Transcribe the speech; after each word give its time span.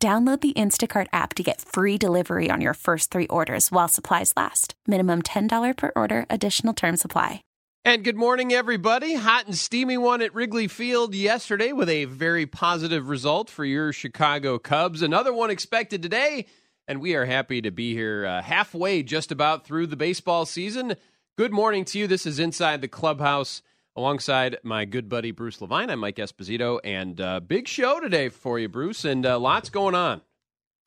Download 0.00 0.40
the 0.40 0.52
Instacart 0.52 1.08
app 1.12 1.34
to 1.34 1.42
get 1.42 1.60
free 1.60 1.98
delivery 1.98 2.52
on 2.52 2.60
your 2.60 2.74
first 2.74 3.10
three 3.10 3.26
orders 3.26 3.72
while 3.72 3.88
supplies 3.88 4.32
last. 4.36 4.74
Minimum 4.86 5.22
$10 5.22 5.76
per 5.76 5.90
order, 5.96 6.24
additional 6.30 6.72
term 6.72 6.96
supply. 6.96 7.42
And 7.84 8.04
good 8.04 8.14
morning, 8.14 8.52
everybody. 8.52 9.14
Hot 9.14 9.46
and 9.46 9.56
steamy 9.56 9.98
one 9.98 10.22
at 10.22 10.32
Wrigley 10.34 10.68
Field 10.68 11.16
yesterday 11.16 11.72
with 11.72 11.88
a 11.88 12.04
very 12.04 12.46
positive 12.46 13.08
result 13.08 13.50
for 13.50 13.64
your 13.64 13.92
Chicago 13.92 14.56
Cubs. 14.56 15.02
Another 15.02 15.32
one 15.32 15.50
expected 15.50 16.00
today. 16.00 16.46
And 16.86 17.00
we 17.00 17.16
are 17.16 17.24
happy 17.24 17.60
to 17.62 17.72
be 17.72 17.92
here 17.92 18.24
uh, 18.24 18.40
halfway 18.40 19.02
just 19.02 19.32
about 19.32 19.66
through 19.66 19.88
the 19.88 19.96
baseball 19.96 20.46
season. 20.46 20.94
Good 21.36 21.52
morning 21.52 21.84
to 21.86 21.98
you. 21.98 22.06
This 22.06 22.24
is 22.24 22.38
Inside 22.38 22.82
the 22.82 22.88
Clubhouse 22.88 23.62
alongside 23.98 24.56
my 24.62 24.84
good 24.84 25.08
buddy 25.08 25.32
Bruce 25.32 25.60
Levine. 25.60 25.90
I'm 25.90 25.98
Mike 25.98 26.16
Esposito, 26.16 26.78
and 26.84 27.20
uh, 27.20 27.40
big 27.40 27.66
show 27.66 27.98
today 27.98 28.28
for 28.28 28.58
you, 28.58 28.68
Bruce, 28.68 29.04
and 29.04 29.26
uh, 29.26 29.38
lots 29.40 29.70
going 29.70 29.96
on. 29.96 30.22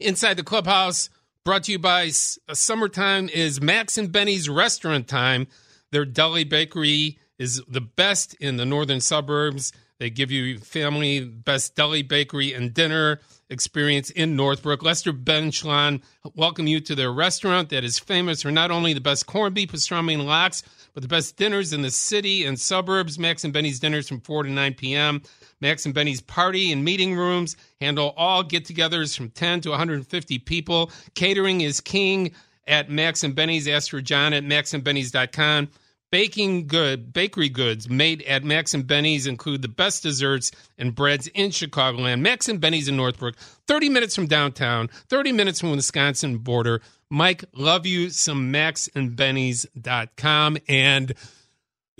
inside 0.00 0.36
the 0.36 0.42
clubhouse 0.42 1.08
brought 1.48 1.64
to 1.64 1.72
you 1.72 1.78
by 1.78 2.10
uh, 2.48 2.52
summertime 2.52 3.26
is 3.30 3.58
max 3.58 3.96
and 3.96 4.12
benny's 4.12 4.50
restaurant 4.50 5.08
time. 5.08 5.46
Their 5.92 6.04
deli 6.04 6.44
bakery 6.44 7.18
is 7.38 7.62
the 7.66 7.80
best 7.80 8.34
in 8.34 8.58
the 8.58 8.66
northern 8.66 9.00
suburbs 9.00 9.72
they 9.98 10.10
give 10.10 10.30
you 10.30 10.58
family 10.58 11.20
best 11.24 11.74
deli 11.74 12.02
bakery 12.02 12.52
and 12.52 12.72
dinner 12.72 13.20
experience 13.50 14.10
in 14.10 14.36
Northbrook. 14.36 14.82
Lester 14.82 15.12
Benchlan 15.12 16.02
welcome 16.34 16.66
you 16.66 16.80
to 16.80 16.94
their 16.94 17.12
restaurant 17.12 17.70
that 17.70 17.84
is 17.84 17.98
famous 17.98 18.42
for 18.42 18.50
not 18.50 18.70
only 18.70 18.92
the 18.92 19.00
best 19.00 19.26
corned 19.26 19.54
beef, 19.54 19.72
pastrami, 19.72 20.14
and 20.14 20.26
lox, 20.26 20.62
but 20.94 21.02
the 21.02 21.08
best 21.08 21.36
dinners 21.36 21.72
in 21.72 21.82
the 21.82 21.90
city 21.90 22.44
and 22.44 22.58
suburbs. 22.58 23.18
Max 23.18 23.44
and 23.44 23.52
Benny's 23.52 23.80
dinners 23.80 24.08
from 24.08 24.20
4 24.20 24.44
to 24.44 24.50
9 24.50 24.74
p.m. 24.74 25.22
Max 25.60 25.84
and 25.84 25.94
Benny's 25.94 26.20
party 26.20 26.72
and 26.72 26.84
meeting 26.84 27.14
rooms 27.14 27.56
handle 27.80 28.14
all 28.16 28.42
get-togethers 28.42 29.16
from 29.16 29.30
10 29.30 29.62
to 29.62 29.70
150 29.70 30.38
people. 30.40 30.90
Catering 31.14 31.62
is 31.62 31.80
king 31.80 32.32
at 32.66 32.90
Max 32.90 33.24
and 33.24 33.34
Benny's. 33.34 33.66
Ask 33.66 33.90
for 33.90 34.00
John 34.00 34.32
at 34.32 34.44
maxandbennys.com. 34.44 35.68
Baking 36.10 36.68
good 36.68 37.12
bakery 37.12 37.50
goods 37.50 37.88
made 37.88 38.22
at 38.22 38.42
Max 38.42 38.72
and 38.72 38.86
Benny's 38.86 39.26
include 39.26 39.60
the 39.60 39.68
best 39.68 40.02
desserts 40.02 40.50
and 40.78 40.94
breads 40.94 41.26
in 41.28 41.50
Chicagoland. 41.50 42.20
Max 42.20 42.48
and 42.48 42.60
Benny's 42.60 42.88
in 42.88 42.96
Northbrook, 42.96 43.36
30 43.66 43.90
minutes 43.90 44.14
from 44.14 44.26
downtown, 44.26 44.88
30 45.08 45.32
minutes 45.32 45.60
from 45.60 45.70
the 45.70 45.76
Wisconsin 45.76 46.38
border. 46.38 46.80
Mike, 47.10 47.44
love 47.54 47.84
you 47.84 48.08
some 48.08 48.50
maxandbennys.com 48.52 50.58
and 50.66 51.14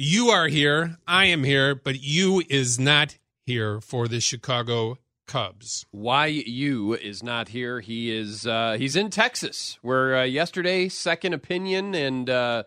you 0.00 0.28
are 0.28 0.46
here, 0.46 0.96
I 1.08 1.26
am 1.26 1.42
here, 1.42 1.74
but 1.74 2.00
you 2.00 2.44
is 2.48 2.78
not 2.78 3.18
here 3.44 3.80
for 3.80 4.06
the 4.06 4.20
Chicago 4.20 4.98
Cubs. 5.26 5.86
Why 5.90 6.26
you 6.26 6.94
is 6.94 7.22
not 7.22 7.48
here? 7.48 7.80
He 7.80 8.16
is 8.16 8.46
uh, 8.46 8.76
he's 8.78 8.94
in 8.94 9.10
Texas, 9.10 9.76
where 9.82 10.18
uh, 10.18 10.22
yesterday 10.22 10.88
second 10.88 11.34
opinion 11.34 11.96
and 11.96 12.30
uh, 12.30 12.62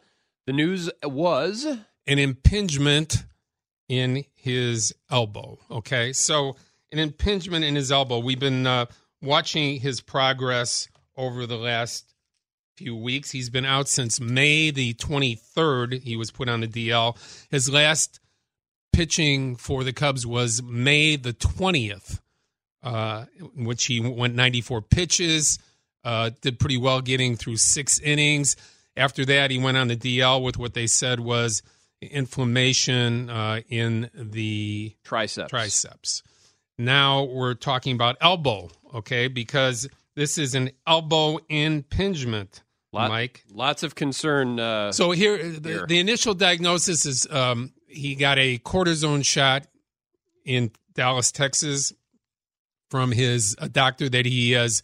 the 0.45 0.53
news 0.53 0.89
was 1.03 1.65
an 1.65 2.19
impingement 2.19 3.25
in 3.87 4.25
his 4.33 4.93
elbow. 5.09 5.59
Okay, 5.69 6.13
so 6.13 6.55
an 6.91 6.99
impingement 6.99 7.65
in 7.65 7.75
his 7.75 7.91
elbow. 7.91 8.19
We've 8.19 8.39
been 8.39 8.65
uh, 8.65 8.85
watching 9.21 9.79
his 9.79 10.01
progress 10.01 10.87
over 11.15 11.45
the 11.45 11.57
last 11.57 12.13
few 12.75 12.95
weeks. 12.95 13.31
He's 13.31 13.49
been 13.49 13.65
out 13.65 13.87
since 13.87 14.19
May 14.19 14.71
the 14.71 14.93
23rd. 14.95 16.01
He 16.01 16.15
was 16.15 16.31
put 16.31 16.49
on 16.49 16.61
the 16.61 16.67
DL. 16.67 17.17
His 17.49 17.69
last 17.69 18.19
pitching 18.93 19.55
for 19.55 19.83
the 19.83 19.93
Cubs 19.93 20.25
was 20.25 20.63
May 20.63 21.15
the 21.15 21.33
20th, 21.33 22.19
uh, 22.83 23.25
in 23.55 23.65
which 23.65 23.85
he 23.85 23.99
went 23.99 24.35
94 24.35 24.81
pitches, 24.81 25.59
uh, 26.03 26.31
did 26.41 26.59
pretty 26.59 26.77
well 26.77 27.01
getting 27.01 27.35
through 27.35 27.57
six 27.57 27.99
innings. 27.99 28.55
After 29.01 29.25
that, 29.25 29.49
he 29.49 29.57
went 29.57 29.77
on 29.77 29.87
the 29.87 29.95
DL 29.97 30.43
with 30.43 30.57
what 30.59 30.73
they 30.75 30.85
said 30.87 31.19
was 31.19 31.63
inflammation 32.01 33.29
uh, 33.29 33.61
in 33.67 34.09
the 34.13 34.95
triceps. 35.03 35.49
triceps. 35.49 36.23
Now 36.77 37.23
we're 37.23 37.55
talking 37.55 37.95
about 37.95 38.17
elbow, 38.21 38.69
okay? 38.93 39.27
Because 39.27 39.87
this 40.15 40.37
is 40.37 40.53
an 40.55 40.69
elbow 40.85 41.39
impingement, 41.49 42.61
Lot- 42.93 43.09
Mike. 43.09 43.43
Lots 43.51 43.83
of 43.83 43.95
concern. 43.95 44.59
Uh, 44.59 44.91
So 44.91 45.11
here, 45.11 45.37
the, 45.59 45.69
Here. 45.69 45.85
the 45.87 45.99
initial 45.99 46.33
diagnosis 46.33 47.05
is 47.05 47.27
um, 47.31 47.73
he 47.87 48.15
got 48.15 48.37
a 48.37 48.59
cortisone 48.59 49.25
shot 49.25 49.65
in 50.45 50.71
Dallas, 50.93 51.31
Texas, 51.31 51.93
from 52.89 53.11
his 53.11 53.55
a 53.59 53.67
doctor 53.69 54.09
that 54.09 54.25
he 54.25 54.51
has 54.51 54.83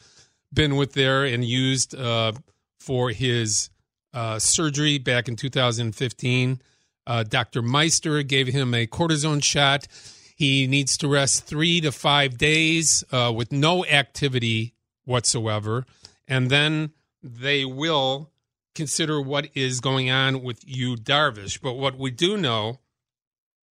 been 0.54 0.76
with 0.76 0.94
there 0.94 1.24
and 1.26 1.44
used 1.46 1.94
uh, 1.96 2.32
for 2.80 3.10
his 3.12 3.70
uh, 4.18 4.40
surgery 4.40 4.98
back 4.98 5.28
in 5.28 5.36
2015. 5.36 6.60
Uh, 7.06 7.22
Dr. 7.22 7.62
Meister 7.62 8.24
gave 8.24 8.48
him 8.48 8.74
a 8.74 8.88
cortisone 8.88 9.44
shot. 9.44 9.88
He 10.36 10.66
needs 10.66 10.98
to 10.98 11.08
rest 11.08 11.46
three 11.46 11.80
to 11.82 11.92
five 11.92 12.36
days 12.36 13.04
uh, 13.12 13.32
with 13.36 13.52
no 13.52 13.86
activity 13.86 14.74
whatsoever. 15.06 15.86
And 16.28 16.50
then 16.50 16.94
they 17.22 17.64
will 17.64 18.32
consider 18.74 19.22
what 19.22 19.50
is 19.54 19.82
going 19.82 20.10
on 20.10 20.42
with 20.42 20.68
Yu, 20.68 20.96
Darvish. 20.96 21.62
But 21.62 21.74
what 21.74 21.96
we 21.96 22.10
do 22.10 22.38
know, 22.38 22.80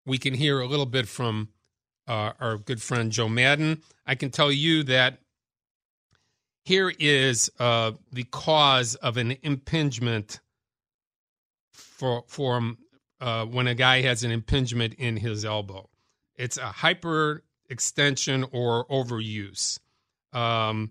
we 0.05 0.17
can 0.17 0.35
hear 0.35 0.61
a 0.61 0.67
little 0.67 0.87
bit 0.87 1.09
from 1.09 1.49
uh, 2.07 2.33
our 2.39 2.57
good 2.57 2.81
friend 2.81 3.11
Joe 3.11 3.29
Maddon. 3.29 3.83
I 4.07 4.15
can 4.15 4.31
tell 4.31 4.53
you 4.53 4.85
that 4.85 5.19
here 6.67 6.93
is 6.99 7.49
uh, 7.61 7.93
the 8.13 8.25
cause 8.25 8.97
of 8.97 9.17
an 9.19 9.37
impingement 9.43 10.41
for 11.73 12.25
for 12.27 12.61
uh, 13.21 13.45
when 13.47 13.69
a 13.69 13.75
guy 13.75 14.03
has 14.03 14.25
an 14.25 14.33
impingement 14.33 14.95
in 14.95 15.17
his 15.17 15.45
elbow. 15.45 15.89
It's 16.35 16.57
a 16.59 16.73
hyperextension 16.83 18.49
or 18.53 18.85
overuse. 18.87 19.79
Um, 20.33 20.91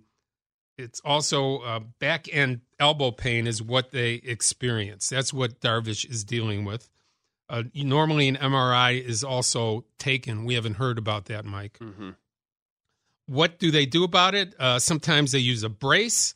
it's 0.78 1.02
also 1.02 1.58
uh, 1.58 1.80
back 2.00 2.34
end 2.34 2.62
elbow 2.80 3.12
pain 3.12 3.46
is 3.46 3.62
what 3.62 3.92
they 3.92 4.14
experience. 4.14 5.10
That's 5.10 5.34
what 5.34 5.60
Darvish 5.60 6.10
is 6.10 6.24
dealing 6.24 6.64
with. 6.64 6.90
Uh, 7.50 7.64
normally, 7.74 8.30
an 8.30 8.38
MRI 8.38 9.04
is 9.06 9.26
also 9.26 9.84
taken. 10.00 10.46
We 10.46 10.54
haven't 10.54 10.76
heard 10.76 10.98
about 10.98 11.26
that, 11.26 11.44
Mike. 11.44 11.80
mhm. 11.80 12.16
What 13.28 13.60
do 13.60 13.72
they 13.72 13.86
do 13.86 14.04
about 14.04 14.36
it? 14.36 14.54
Uh, 14.60 14.80
sometimes 14.80 15.32
they 15.32 15.40
use 15.40 15.64
a 15.64 15.70
brace. 15.70 16.36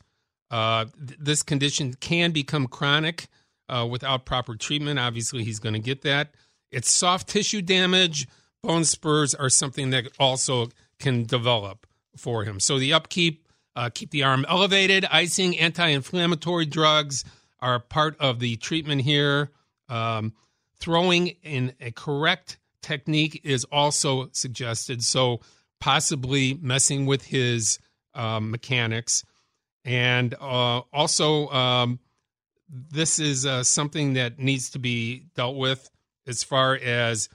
Uh, 0.49 0.85
th- 0.85 1.19
this 1.19 1.43
condition 1.43 1.93
can 1.93 2.31
become 2.31 2.67
chronic 2.67 3.27
uh, 3.67 3.87
without 3.89 4.25
proper 4.25 4.55
treatment. 4.55 4.99
Obviously, 4.99 5.43
he's 5.43 5.59
going 5.59 5.73
to 5.73 5.79
get 5.79 6.01
that. 6.01 6.33
It's 6.71 6.89
soft 6.89 7.27
tissue 7.27 7.61
damage. 7.61 8.27
Bone 8.63 8.83
spurs 8.83 9.35
are 9.35 9.49
something 9.49 9.91
that 9.91 10.07
also 10.19 10.69
can 10.99 11.25
develop 11.25 11.87
for 12.17 12.43
him. 12.43 12.59
So 12.59 12.79
the 12.79 12.93
upkeep, 12.93 13.47
uh, 13.75 13.89
keep 13.93 14.11
the 14.11 14.23
arm 14.23 14.45
elevated. 14.49 15.05
Icing, 15.05 15.57
anti-inflammatory 15.57 16.65
drugs 16.65 17.23
are 17.59 17.79
part 17.79 18.17
of 18.19 18.39
the 18.39 18.55
treatment 18.57 19.01
here. 19.01 19.51
Um, 19.87 20.33
throwing 20.77 21.27
in 21.43 21.73
a 21.79 21.91
correct 21.91 22.57
technique 22.81 23.41
is 23.43 23.65
also 23.65 24.29
suggested. 24.31 25.03
So 25.03 25.41
possibly 25.79 26.57
messing 26.61 27.05
with 27.05 27.25
his 27.25 27.79
um, 28.13 28.51
mechanics, 28.51 29.23
and 29.85 30.35
uh, 30.39 30.81
also 30.93 31.47
um, 31.49 31.99
this 32.69 33.19
is 33.19 33.45
uh, 33.45 33.63
something 33.63 34.13
that 34.13 34.39
needs 34.39 34.69
to 34.71 34.79
be 34.79 35.25
dealt 35.35 35.55
with 35.55 35.89
as 36.27 36.43
far 36.43 36.75
as 36.75 37.29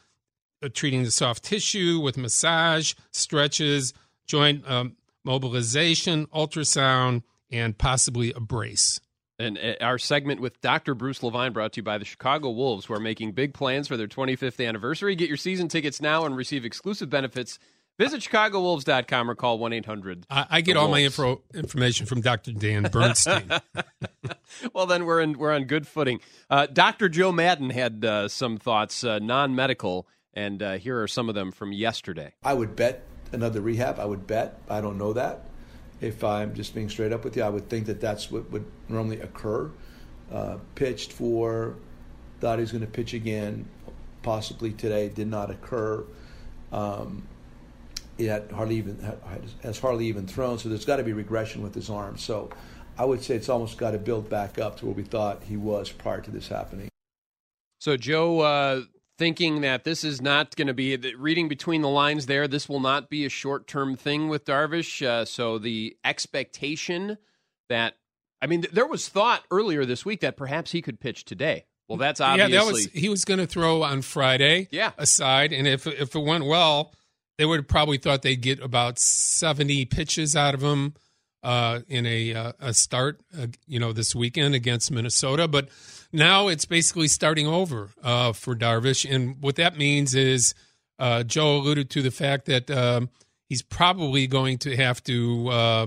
uh, 0.62 0.68
treating 0.72 1.02
the 1.02 1.10
soft 1.10 1.42
tissue 1.42 2.00
with 2.00 2.16
massage, 2.16 2.94
stretches, 3.10 3.92
joint 4.26 4.68
um, 4.70 4.96
mobilization, 5.24 6.26
ultrasound, 6.26 7.22
and 7.50 7.76
possibly 7.76 8.32
a 8.32 8.40
brace. 8.40 9.00
And 9.38 9.58
uh, 9.58 9.74
our 9.80 9.98
segment 9.98 10.40
with 10.40 10.60
Dr. 10.60 10.94
Bruce 10.94 11.22
Levine 11.22 11.52
brought 11.52 11.72
to 11.72 11.78
you 11.78 11.82
by 11.82 11.98
the 11.98 12.04
Chicago 12.04 12.50
Wolves, 12.50 12.86
who 12.86 12.94
are 12.94 13.00
making 13.00 13.32
big 13.32 13.52
plans 13.52 13.88
for 13.88 13.96
their 13.96 14.06
25th 14.06 14.64
anniversary. 14.66 15.16
Get 15.16 15.28
your 15.28 15.36
season 15.36 15.68
tickets 15.68 16.00
now 16.00 16.24
and 16.24 16.36
receive 16.36 16.64
exclusive 16.64 17.10
benefits. 17.10 17.58
Visit 17.98 18.22
ChicagoWolves.com 18.22 19.30
or 19.30 19.34
call 19.34 19.58
1 19.58 19.72
800. 19.72 20.26
I, 20.28 20.46
I, 20.50 20.60
get 20.62 20.76
all 20.76 20.88
my 20.88 21.02
info, 21.02 21.42
information 21.54 22.06
from 22.06 22.20
Dr. 22.20 22.52
Dan 22.52 22.88
Bernstein. 22.90 23.48
well, 24.72 24.86
then 24.86 25.04
we're, 25.04 25.20
in, 25.20 25.38
we're 25.38 25.52
on 25.52 25.64
good 25.64 25.86
footing. 25.86 26.20
Uh, 26.50 26.66
Dr. 26.66 27.08
Joe 27.08 27.30
Maddon 27.30 27.70
had 27.70 28.04
uh, 28.04 28.28
some 28.28 28.56
thoughts, 28.56 29.04
uh, 29.04 29.20
non 29.20 29.54
medical, 29.54 30.08
and 30.32 30.60
uh, 30.62 30.72
here 30.72 31.00
are 31.00 31.08
some 31.08 31.28
of 31.28 31.36
them 31.36 31.52
from 31.52 31.72
yesterday. 31.72 32.34
I 32.42 32.54
would 32.54 32.74
bet 32.74 33.04
another 33.32 33.60
rehab. 33.60 34.00
I 34.00 34.06
would 34.06 34.26
bet. 34.26 34.60
I 34.68 34.80
don't 34.80 34.98
know 34.98 35.12
that 35.12 35.44
if 36.04 36.22
I'm 36.22 36.54
just 36.54 36.74
being 36.74 36.88
straight 36.88 37.12
up 37.12 37.24
with 37.24 37.36
you, 37.36 37.42
I 37.42 37.48
would 37.48 37.68
think 37.68 37.86
that 37.86 38.00
that's 38.00 38.30
what 38.30 38.50
would 38.50 38.64
normally 38.88 39.20
occur. 39.20 39.70
Uh, 40.30 40.58
pitched 40.74 41.12
for, 41.12 41.76
thought 42.40 42.58
he 42.58 42.62
was 42.62 42.72
going 42.72 42.84
to 42.84 42.90
pitch 42.90 43.14
again, 43.14 43.66
possibly 44.22 44.72
today, 44.72 45.08
did 45.08 45.28
not 45.28 45.50
occur. 45.50 46.04
Um, 46.72 47.26
it 48.18 48.28
had 48.28 48.50
hardly 48.50 48.76
even 48.76 48.98
has 49.62 49.78
hardly 49.78 50.06
even 50.06 50.26
thrown, 50.26 50.58
so 50.58 50.68
there's 50.68 50.84
got 50.84 50.96
to 50.96 51.04
be 51.04 51.12
regression 51.12 51.62
with 51.62 51.74
his 51.74 51.90
arm. 51.90 52.18
So 52.18 52.50
I 52.98 53.04
would 53.04 53.22
say 53.22 53.34
it's 53.34 53.48
almost 53.48 53.78
got 53.78 53.92
to 53.92 53.98
build 53.98 54.28
back 54.28 54.58
up 54.58 54.78
to 54.78 54.86
where 54.86 54.94
we 54.94 55.02
thought 55.02 55.42
he 55.44 55.56
was 55.56 55.90
prior 55.90 56.20
to 56.20 56.30
this 56.30 56.48
happening. 56.48 56.88
So 57.80 57.96
Joe, 57.96 58.40
uh, 58.40 58.82
thinking 59.18 59.60
that 59.60 59.84
this 59.84 60.04
is 60.04 60.20
not 60.20 60.56
going 60.56 60.68
to 60.68 60.74
be 60.74 60.96
reading 61.16 61.48
between 61.48 61.82
the 61.82 61.88
lines 61.88 62.26
there. 62.26 62.48
This 62.48 62.68
will 62.68 62.80
not 62.80 63.10
be 63.10 63.24
a 63.24 63.28
short 63.28 63.66
term 63.66 63.96
thing 63.96 64.28
with 64.28 64.44
Darvish. 64.44 65.04
Uh, 65.04 65.24
so 65.24 65.58
the 65.58 65.96
expectation 66.04 67.18
that 67.68 67.94
I 68.40 68.46
mean, 68.46 68.66
there 68.72 68.86
was 68.86 69.08
thought 69.08 69.42
earlier 69.50 69.86
this 69.86 70.04
week 70.04 70.20
that 70.20 70.36
perhaps 70.36 70.72
he 70.72 70.82
could 70.82 71.00
pitch 71.00 71.24
today. 71.24 71.64
Well, 71.88 71.98
that's 71.98 72.20
obviously 72.20 72.52
yeah. 72.52 72.64
That 72.64 72.72
was 72.72 72.86
he 72.86 73.08
was 73.08 73.24
going 73.24 73.40
to 73.40 73.46
throw 73.46 73.82
on 73.82 74.02
Friday. 74.02 74.68
Yeah, 74.70 74.92
aside, 74.98 75.52
and 75.52 75.66
if 75.66 75.86
if 75.86 76.14
it 76.14 76.22
went 76.22 76.46
well, 76.46 76.92
they 77.38 77.44
would 77.44 77.60
have 77.60 77.68
probably 77.68 77.98
thought 77.98 78.22
they'd 78.22 78.40
get 78.40 78.60
about 78.60 78.98
seventy 78.98 79.84
pitches 79.84 80.36
out 80.36 80.54
of 80.54 80.62
him 80.62 80.94
uh, 81.42 81.80
in 81.88 82.06
a 82.06 82.34
uh, 82.34 82.52
a 82.58 82.74
start, 82.74 83.20
uh, 83.38 83.46
you 83.66 83.78
know, 83.78 83.92
this 83.92 84.14
weekend 84.14 84.54
against 84.54 84.90
Minnesota. 84.90 85.46
But 85.46 85.68
now 86.12 86.48
it's 86.48 86.64
basically 86.64 87.08
starting 87.08 87.46
over 87.46 87.90
uh, 88.02 88.32
for 88.32 88.56
Darvish, 88.56 89.08
and 89.08 89.36
what 89.40 89.56
that 89.56 89.76
means 89.76 90.14
is 90.14 90.54
uh, 90.98 91.22
Joe 91.22 91.56
alluded 91.56 91.90
to 91.90 92.02
the 92.02 92.10
fact 92.10 92.46
that 92.46 92.70
um, 92.70 93.10
he's 93.48 93.62
probably 93.62 94.26
going 94.26 94.58
to 94.58 94.76
have 94.76 95.02
to 95.04 95.48
uh, 95.48 95.86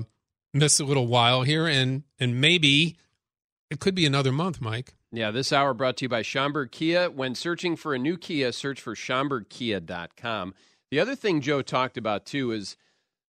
miss 0.53 0.79
a 0.79 0.85
little 0.85 1.07
while 1.07 1.41
here, 1.43 1.67
and 1.67 2.03
and 2.19 2.39
maybe 2.39 2.97
it 3.69 3.79
could 3.79 3.95
be 3.95 4.05
another 4.05 4.31
month, 4.31 4.61
Mike. 4.61 4.93
Yeah, 5.11 5.31
this 5.31 5.53
hour 5.53 5.73
brought 5.73 5.97
to 5.97 6.05
you 6.05 6.09
by 6.09 6.21
Schaumburg 6.21 6.71
Kia. 6.71 7.09
When 7.09 7.33
searching 7.33 7.75
for 7.75 7.93
a 7.93 7.97
new 7.97 8.17
Kia, 8.17 8.51
search 8.51 8.81
for 8.81 8.93
SchaumburgKia.com. 8.93 10.53
The 10.89 10.99
other 10.99 11.15
thing 11.15 11.41
Joe 11.41 11.61
talked 11.61 11.97
about 11.97 12.25
too 12.25 12.51
is 12.51 12.77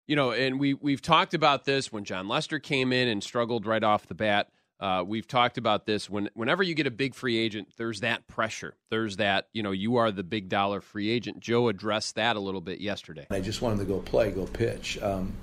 you 0.07 0.17
know, 0.17 0.33
and 0.33 0.59
we 0.59 0.75
we've 0.75 1.03
talked 1.03 1.35
about 1.35 1.65
this 1.65 1.93
when 1.93 2.05
Jon 2.05 2.29
Lester 2.29 2.59
came 2.59 2.93
in 2.93 3.09
and 3.09 3.23
struggled 3.23 3.67
right 3.67 3.85
off 3.85 4.07
the 4.07 4.15
bat. 4.15 4.49
Uh, 4.81 5.05
we've 5.07 5.27
talked 5.27 5.59
about 5.59 5.87
this 5.87 6.09
when 6.09 6.31
whenever 6.35 6.63
you 6.63 6.73
get 6.75 6.87
a 6.87 6.91
big 6.91 7.15
free 7.15 7.37
agent, 7.37 7.69
there's 7.77 8.01
that 8.01 8.27
pressure. 8.27 8.75
There's 8.91 9.17
that 9.17 9.49
you 9.53 9.63
know 9.63 9.73
you 9.73 9.97
are 9.97 10.11
the 10.11 10.23
big 10.23 10.49
dollar 10.49 10.81
free 10.81 11.11
agent. 11.11 11.41
Joe 11.41 11.69
addressed 11.69 12.15
that 12.15 12.37
a 12.37 12.41
little 12.41 12.63
bit 12.63 12.81
yesterday. 12.81 13.27
I 13.31 13.41
just 13.41 13.61
wanted 13.61 13.81
to 13.81 13.85
go 13.85 13.99
play, 13.99 14.31
go 14.31 14.47
pitch. 14.47 14.99
Um, 15.03 15.35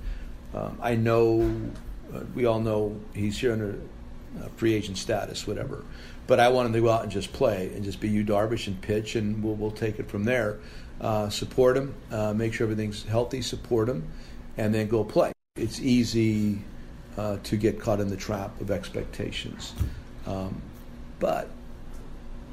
um, 0.52 0.78
I 0.82 0.96
know 0.96 1.48
uh, 2.12 2.20
we 2.34 2.46
all 2.46 2.60
know 2.60 2.98
he's 3.14 3.38
here 3.38 3.52
under 3.52 3.78
uh, 4.42 4.48
free 4.56 4.74
agent 4.74 4.98
status, 4.98 5.46
whatever. 5.46 5.84
But 6.26 6.40
I 6.40 6.48
wanted 6.48 6.72
to 6.72 6.80
go 6.80 6.90
out 6.90 7.04
and 7.04 7.12
just 7.12 7.32
play 7.32 7.70
and 7.74 7.84
just 7.84 8.00
be 8.00 8.08
Yu 8.08 8.24
Darvish 8.24 8.66
and 8.66 8.80
pitch, 8.80 9.14
and 9.14 9.44
we'll 9.44 9.54
we'll 9.54 9.70
take 9.70 10.00
it 10.00 10.08
from 10.08 10.24
there. 10.24 10.58
Uh, 11.00 11.28
support 11.28 11.76
him, 11.76 11.94
uh, 12.10 12.32
make 12.32 12.54
sure 12.54 12.64
everything's 12.64 13.04
healthy. 13.04 13.42
Support 13.42 13.88
him 13.88 14.08
and 14.56 14.74
then 14.74 14.88
go 14.88 15.04
play. 15.04 15.32
It's 15.56 15.80
easy 15.80 16.58
uh, 17.16 17.38
to 17.44 17.56
get 17.56 17.80
caught 17.80 18.00
in 18.00 18.08
the 18.08 18.16
trap 18.16 18.60
of 18.60 18.70
expectations. 18.70 19.74
Um, 20.26 20.60
but 21.18 21.50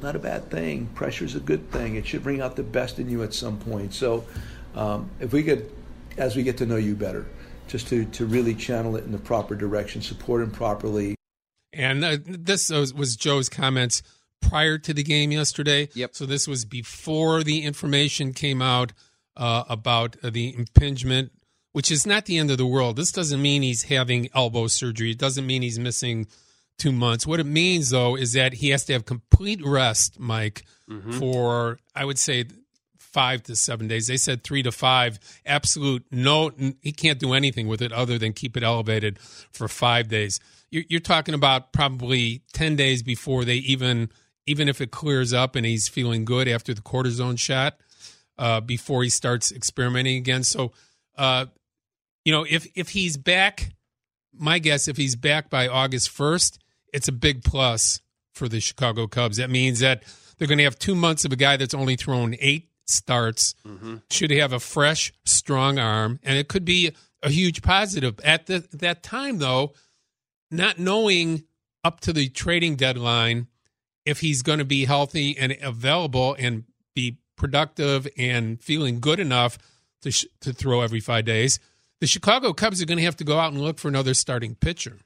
not 0.01 0.15
a 0.15 0.19
bad 0.19 0.49
thing. 0.49 0.87
Pressure 0.87 1.25
is 1.25 1.35
a 1.35 1.39
good 1.39 1.71
thing. 1.71 1.95
It 1.95 2.05
should 2.05 2.23
bring 2.23 2.41
out 2.41 2.55
the 2.55 2.63
best 2.63 2.99
in 2.99 3.09
you 3.09 3.23
at 3.23 3.33
some 3.33 3.57
point. 3.57 3.93
So 3.93 4.25
um, 4.75 5.09
if 5.19 5.33
we 5.33 5.43
could, 5.43 5.69
as 6.17 6.35
we 6.35 6.43
get 6.43 6.57
to 6.57 6.65
know 6.65 6.75
you 6.75 6.95
better, 6.95 7.25
just 7.67 7.87
to, 7.87 8.05
to 8.05 8.25
really 8.25 8.53
channel 8.53 8.95
it 8.97 9.05
in 9.05 9.11
the 9.11 9.17
proper 9.17 9.55
direction, 9.55 10.01
support 10.01 10.41
him 10.41 10.51
properly. 10.51 11.15
And 11.71 12.03
uh, 12.03 12.17
this 12.23 12.69
was 12.69 13.15
Joe's 13.15 13.49
comments 13.49 14.03
prior 14.49 14.77
to 14.77 14.93
the 14.93 15.03
game 15.03 15.31
yesterday. 15.31 15.89
Yep. 15.93 16.15
So 16.15 16.25
this 16.25 16.47
was 16.47 16.65
before 16.65 17.43
the 17.43 17.63
information 17.63 18.33
came 18.33 18.61
out 18.61 18.93
uh, 19.35 19.63
about 19.67 20.17
the 20.21 20.55
impingement 20.55 21.31
which 21.73 21.91
is 21.91 22.07
not 22.07 22.25
the 22.25 22.37
end 22.37 22.49
of 22.51 22.57
the 22.57 22.65
world. 22.65 22.95
This 22.95 23.11
doesn't 23.11 23.41
mean 23.41 23.63
he's 23.63 23.83
having 23.83 24.29
elbow 24.33 24.67
surgery. 24.67 25.11
It 25.11 25.17
doesn't 25.17 25.45
mean 25.45 25.63
he's 25.63 25.79
missing 25.79 26.27
two 26.77 26.91
months. 26.91 27.27
What 27.27 27.39
it 27.39 27.45
means, 27.45 27.89
though, 27.89 28.15
is 28.15 28.33
that 28.33 28.53
he 28.53 28.69
has 28.69 28.85
to 28.85 28.93
have 28.93 29.05
complete 29.05 29.59
rest, 29.65 30.19
Mike, 30.19 30.65
mm-hmm. 30.89 31.11
for, 31.13 31.79
I 31.95 32.05
would 32.05 32.19
say, 32.19 32.45
five 32.97 33.43
to 33.43 33.55
seven 33.55 33.87
days. 33.87 34.07
They 34.07 34.17
said 34.17 34.43
three 34.43 34.63
to 34.63 34.71
five. 34.71 35.19
Absolute 35.45 36.05
no, 36.11 36.51
he 36.81 36.91
can't 36.91 37.19
do 37.19 37.33
anything 37.33 37.67
with 37.67 37.81
it 37.81 37.91
other 37.91 38.17
than 38.17 38.33
keep 38.33 38.55
it 38.55 38.63
elevated 38.63 39.19
for 39.19 39.67
five 39.67 40.07
days. 40.07 40.39
You're, 40.69 40.83
you're 40.89 40.99
talking 40.99 41.33
about 41.33 41.73
probably 41.73 42.43
10 42.53 42.75
days 42.75 43.03
before 43.03 43.45
they 43.45 43.55
even, 43.55 44.09
even 44.45 44.67
if 44.67 44.81
it 44.81 44.91
clears 44.91 45.33
up 45.33 45.55
and 45.55 45.65
he's 45.65 45.87
feeling 45.87 46.25
good 46.25 46.47
after 46.47 46.73
the 46.73 46.81
cortisone 46.81 47.39
shot, 47.39 47.77
uh, 48.37 48.59
before 48.61 49.03
he 49.03 49.09
starts 49.09 49.51
experimenting 49.51 50.17
again. 50.17 50.43
So, 50.43 50.71
uh, 51.17 51.45
you 52.25 52.31
know, 52.31 52.45
if 52.49 52.67
if 52.75 52.89
he's 52.89 53.17
back, 53.17 53.69
my 54.33 54.59
guess 54.59 54.87
if 54.87 54.97
he's 54.97 55.15
back 55.15 55.49
by 55.49 55.67
August 55.67 56.09
first, 56.09 56.59
it's 56.93 57.07
a 57.07 57.11
big 57.11 57.43
plus 57.43 58.01
for 58.33 58.47
the 58.47 58.59
Chicago 58.59 59.07
Cubs. 59.07 59.37
That 59.37 59.49
means 59.49 59.79
that 59.79 60.03
they're 60.37 60.47
going 60.47 60.57
to 60.57 60.63
have 60.63 60.79
two 60.79 60.95
months 60.95 61.25
of 61.25 61.31
a 61.31 61.35
guy 61.35 61.57
that's 61.57 61.73
only 61.73 61.95
thrown 61.95 62.35
eight 62.39 62.69
starts, 62.85 63.55
mm-hmm. 63.65 63.97
should 64.09 64.31
have 64.31 64.53
a 64.53 64.59
fresh, 64.59 65.13
strong 65.25 65.79
arm, 65.79 66.19
and 66.23 66.37
it 66.37 66.47
could 66.47 66.65
be 66.65 66.91
a 67.21 67.29
huge 67.29 67.61
positive. 67.61 68.19
At 68.23 68.47
the, 68.47 68.67
that 68.73 69.03
time, 69.03 69.37
though, 69.37 69.73
not 70.51 70.79
knowing 70.79 71.43
up 71.83 71.99
to 72.01 72.13
the 72.13 72.29
trading 72.29 72.75
deadline 72.75 73.47
if 74.05 74.19
he's 74.19 74.41
going 74.41 74.59
to 74.59 74.65
be 74.65 74.85
healthy 74.85 75.37
and 75.37 75.57
available 75.61 76.35
and 76.37 76.63
be 76.95 77.17
productive 77.35 78.07
and 78.17 78.61
feeling 78.61 78.99
good 78.99 79.19
enough 79.19 79.57
to 80.01 80.11
sh- 80.11 80.25
to 80.41 80.53
throw 80.53 80.81
every 80.81 80.99
five 80.99 81.25
days 81.25 81.59
the 82.03 82.07
Chicago 82.07 82.51
Cubs 82.51 82.81
are 82.81 82.85
going 82.85 82.97
to 82.97 83.03
have 83.05 83.15
to 83.15 83.23
go 83.23 83.39
out 83.39 83.53
and 83.53 83.61
look 83.61 83.79
for 83.79 83.87
another 83.87 84.13
starting 84.13 84.55
pitcher. 84.55 84.99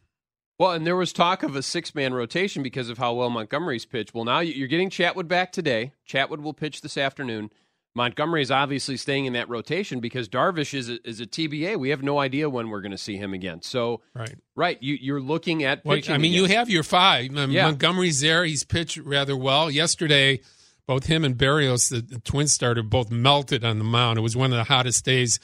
Well, 0.57 0.71
and 0.71 0.87
there 0.87 0.95
was 0.95 1.13
talk 1.13 1.43
of 1.43 1.55
a 1.55 1.61
six 1.61 1.93
man 1.93 2.11
rotation 2.11 2.63
because 2.63 2.89
of 2.89 2.97
how 2.97 3.13
well 3.13 3.29
Montgomery's 3.29 3.85
pitched. 3.85 4.15
Well, 4.15 4.25
now 4.25 4.39
you're 4.39 4.67
getting 4.67 4.89
Chatwood 4.89 5.27
back 5.27 5.51
today. 5.51 5.91
Chatwood 6.09 6.41
will 6.41 6.55
pitch 6.55 6.81
this 6.81 6.97
afternoon. 6.97 7.51
Montgomery 7.97 8.43
is 8.43 8.51
obviously 8.51 8.95
staying 8.95 9.25
in 9.25 9.33
that 9.33 9.49
rotation 9.49 9.99
because 9.99 10.29
Darvish 10.29 10.73
is 10.75 10.87
a, 10.87 11.05
is 11.05 11.19
a 11.19 11.25
TBA. 11.25 11.77
We 11.77 11.89
have 11.89 12.03
no 12.03 12.19
idea 12.19 12.47
when 12.47 12.69
we're 12.69 12.81
going 12.81 12.91
to 12.91 12.97
see 12.97 13.17
him 13.17 13.33
again. 13.33 13.63
So, 13.63 14.01
right, 14.13 14.35
right, 14.55 14.77
you, 14.81 15.15
are 15.15 15.19
looking 15.19 15.63
at 15.63 15.83
pitching. 15.83 16.11
Well, 16.11 16.15
I 16.15 16.17
mean, 16.19 16.31
again. 16.31 16.43
you 16.43 16.55
have 16.55 16.69
your 16.69 16.83
five. 16.83 17.33
Yeah. 17.33 17.65
Montgomery's 17.65 18.21
there. 18.21 18.45
He's 18.45 18.63
pitched 18.63 18.97
rather 18.97 19.35
well 19.35 19.71
yesterday. 19.71 20.41
Both 20.85 21.07
him 21.07 21.25
and 21.25 21.35
Berríos, 21.35 21.89
the, 21.89 22.01
the 22.01 22.19
twin 22.19 22.47
starter, 22.47 22.83
both 22.83 23.11
melted 23.11 23.65
on 23.65 23.79
the 23.79 23.83
mound. 23.83 24.19
It 24.19 24.21
was 24.21 24.37
one 24.37 24.53
of 24.53 24.57
the 24.57 24.63
hottest 24.63 25.03
days 25.03 25.39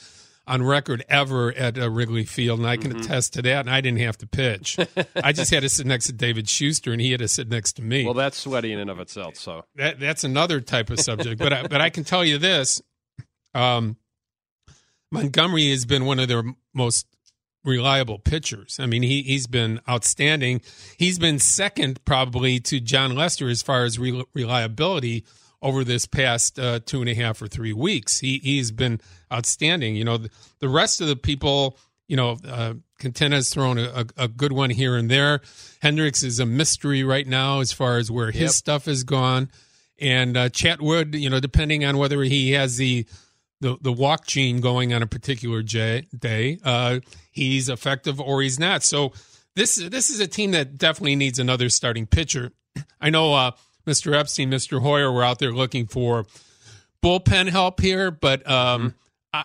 on 0.45 0.63
record 0.63 1.05
ever 1.07 1.53
at 1.53 1.77
uh, 1.77 1.89
Wrigley 1.89 2.25
Field, 2.25 2.59
and 2.59 2.67
I 2.67 2.77
can 2.77 2.91
mm-hmm. 2.91 3.01
attest 3.01 3.33
to 3.33 3.41
that. 3.43 3.61
And 3.61 3.69
I 3.69 3.81
didn't 3.81 3.99
have 3.99 4.17
to 4.19 4.27
pitch; 4.27 4.77
I 5.15 5.31
just 5.31 5.51
had 5.51 5.61
to 5.61 5.69
sit 5.69 5.85
next 5.85 6.07
to 6.07 6.13
David 6.13 6.49
Schuster, 6.49 6.91
and 6.91 7.01
he 7.01 7.11
had 7.11 7.19
to 7.19 7.27
sit 7.27 7.49
next 7.49 7.73
to 7.73 7.81
me. 7.81 8.05
Well, 8.05 8.13
that's 8.13 8.37
sweaty 8.37 8.73
in 8.73 8.79
and 8.79 8.89
of 8.89 8.99
itself. 8.99 9.35
So 9.35 9.63
that 9.75 9.99
that's 9.99 10.23
another 10.23 10.61
type 10.61 10.89
of 10.89 10.99
subject. 10.99 11.39
but 11.39 11.53
I, 11.53 11.67
but 11.67 11.81
I 11.81 11.89
can 11.89 12.03
tell 12.03 12.25
you 12.25 12.37
this: 12.37 12.81
um, 13.53 13.97
Montgomery 15.11 15.69
has 15.69 15.85
been 15.85 16.05
one 16.05 16.19
of 16.19 16.27
their 16.27 16.43
most 16.73 17.07
reliable 17.63 18.19
pitchers. 18.19 18.79
I 18.79 18.85
mean, 18.85 19.03
he 19.03 19.21
he's 19.21 19.47
been 19.47 19.79
outstanding. 19.87 20.61
He's 20.97 21.19
been 21.19 21.39
second 21.39 22.03
probably 22.05 22.59
to 22.61 22.79
Jon 22.79 23.15
Lester 23.15 23.49
as 23.49 23.61
far 23.61 23.85
as 23.85 23.97
re- 23.97 24.25
reliability 24.33 25.23
over 25.63 25.83
this 25.83 26.05
past 26.05 26.59
uh, 26.59 26.79
two 26.85 27.01
and 27.01 27.09
a 27.09 27.15
half 27.15 27.41
or 27.41 27.47
three 27.47 27.73
weeks. 27.73 28.19
He 28.19 28.37
he's 28.43 28.71
been 28.71 29.01
outstanding. 29.31 29.95
You 29.95 30.03
know, 30.03 30.17
the, 30.17 30.29
the 30.59 30.69
rest 30.69 31.01
of 31.01 31.07
the 31.07 31.15
people 31.15 31.79
you 32.07 32.17
know, 32.17 32.37
uh, 32.47 32.73
Quintana's 32.99 33.51
thrown 33.51 33.79
a, 33.79 34.05
a, 34.17 34.27
good 34.27 34.51
one 34.51 34.69
here 34.69 34.97
and 34.97 35.09
there. 35.09 35.41
Hendricks 35.81 36.21
is 36.21 36.39
a 36.39 36.45
mystery 36.45 37.03
right 37.03 37.25
now 37.25 37.59
as 37.59 37.71
far 37.71 37.97
as 37.97 38.11
where 38.11 38.29
his 38.29 38.41
yep. 38.41 38.51
stuff 38.51 38.85
has 38.85 39.03
gone. 39.03 39.49
And 39.99 40.35
uh, 40.35 40.49
Chatwood, 40.49 41.19
you 41.19 41.29
know, 41.29 41.39
depending 41.39 41.85
on 41.85 41.97
whether 41.97 42.21
he 42.23 42.51
has 42.51 42.77
the 42.77 43.05
the, 43.61 43.77
the 43.81 43.93
walk 43.93 44.27
gene 44.27 44.59
going 44.59 44.93
on 44.93 45.01
a 45.01 45.07
particular 45.07 45.63
j- 45.63 46.05
day, 46.17 46.59
uh, 46.65 46.99
he's 47.31 47.69
effective 47.69 48.19
or 48.19 48.41
he's 48.41 48.59
not. 48.59 48.83
So 48.83 49.13
this 49.55 49.77
this 49.77 50.09
is 50.09 50.19
a 50.19 50.27
team 50.27 50.51
that 50.51 50.77
definitely 50.77 51.15
needs 51.15 51.39
another 51.39 51.69
starting 51.69 52.05
pitcher. 52.05 52.51
I 53.01 53.09
know 53.09 53.33
uh, 53.33 53.51
Mr. 53.85 54.17
Epstein, 54.17 54.49
Mr. 54.49 54.81
Hoyer 54.81 55.11
were 55.11 55.23
out 55.23 55.39
there 55.39 55.51
looking 55.51 55.87
for 55.87 56.25
bullpen 57.03 57.49
help 57.49 57.81
here, 57.81 58.11
but 58.11 58.49
um, 58.49 58.81
mm-hmm. 58.81 58.87
I, 59.33 59.43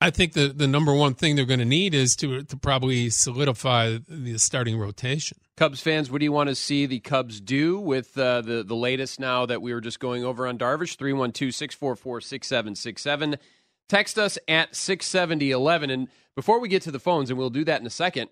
I 0.00 0.10
think 0.10 0.32
the, 0.32 0.48
the 0.48 0.66
number 0.66 0.92
one 0.92 1.14
thing 1.14 1.36
they're 1.36 1.44
going 1.44 1.60
to 1.60 1.64
need 1.64 1.94
is 1.94 2.16
to 2.16 2.42
to 2.42 2.56
probably 2.56 3.08
solidify 3.10 3.98
the 4.08 4.36
starting 4.38 4.76
rotation. 4.78 5.38
Cubs 5.56 5.80
fans, 5.80 6.10
what 6.10 6.18
do 6.20 6.24
you 6.24 6.32
want 6.32 6.48
to 6.48 6.54
see 6.54 6.86
the 6.86 7.00
Cubs 7.00 7.40
do 7.40 7.80
with 7.80 8.16
uh, 8.18 8.42
the 8.42 8.62
the 8.62 8.76
latest 8.76 9.18
now 9.20 9.46
that 9.46 9.62
we 9.62 9.74
were 9.74 9.80
just 9.80 10.00
going 10.00 10.24
over 10.24 10.46
on 10.46 10.58
Darvish? 10.58 10.96
312-644-6767. 10.96 13.38
Text 13.88 14.18
us 14.18 14.38
at 14.46 14.76
67011. 14.76 15.90
And 15.90 16.08
before 16.36 16.60
we 16.60 16.68
get 16.68 16.82
to 16.82 16.90
the 16.90 17.00
phones, 17.00 17.30
and 17.30 17.38
we'll 17.38 17.48
do 17.50 17.64
that 17.64 17.80
in 17.80 17.86
a 17.86 17.90
second, 17.90 18.28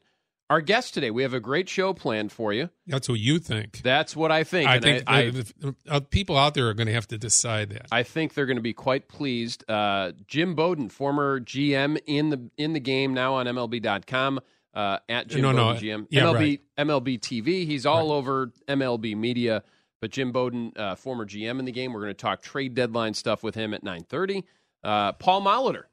our 0.49 0.61
guest 0.61 0.95
today, 0.95 1.11
we 1.11 1.23
have 1.23 1.35
a 1.35 1.41
great 1.41 1.69
show 1.69 1.93
planned 1.93 2.31
for 2.31 2.53
you. 2.53 2.71
That's 2.87 3.09
what 3.09 3.19
you 3.19 3.39
think. 3.39 3.83
That's 3.83 4.15
what 4.15 4.31
I 4.31 4.45
think. 4.45 4.69
I 4.69 4.75
and 4.77 4.85
think 4.85 5.05
I, 5.07 5.21
I, 5.23 5.75
uh, 5.89 6.01
people 6.01 6.37
out 6.37 6.55
there 6.55 6.69
are 6.69 6.75
going 6.75 6.87
to 6.87 6.93
have 6.93 7.09
to 7.09 7.19
decide 7.19 7.71
that. 7.71 7.87
I 7.91 8.03
think 8.03 8.35
they're 8.35 8.47
going 8.47 8.57
to 8.57 8.63
be 8.63 8.73
quite 8.73 9.09
pleased. 9.09 9.69
Uh, 9.69 10.13
Jim 10.27 10.55
Bowden, 10.55 10.89
former 10.89 11.41
GM 11.41 11.99
in 12.07 12.31
the 12.31 12.51
in 12.57 12.73
the 12.73 12.81
game, 12.81 13.15
now 13.15 13.35
on 13.35 13.47
MLB.com. 13.47 14.41
Uh, 14.73 14.99
at 15.09 15.27
Jim 15.29 15.43
no, 15.43 15.53
Bowden 15.53 15.75
no, 15.75 15.81
GM. 15.81 16.07
yeah, 16.11 16.23
MLB 16.23 16.35
right. 16.35 16.61
MLB 16.87 17.19
TV. 17.19 17.67
He's 17.67 17.87
all 17.87 18.09
right. 18.09 18.17
over 18.17 18.53
MLB 18.69 19.17
media. 19.17 19.63
But 20.01 20.11
Jim 20.11 20.31
Bowden, 20.31 20.75
uh, 20.77 20.95
former 20.95 21.25
GM 21.25 21.59
in 21.59 21.65
the 21.65 21.73
game, 21.73 21.95
we're 21.95 22.03
going 22.03 22.11
to 22.11 22.15
talk 22.15 22.43
trade 22.43 22.75
deadline 22.75 23.15
stuff 23.15 23.43
with 23.43 23.55
him 23.55 23.73
at 23.73 23.83
nine 23.83 24.05
thirty. 24.05 24.45
Uh, 24.85 25.13
Paul 25.13 25.43
Molitor, 25.43 25.85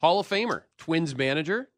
Hall 0.00 0.20
of 0.20 0.28
Famer, 0.28 0.62
Twins 0.78 1.16
manager, 1.16 1.70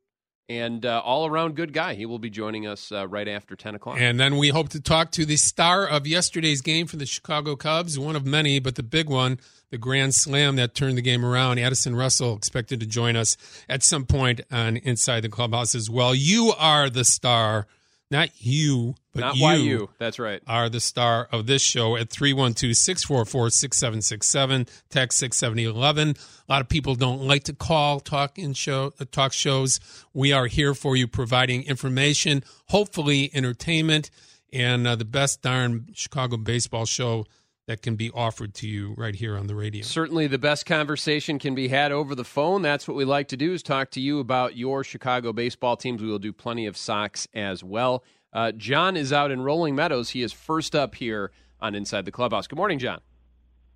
and 0.48 0.86
uh, 0.86 1.02
all 1.04 1.26
around 1.26 1.56
good 1.56 1.72
guy. 1.72 1.94
He 1.94 2.06
will 2.06 2.18
be 2.18 2.30
joining 2.30 2.66
us 2.66 2.90
uh, 2.90 3.06
right 3.06 3.28
after 3.28 3.54
10 3.54 3.74
o'clock. 3.74 4.00
And 4.00 4.18
then 4.18 4.36
we 4.36 4.48
hope 4.48 4.70
to 4.70 4.80
talk 4.80 5.10
to 5.12 5.26
the 5.26 5.36
star 5.36 5.86
of 5.86 6.06
yesterday's 6.06 6.62
game 6.62 6.86
for 6.86 6.96
the 6.96 7.06
Chicago 7.06 7.54
Cubs, 7.54 7.98
one 7.98 8.16
of 8.16 8.24
many, 8.24 8.58
but 8.58 8.76
the 8.76 8.82
big 8.82 9.10
one, 9.10 9.38
the 9.70 9.78
grand 9.78 10.14
slam 10.14 10.56
that 10.56 10.74
turned 10.74 10.96
the 10.96 11.02
game 11.02 11.24
around. 11.24 11.58
Addison 11.58 11.94
Russell 11.94 12.36
expected 12.36 12.80
to 12.80 12.86
join 12.86 13.16
us 13.16 13.36
at 13.68 13.82
some 13.82 14.06
point 14.06 14.40
on 14.50 14.78
Inside 14.78 15.20
the 15.20 15.28
Clubhouse 15.28 15.74
as 15.74 15.90
well. 15.90 16.14
You 16.14 16.52
are 16.58 16.88
the 16.88 17.04
star 17.04 17.66
not 18.10 18.30
you, 18.38 18.94
but 19.12 19.20
Not 19.20 19.36
you, 19.36 19.48
YU. 19.48 19.90
That's 19.98 20.18
right. 20.18 20.42
are 20.46 20.70
the 20.70 20.80
star 20.80 21.28
of 21.30 21.46
this 21.46 21.60
show 21.60 21.94
at 21.96 22.08
312-644-6767, 22.08 24.66
text 24.88 25.18
67011. 25.18 26.10
A 26.10 26.14
lot 26.50 26.62
of 26.62 26.68
people 26.68 26.94
don't 26.94 27.20
like 27.22 27.44
to 27.44 27.52
call 27.52 28.00
talk 28.00 28.38
in 28.38 28.54
show 28.54 28.94
uh, 28.98 29.04
talk 29.10 29.34
shows. 29.34 29.78
We 30.14 30.32
are 30.32 30.46
here 30.46 30.72
for 30.74 30.96
you 30.96 31.06
providing 31.06 31.64
information, 31.64 32.42
hopefully 32.68 33.30
entertainment 33.34 34.10
and 34.52 34.86
uh, 34.86 34.94
the 34.96 35.04
best 35.04 35.42
darn 35.42 35.88
Chicago 35.94 36.38
baseball 36.38 36.86
show 36.86 37.26
that 37.68 37.82
can 37.82 37.96
be 37.96 38.10
offered 38.12 38.54
to 38.54 38.66
you 38.66 38.94
right 38.96 39.14
here 39.14 39.36
on 39.36 39.46
the 39.46 39.54
radio. 39.54 39.82
Certainly, 39.82 40.26
the 40.28 40.38
best 40.38 40.64
conversation 40.64 41.38
can 41.38 41.54
be 41.54 41.68
had 41.68 41.92
over 41.92 42.14
the 42.14 42.24
phone. 42.24 42.62
That's 42.62 42.88
what 42.88 42.96
we 42.96 43.04
like 43.04 43.28
to 43.28 43.36
do 43.36 43.52
is 43.52 43.62
talk 43.62 43.90
to 43.90 44.00
you 44.00 44.20
about 44.20 44.56
your 44.56 44.82
Chicago 44.82 45.34
baseball 45.34 45.76
teams. 45.76 46.02
We 46.02 46.08
will 46.08 46.18
do 46.18 46.32
plenty 46.32 46.64
of 46.64 46.78
socks 46.78 47.28
as 47.34 47.62
well. 47.62 48.02
Uh, 48.32 48.52
John 48.52 48.96
is 48.96 49.12
out 49.12 49.30
in 49.30 49.42
Rolling 49.42 49.76
Meadows. 49.76 50.10
He 50.10 50.22
is 50.22 50.32
first 50.32 50.74
up 50.74 50.94
here 50.94 51.30
on 51.60 51.74
Inside 51.74 52.06
the 52.06 52.10
Clubhouse. 52.10 52.46
Good 52.46 52.56
morning, 52.56 52.78
John. 52.78 53.00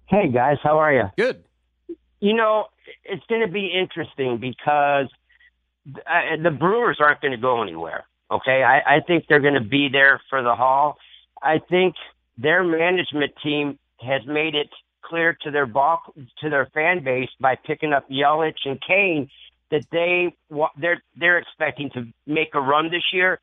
Hey 0.06 0.28
guys, 0.28 0.56
how 0.62 0.78
are 0.78 0.92
you? 0.92 1.04
Good. 1.18 1.44
You 2.20 2.32
know, 2.32 2.68
it's 3.04 3.24
going 3.26 3.42
to 3.42 3.52
be 3.52 3.66
interesting 3.66 4.38
because 4.38 5.08
uh, 5.86 6.42
the 6.42 6.50
Brewers 6.50 6.96
aren't 6.98 7.20
going 7.20 7.32
to 7.32 7.38
go 7.38 7.62
anywhere. 7.62 8.04
Okay, 8.30 8.62
I, 8.62 8.96
I 8.96 9.00
think 9.06 9.26
they're 9.28 9.40
going 9.40 9.54
to 9.54 9.60
be 9.60 9.90
there 9.92 10.18
for 10.30 10.42
the 10.42 10.54
haul. 10.54 10.96
I 11.42 11.58
think 11.58 11.94
their 12.38 12.64
management 12.64 13.34
team 13.42 13.78
has 14.02 14.22
made 14.26 14.54
it 14.54 14.68
clear 15.02 15.36
to 15.42 15.50
their 15.50 15.66
ball, 15.66 16.00
to 16.40 16.50
their 16.50 16.66
fan 16.74 17.04
base 17.04 17.28
by 17.40 17.56
picking 17.56 17.92
up 17.92 18.08
Yelich 18.08 18.64
and 18.64 18.80
Kane 18.86 19.28
that 19.70 19.84
they 19.90 20.34
they're 20.78 21.02
they're 21.16 21.38
expecting 21.38 21.90
to 21.90 22.06
make 22.26 22.54
a 22.54 22.60
run 22.60 22.90
this 22.90 23.02
year. 23.12 23.40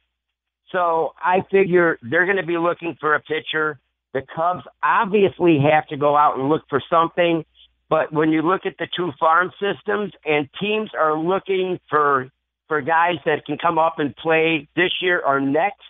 So 0.72 1.14
I 1.18 1.42
figure 1.52 1.98
they're 2.02 2.26
going 2.26 2.38
to 2.38 2.46
be 2.46 2.58
looking 2.58 2.96
for 3.00 3.16
a 3.16 3.20
pitcher. 3.20 3.80
The 4.14 4.22
Cubs 4.36 4.64
obviously 4.84 5.60
have 5.72 5.88
to 5.88 5.98
go 5.98 6.16
out 6.16 6.38
and 6.38 6.50
look 6.50 6.64
for 6.70 6.82
something. 6.90 7.44
But 7.90 8.14
when 8.14 8.30
you 8.32 8.44
look 8.44 8.66
at 8.66 8.78
the 8.78 8.88
two 8.96 9.12
farm 9.20 9.52
systems 9.60 10.14
and 10.24 10.48
teams 10.62 10.92
are 10.98 11.18
looking 11.18 11.80
for 11.90 12.30
for 12.68 12.82
guys 12.82 13.16
that 13.26 13.46
can 13.46 13.58
come 13.58 13.80
up 13.80 13.98
and 13.98 14.16
play 14.16 14.68
this 14.76 14.92
year 15.02 15.22
or 15.26 15.42
next 15.42 15.82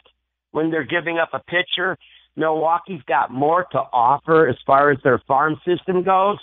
when 0.52 0.72
they're 0.72 0.86
giving 0.86 1.18
up 1.18 1.30
a 1.34 1.40
pitcher, 1.40 1.98
Milwaukee's 2.40 3.02
got 3.08 3.32
more 3.32 3.66
to 3.72 3.78
offer 3.78 4.48
as 4.48 4.56
far 4.66 4.92
as 4.92 4.98
their 5.04 5.20
farm 5.28 5.60
system 5.66 6.04
goes. 6.04 6.38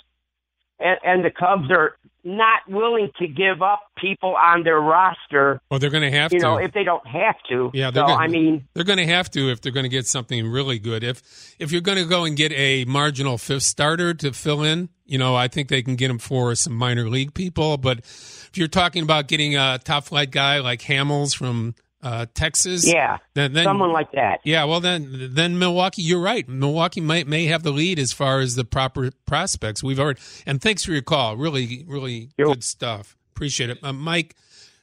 And, 0.79 0.99
and 1.03 1.25
the 1.25 1.31
Cubs 1.31 1.71
are 1.71 1.97
not 2.23 2.61
willing 2.67 3.09
to 3.17 3.27
give 3.27 3.61
up 3.61 3.81
people 3.97 4.35
on 4.35 4.63
their 4.63 4.79
roster. 4.79 5.59
Well, 5.71 5.79
they're 5.79 5.89
going 5.89 6.03
to 6.03 6.15
have 6.15 6.29
to 6.29 6.35
you 6.35 6.41
to. 6.41 6.45
know, 6.45 6.57
if 6.57 6.71
they 6.73 6.83
don't 6.83 7.05
have 7.07 7.35
to. 7.49 7.71
Yeah, 7.73 7.89
they're 7.89 8.03
so, 8.03 8.07
gonna, 8.07 8.23
I 8.23 8.27
mean, 8.27 8.67
they're 8.73 8.83
going 8.83 8.99
to 8.99 9.07
have 9.07 9.31
to 9.31 9.49
if 9.49 9.61
they're 9.61 9.71
going 9.71 9.85
to 9.85 9.89
get 9.89 10.05
something 10.05 10.47
really 10.47 10.77
good. 10.77 11.03
If 11.03 11.55
if 11.57 11.71
you're 11.71 11.81
going 11.81 11.97
to 11.97 12.05
go 12.05 12.25
and 12.25 12.35
get 12.35 12.51
a 12.51 12.85
marginal 12.85 13.37
fifth 13.37 13.63
starter 13.63 14.13
to 14.15 14.33
fill 14.33 14.61
in, 14.61 14.89
you 15.05 15.17
know, 15.17 15.35
I 15.35 15.47
think 15.47 15.69
they 15.69 15.81
can 15.81 15.95
get 15.95 16.11
him 16.11 16.19
for 16.19 16.53
some 16.53 16.73
minor 16.73 17.09
league 17.09 17.33
people. 17.33 17.77
But 17.77 17.99
if 17.99 18.51
you're 18.55 18.67
talking 18.67 19.03
about 19.03 19.27
getting 19.27 19.55
a 19.55 19.79
top 19.83 20.03
flight 20.03 20.29
guy 20.29 20.59
like 20.59 20.81
Hamels 20.81 21.35
from 21.35 21.73
uh, 22.01 22.25
Texas. 22.33 22.87
Yeah, 22.87 23.17
then, 23.33 23.53
then, 23.53 23.63
someone 23.63 23.91
like 23.91 24.11
that. 24.11 24.39
Yeah, 24.43 24.65
well 24.65 24.79
then 24.79 25.29
then 25.31 25.57
Milwaukee, 25.57 26.01
you're 26.01 26.21
right. 26.21 26.47
Milwaukee 26.47 27.01
might 27.01 27.27
may 27.27 27.45
have 27.45 27.63
the 27.63 27.71
lead 27.71 27.99
as 27.99 28.13
far 28.13 28.39
as 28.39 28.55
the 28.55 28.63
proper 28.63 29.11
prospects. 29.25 29.83
We've 29.83 29.99
already 29.99 30.21
and 30.45 30.61
thanks 30.61 30.83
for 30.83 30.91
your 30.91 31.01
call. 31.01 31.37
Really, 31.37 31.83
really 31.87 32.29
You're, 32.37 32.47
good 32.49 32.63
stuff. 32.63 33.15
Appreciate 33.35 33.69
it, 33.69 33.79
uh, 33.83 33.93
Mike. 33.93 34.35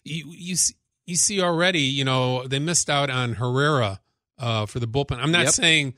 You 0.04 0.24
you 0.28 0.56
you 1.06 1.16
see 1.16 1.40
already. 1.40 1.82
You 1.82 2.04
know 2.04 2.46
they 2.46 2.58
missed 2.58 2.90
out 2.90 3.10
on 3.10 3.34
Herrera 3.34 4.00
uh, 4.38 4.66
for 4.66 4.80
the 4.80 4.88
bullpen. 4.88 5.18
I'm 5.18 5.32
not 5.32 5.44
yep. 5.44 5.52
saying 5.52 5.94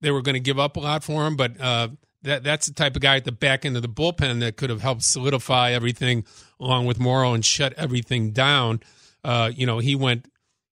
they 0.00 0.10
were 0.10 0.22
going 0.22 0.34
to 0.34 0.40
give 0.40 0.58
up 0.58 0.76
a 0.76 0.80
lot 0.80 1.04
for 1.04 1.26
him, 1.26 1.36
but 1.36 1.60
uh, 1.60 1.88
that 2.22 2.44
that's 2.44 2.66
the 2.66 2.74
type 2.74 2.96
of 2.96 3.02
guy 3.02 3.16
at 3.16 3.24
the 3.24 3.32
back 3.32 3.64
end 3.64 3.76
of 3.76 3.82
the 3.82 3.88
bullpen 3.88 4.40
that 4.40 4.56
could 4.56 4.70
have 4.70 4.82
helped 4.82 5.02
solidify 5.02 5.72
everything 5.72 6.24
along 6.58 6.86
with 6.86 6.98
Morrow 6.98 7.34
and 7.34 7.44
shut 7.44 7.72
everything 7.74 8.30
down. 8.32 8.80
Uh, 9.22 9.50
you 9.54 9.66
know, 9.66 9.78
he 9.78 9.94
went 9.94 10.26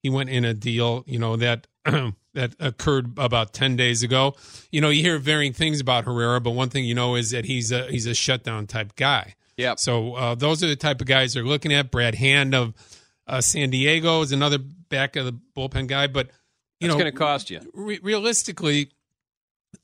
he 0.05 0.11
went 0.11 0.29
in 0.29 0.45
a 0.45 0.53
deal, 0.53 1.03
you 1.07 1.19
know, 1.19 1.35
that 1.37 1.67
that 2.35 2.55
occurred 2.61 3.15
about 3.17 3.55
10 3.55 3.75
days 3.75 4.03
ago. 4.03 4.35
You 4.71 4.83
know, 4.83 4.91
you 4.91 5.01
hear 5.01 5.19
varying 5.19 5.55
things 5.55 5.81
about 5.81 6.05
Herrera, 6.05 6.43
but 6.43 6.51
one 6.51 6.69
thing 6.69 6.85
you 6.85 6.95
know 6.95 7.15
is 7.15 7.31
that 7.31 7.47
he's 7.47 7.73
a 7.73 7.91
he's 7.91 8.05
a 8.05 8.13
shutdown 8.13 8.67
type 8.67 8.97
guy. 8.97 9.35
Yeah. 9.57 9.77
So 9.79 10.15
uh, 10.15 10.35
those 10.35 10.63
are 10.63 10.67
the 10.67 10.77
type 10.77 11.01
of 11.01 11.07
guys 11.07 11.33
they're 11.33 11.43
looking 11.43 11.73
at. 11.73 11.91
Brad 11.91 12.17
Hand 12.17 12.55
of 12.55 12.75
uh, 13.27 13.41
San 13.41 13.71
Diego 13.71 14.21
is 14.21 14.31
another 14.31 14.59
back 14.59 15.17
of 15.17 15.25
the 15.25 15.33
bullpen 15.57 15.87
guy, 15.87 16.07
but 16.07 16.27
you 16.81 16.89
That's 16.89 16.99
know, 16.99 17.01
going 17.01 17.13
to 17.13 17.19
cost 17.19 17.49
you. 17.49 17.61
Re- 17.73 18.01
realistically, 18.03 18.91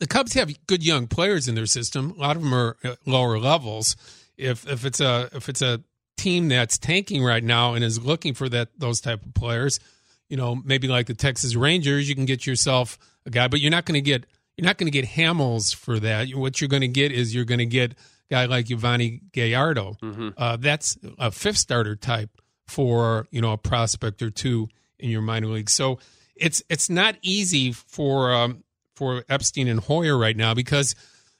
the 0.00 0.06
Cubs 0.06 0.34
have 0.34 0.52
good 0.66 0.84
young 0.84 1.06
players 1.06 1.48
in 1.48 1.54
their 1.54 1.64
system. 1.64 2.10
A 2.10 2.20
lot 2.20 2.36
of 2.36 2.42
them 2.42 2.52
are 2.52 2.76
at 2.84 2.98
lower 3.06 3.38
levels. 3.38 3.96
If 4.36 4.68
if 4.68 4.84
it's 4.84 5.00
a 5.00 5.30
if 5.32 5.48
it's 5.48 5.62
a 5.62 5.82
team 6.18 6.48
that's 6.48 6.76
tanking 6.76 7.24
right 7.24 7.42
now 7.42 7.72
and 7.72 7.82
is 7.82 8.04
looking 8.04 8.34
for 8.34 8.50
that 8.50 8.68
those 8.78 9.00
type 9.00 9.24
of 9.24 9.32
players, 9.32 9.80
you 10.30 10.36
know, 10.36 10.54
maybe 10.64 10.88
like 10.88 11.06
the 11.06 11.14
Texas 11.14 11.54
Rangers, 11.54 12.08
you 12.08 12.14
can 12.14 12.24
get 12.24 12.46
yourself 12.46 12.98
a 13.26 13.30
guy, 13.30 13.48
but 13.48 13.60
you're 13.60 13.70
not 13.70 13.84
going 13.84 13.96
to 13.96 14.00
get 14.00 14.24
you're 14.56 14.64
not 14.64 14.78
going 14.78 14.90
to 14.90 14.98
get 14.98 15.10
Hamels 15.10 15.74
for 15.74 15.98
that. 16.00 16.30
What 16.30 16.60
you're 16.60 16.68
going 16.68 16.82
to 16.82 16.88
get 16.88 17.12
is 17.12 17.34
you're 17.34 17.44
going 17.44 17.58
to 17.58 17.66
get 17.66 17.92
a 17.92 17.96
guy 18.30 18.44
like 18.46 18.66
Yovani 18.66 19.20
Gallardo. 19.32 19.96
Mm-hmm. 20.02 20.28
Uh, 20.36 20.56
that's 20.56 20.96
a 21.18 21.30
fifth 21.30 21.56
starter 21.58 21.96
type 21.96 22.30
for 22.68 23.26
you 23.30 23.40
know 23.40 23.52
a 23.52 23.58
prospect 23.58 24.22
or 24.22 24.30
two 24.30 24.68
in 24.98 25.10
your 25.10 25.22
minor 25.22 25.48
league. 25.48 25.68
So 25.68 25.98
it's 26.36 26.62
it's 26.70 26.88
not 26.88 27.16
easy 27.22 27.72
for 27.72 28.32
um, 28.32 28.64
for 28.94 29.24
Epstein 29.28 29.66
and 29.66 29.80
Hoyer 29.80 30.16
right 30.16 30.36
now 30.36 30.54
because 30.54 30.94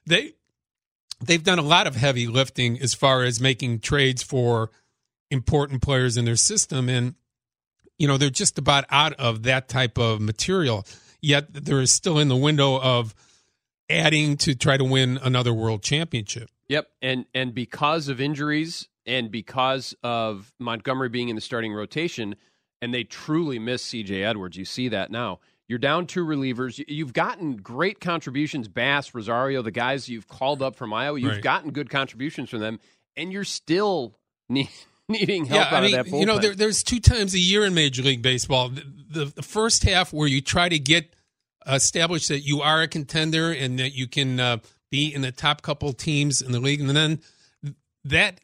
they 0.07 0.33
they've 1.25 1.45
done 1.45 1.59
a 1.59 1.63
lot 1.63 1.87
of 1.87 1.95
heavy 1.95 2.27
lifting 2.27 2.81
as 2.81 2.95
far 2.95 3.23
as 3.23 3.41
making 3.41 3.81
trades 3.81 4.23
for 4.23 4.71
important 5.31 5.81
players 5.81 6.17
in 6.17 6.25
their 6.25 6.37
system 6.37 6.89
and 6.89 7.15
you 8.01 8.09
know, 8.09 8.17
they're 8.17 8.31
just 8.31 8.59
about 8.59 8.87
out 8.91 9.13
of 9.15 9.43
that 9.45 9.69
type 9.69 9.99
of 9.99 10.21
material. 10.21 10.87
Yet 11.21 11.53
there 11.53 11.81
is 11.81 11.93
still 11.93 12.19
in 12.19 12.29
the 12.29 12.37
window 12.37 12.81
of 12.81 13.15
adding 13.91 14.37
to 14.39 14.55
try 14.55 14.77
to 14.79 14.85
win 14.85 15.19
another 15.23 15.53
world 15.53 15.83
championship. 15.83 16.49
Yep, 16.69 16.89
and 17.03 17.27
and 17.35 17.55
because 17.55 18.09
of 18.09 18.21
injuries 18.21 18.89
and 19.05 19.31
because 19.31 19.95
of 20.03 20.53
Montgomery 20.59 21.09
being 21.09 21.29
in 21.29 21.35
the 21.37 21.43
starting 21.43 21.75
rotation, 21.75 22.37
and 22.81 22.95
they 22.95 23.05
truly 23.05 23.59
miss 23.59 23.85
CJ 23.85 24.25
Edwards. 24.25 24.57
You 24.57 24.65
see 24.65 24.89
that 24.89 25.11
now. 25.11 25.41
You're 25.69 25.79
down 25.79 26.07
two 26.07 26.25
relievers. 26.25 26.83
You've 26.89 27.13
gotten 27.13 27.57
great 27.57 28.01
contributions, 28.01 28.67
Bass, 28.67 29.15
Rosario, 29.15 29.63
the 29.63 29.71
guys 29.71 30.09
you've 30.09 30.27
called 30.27 30.63
up 30.63 30.75
from 30.75 30.93
Iowa. 30.93 31.19
You've 31.21 31.33
Right. 31.35 31.43
gotten 31.43 31.71
good 31.71 31.91
contributions 31.91 32.51
from 32.51 32.61
them, 32.61 32.81
and 33.17 33.33
you're 33.33 33.45
still 33.45 34.17
need, 34.49 34.71
needing 35.21 35.45
help 35.45 35.71
yeah, 35.71 35.77
out 35.77 35.83
I 35.83 35.87
mean, 35.87 35.99
of 35.99 36.07
that 36.07 36.13
bullpen. 36.13 36.21
you 36.21 36.27
know, 36.27 36.39
there, 36.39 36.55
there's 36.55 36.83
two 36.83 37.01
times 37.01 37.35
a 37.35 37.39
year 37.39 37.65
in 37.65 37.75
Major 37.75 38.03
League 38.03 38.23
Baseball. 38.23 38.69
The, 38.69 38.85
the, 39.11 39.25
the 39.27 39.43
first 39.43 39.83
half 39.83 40.13
where 40.13 40.29
you 40.29 40.41
try 40.41 40.69
to 40.69 40.79
get 40.79 41.15
established 41.67 42.29
that 42.29 42.41
you 42.41 42.63
are 42.63 42.83
a 42.83 42.89
contender 42.89 43.53
and 43.53 43.79
that 43.79 43.93
you 43.93 44.07
can 44.07 44.41
uh, 44.41 44.59
be 44.91 45.13
in 45.13 45.23
the 45.23 45.33
top 45.33 45.63
couple 45.63 45.93
teams 45.93 46.41
in 46.41 46.53
the 46.53 46.61
league, 46.61 46.81
and 46.81 46.91
then 46.91 47.21
that 48.05 48.41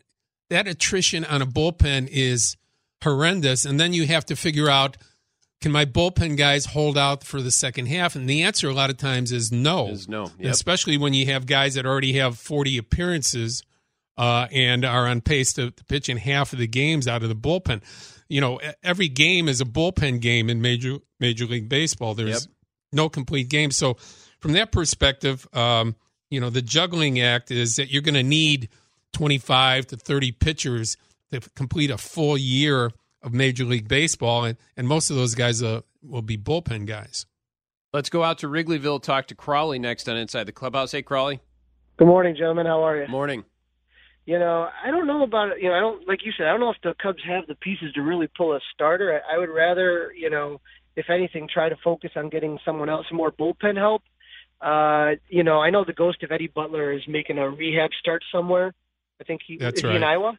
that 0.50 0.68
attrition 0.68 1.24
on 1.24 1.42
a 1.42 1.46
bullpen 1.46 2.08
is 2.10 2.56
horrendous. 3.02 3.64
And 3.64 3.80
then 3.80 3.92
you 3.92 4.06
have 4.06 4.26
to 4.26 4.36
figure 4.36 4.68
out. 4.68 4.96
Can 5.62 5.72
my 5.72 5.86
bullpen 5.86 6.36
guys 6.36 6.66
hold 6.66 6.98
out 6.98 7.24
for 7.24 7.40
the 7.40 7.50
second 7.50 7.86
half? 7.86 8.14
And 8.14 8.28
the 8.28 8.42
answer 8.42 8.68
a 8.68 8.74
lot 8.74 8.90
of 8.90 8.98
times 8.98 9.32
is 9.32 9.50
no. 9.50 9.88
Is 9.88 10.06
no. 10.06 10.30
Yep. 10.38 10.52
Especially 10.52 10.98
when 10.98 11.14
you 11.14 11.24
have 11.26 11.46
guys 11.46 11.74
that 11.74 11.86
already 11.86 12.12
have 12.12 12.38
40 12.38 12.76
appearances 12.76 13.62
uh, 14.16 14.46
and 14.52 14.84
are 14.84 15.06
on 15.06 15.20
pace 15.20 15.52
to, 15.54 15.70
to 15.70 15.84
pitch 15.84 16.08
in 16.08 16.16
half 16.16 16.52
of 16.52 16.58
the 16.58 16.66
games 16.66 17.06
out 17.08 17.22
of 17.22 17.28
the 17.28 17.36
bullpen. 17.36 17.82
You 18.28 18.40
know, 18.40 18.60
every 18.82 19.08
game 19.08 19.48
is 19.48 19.60
a 19.60 19.64
bullpen 19.64 20.20
game 20.20 20.50
in 20.50 20.60
major 20.60 20.98
Major 21.20 21.46
League 21.46 21.68
Baseball. 21.68 22.14
There's 22.14 22.46
Yep. 22.46 22.54
no 22.92 23.08
complete 23.08 23.48
game. 23.48 23.70
So, 23.70 23.94
from 24.40 24.52
that 24.52 24.72
perspective, 24.72 25.46
um, 25.54 25.94
you 26.30 26.40
know, 26.40 26.50
the 26.50 26.62
juggling 26.62 27.20
act 27.20 27.50
is 27.50 27.76
that 27.76 27.90
you're 27.90 28.02
going 28.02 28.14
to 28.14 28.22
need 28.22 28.68
25 29.12 29.86
to 29.88 29.96
30 29.96 30.32
pitchers 30.32 30.96
to 31.32 31.40
complete 31.54 31.90
a 31.90 31.96
full 31.98 32.36
year 32.36 32.90
of 33.22 33.32
Major 33.32 33.64
League 33.64 33.88
Baseball, 33.88 34.44
and, 34.44 34.56
and 34.76 34.86
most 34.86 35.10
of 35.10 35.16
those 35.16 35.34
guys 35.34 35.62
uh, 35.62 35.80
will 36.02 36.22
be 36.22 36.36
bullpen 36.36 36.86
guys. 36.86 37.26
Let's 37.92 38.10
go 38.10 38.22
out 38.22 38.38
to 38.38 38.48
Wrigleyville, 38.48 39.02
talk 39.02 39.26
to 39.28 39.34
Crawley 39.34 39.78
next 39.78 40.08
on 40.08 40.16
Inside 40.16 40.44
the 40.44 40.52
Clubhouse. 40.52 40.92
Hey, 40.92 41.02
Crawley. 41.02 41.40
Good 41.96 42.08
morning, 42.08 42.36
gentlemen. 42.36 42.66
How 42.66 42.82
are 42.86 43.00
you? 43.00 43.08
Morning. 43.08 43.44
You 44.26 44.40
know, 44.40 44.68
I 44.84 44.90
don't 44.90 45.06
know 45.06 45.22
about 45.22 45.52
it. 45.52 45.62
You 45.62 45.68
know, 45.68 45.74
I 45.74 45.80
don't 45.80 46.06
like 46.06 46.24
you 46.24 46.32
said. 46.36 46.46
I 46.46 46.50
don't 46.50 46.60
know 46.60 46.70
if 46.70 46.80
the 46.82 46.94
Cubs 47.00 47.22
have 47.26 47.46
the 47.46 47.54
pieces 47.54 47.92
to 47.94 48.02
really 48.02 48.26
pull 48.26 48.54
a 48.54 48.60
starter. 48.74 49.22
I, 49.28 49.36
I 49.36 49.38
would 49.38 49.48
rather, 49.48 50.12
you 50.12 50.28
know, 50.28 50.60
if 50.96 51.08
anything, 51.08 51.48
try 51.52 51.68
to 51.68 51.76
focus 51.82 52.10
on 52.16 52.28
getting 52.28 52.58
someone 52.64 52.88
else 52.88 53.06
more 53.12 53.30
bullpen 53.30 53.76
help. 53.76 54.02
Uh, 54.60 55.16
you 55.28 55.44
know, 55.44 55.60
I 55.60 55.70
know 55.70 55.84
the 55.84 55.92
ghost 55.92 56.22
of 56.24 56.32
Eddie 56.32 56.48
Butler 56.48 56.92
is 56.92 57.02
making 57.06 57.38
a 57.38 57.48
rehab 57.48 57.90
start 58.00 58.24
somewhere. 58.32 58.74
I 59.20 59.24
think 59.24 59.42
he 59.46 59.58
That's 59.58 59.78
is 59.78 59.88
he 59.88 59.94
in. 59.94 60.02
Iowa. 60.02 60.38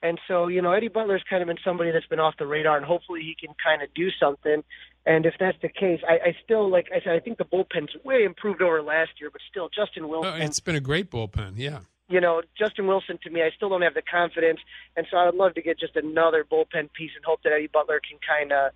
And 0.00 0.20
so, 0.28 0.46
you 0.46 0.62
know, 0.62 0.70
Eddie 0.72 0.88
Butler's 0.88 1.24
kind 1.28 1.42
of 1.42 1.48
been 1.48 1.58
somebody 1.64 1.90
that's 1.90 2.06
been 2.06 2.20
off 2.20 2.36
the 2.38 2.46
radar, 2.46 2.76
and 2.76 2.86
hopefully 2.86 3.22
he 3.22 3.34
can 3.34 3.54
kind 3.62 3.82
of 3.82 3.92
do 3.94 4.10
something. 4.20 4.62
And 5.06 5.26
if 5.26 5.34
that's 5.40 5.58
the 5.60 5.68
case, 5.68 6.00
I, 6.08 6.28
I 6.28 6.36
still, 6.44 6.70
like 6.70 6.86
I 6.94 7.00
said, 7.00 7.14
I 7.14 7.20
think 7.20 7.38
the 7.38 7.44
bullpen's 7.44 7.90
way 8.04 8.22
improved 8.22 8.62
over 8.62 8.80
last 8.80 9.12
year, 9.18 9.30
but 9.30 9.40
still, 9.50 9.68
Justin 9.74 10.04
Oh, 10.04 10.08
Wilson 10.08 10.42
it's 10.42 10.60
been 10.60 10.76
a 10.76 10.80
great 10.80 11.10
bullpen, 11.10 11.54
yeah. 11.56 11.80
You 12.08 12.20
know, 12.20 12.42
Justin 12.58 12.86
Wilson 12.86 13.18
to 13.24 13.30
me, 13.30 13.42
I 13.42 13.50
still 13.56 13.68
don't 13.68 13.82
have 13.82 13.94
the 13.94 14.02
confidence, 14.02 14.60
and 14.96 15.06
so 15.10 15.16
I 15.16 15.26
would 15.26 15.34
love 15.34 15.54
to 15.54 15.62
get 15.62 15.78
just 15.78 15.96
another 15.96 16.44
bullpen 16.44 16.92
piece 16.92 17.10
and 17.16 17.24
hope 17.24 17.42
that 17.44 17.52
Eddie 17.52 17.68
Butler 17.72 18.00
can 18.08 18.18
kind 18.26 18.52
of 18.52 18.72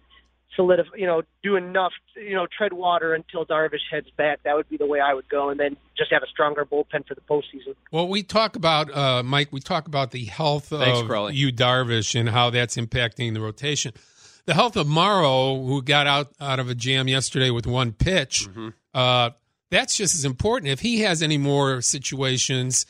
solidify, 0.55 0.91
you 0.97 1.07
know, 1.07 1.23
do 1.43 1.57
enough, 1.57 1.93
you 2.15 2.35
know, 2.35 2.47
tread 2.47 2.75
water 2.75 3.15
until 3.15 3.47
Darvish 3.47 3.81
heads 3.91 4.09
back. 4.19 4.41
That 4.45 4.55
would 4.55 4.69
be 4.69 4.77
the 4.77 4.85
way 4.87 5.01
I 5.01 5.15
would 5.15 5.29
go, 5.31 5.49
and 5.49 5.59
then 5.59 5.79
just 5.97 6.13
have 6.13 6.23
a 6.23 6.27
stronger 6.27 6.65
bullpen 6.67 7.07
for 7.09 7.15
the 7.15 7.23
postseason. 7.23 7.75
Well, 7.91 8.07
we 8.09 8.23
talk 8.23 8.55
about 8.57 8.95
uh, 8.95 9.23
Mike. 9.23 9.49
We 9.51 9.61
talk 9.61 9.87
about 9.87 10.11
the 10.11 10.25
health 10.27 10.67
Thanks, 10.67 11.01
of 11.01 11.07
Crawley. 11.09 11.35
you, 11.35 11.53
Darvish, 11.53 12.19
and 12.19 12.29
how 12.29 12.51
that's 12.51 12.77
impacting 12.77 13.33
the 13.33 13.41
rotation. 13.41 13.93
The 14.45 14.55
health 14.55 14.77
of 14.77 14.87
Morrow, 14.89 15.63
who 15.65 15.81
got 15.83 16.07
out 16.07 16.33
out 16.41 16.59
of 16.59 16.69
a 16.69 16.75
jam 16.75 17.09
yesterday 17.09 17.49
with 17.51 17.67
one 17.67 17.93
pitch, 17.93 18.47
Mm-hmm. 18.51 18.69
uh, 18.93 19.31
that's 19.71 19.97
just 19.97 20.15
as 20.17 20.27
important. 20.27 20.71
If 20.71 20.81
he 20.81 21.01
has 21.01 21.23
any 21.23 21.39
more 21.39 21.81
situations, 21.81 22.85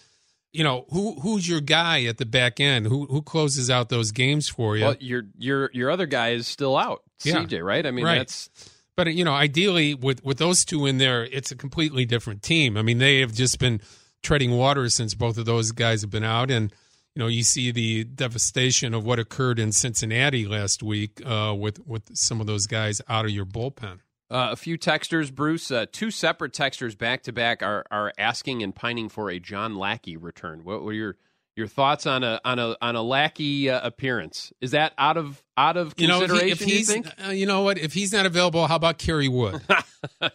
you 0.53 0.63
know, 0.65 0.87
who 0.91 1.19
who's 1.21 1.49
your 1.49 1.61
guy 1.61 2.05
at 2.05 2.19
the 2.19 2.27
back 2.27 2.61
end? 2.61 2.87
Who 2.87 3.07
who 3.07 3.23
closes 3.23 3.71
out 3.71 3.89
those 3.89 4.13
games 4.13 4.49
for 4.49 4.77
you? 4.77 4.85
Well, 4.85 4.97
your 5.01 5.23
your 5.39 5.71
your 5.73 5.91
other 5.91 6.07
guy 6.07 6.31
is 6.31 6.47
still 6.47 6.77
out, 6.77 7.03
Yeah. 7.25 7.37
CJ. 7.45 7.65
Right? 7.65 7.87
I 7.87 7.91
mean, 7.91 8.05
Right. 8.05 8.19
that's 8.19 8.51
But 8.97 9.15
you 9.15 9.25
know, 9.25 9.33
ideally 9.33 9.95
with 9.95 10.23
with 10.25 10.39
those 10.39 10.65
two 10.65 10.87
in 10.87 10.99
there, 10.99 11.25
it's 11.25 11.51
a 11.51 11.57
completely 11.57 12.05
different 12.05 12.43
team. 12.43 12.77
I 12.77 12.83
mean, 12.83 12.99
they 12.99 13.21
have 13.21 13.33
just 13.33 13.59
been 13.59 13.81
treading 14.23 14.53
water 14.53 14.89
since 14.91 15.15
both 15.15 15.39
of 15.39 15.47
those 15.47 15.73
guys 15.73 16.03
have 16.03 16.11
been 16.11 16.25
out, 16.25 16.51
and 16.51 16.73
you 17.15 17.21
know, 17.21 17.27
you 17.29 17.43
see 17.43 17.71
the 17.71 18.05
devastation 18.05 18.95
of 18.95 19.05
what 19.05 19.19
occurred 19.19 19.59
in 19.59 19.73
Cincinnati 19.73 20.47
last 20.47 20.83
week 20.83 21.21
uh, 21.27 21.55
with 21.59 21.79
with 21.87 22.17
some 22.17 22.41
of 22.41 22.47
those 22.47 22.67
guys 22.67 23.01
out 23.09 23.25
of 23.25 23.31
your 23.31 23.47
bullpen. 23.47 24.01
Uh, 24.33 24.49
a 24.53 24.57
few 24.57 24.79
texters, 24.79 25.33
Bruce. 25.33 25.71
Uh, 25.71 25.85
two 25.93 26.11
separate 26.11 26.53
texters 26.53 26.97
back 26.97 27.23
to 27.25 27.33
back 27.33 27.63
are 27.63 27.85
are 27.91 28.13
asking 28.17 28.63
and 28.63 28.75
pining 28.75 29.11
for 29.11 29.31
a 29.31 29.39
John 29.39 29.77
Lackey 29.77 30.17
return. 30.17 30.65
What 30.65 30.83
were 30.83 30.95
your 30.95 31.17
your 31.55 31.67
thoughts 31.67 32.07
on 32.07 32.25
a 32.25 32.41
on 32.43 32.59
a 32.59 32.75
on 32.81 32.97
a 32.97 33.03
Lackey 33.03 33.69
uh, 33.69 33.87
appearance? 33.87 34.51
Is 34.63 34.71
that 34.71 34.95
out 34.97 35.19
of 35.19 35.43
out 35.59 35.77
of 35.77 35.93
You 35.99 36.09
know, 36.09 36.23
if, 36.23 36.31
consideration? 36.31 36.47
he, 36.47 36.53
if 36.53 36.61
you 36.73 36.77
he's, 36.79 36.91
think? 36.91 37.07
uh, 37.27 37.31
you 37.31 37.45
know 37.45 37.61
what, 37.61 37.77
if 37.77 37.93
he's 37.93 38.11
not 38.11 38.25
available, 38.25 38.67
how 38.67 38.77
about 38.77 38.97
Kerry 38.97 39.29
Wood? 39.29 39.61
I, 40.23 40.31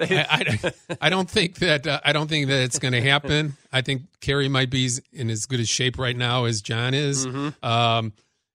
I, 0.00 0.72
I 1.02 1.10
don't 1.10 1.28
think 1.28 1.56
that 1.56 1.86
uh, 1.86 2.00
I 2.02 2.12
don't 2.12 2.28
think 2.28 2.48
that 2.48 2.62
it's 2.62 2.78
going 2.78 2.92
to 2.92 3.02
happen. 3.02 3.58
I 3.70 3.82
think 3.82 4.04
Kerry 4.22 4.48
might 4.48 4.70
be 4.70 4.88
in 5.12 5.28
as 5.28 5.44
good 5.44 5.60
a 5.60 5.66
shape 5.66 5.98
right 5.98 6.16
now 6.16 6.44
as 6.44 6.62
John 6.62 6.94
is. 6.94 7.26
Mm-hmm. 7.26 7.62
Um, 7.62 8.14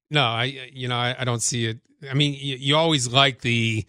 no, 0.10 0.24
I 0.24 0.46
you 0.74 0.88
know 0.88 0.98
I, 0.98 1.15
I 1.20 1.24
don't 1.24 1.41
see 1.41 1.67
it. 1.67 1.78
I 2.10 2.15
mean, 2.15 2.34
you, 2.34 2.56
you 2.56 2.76
always 2.78 3.08
like 3.08 3.41
the 3.41 3.86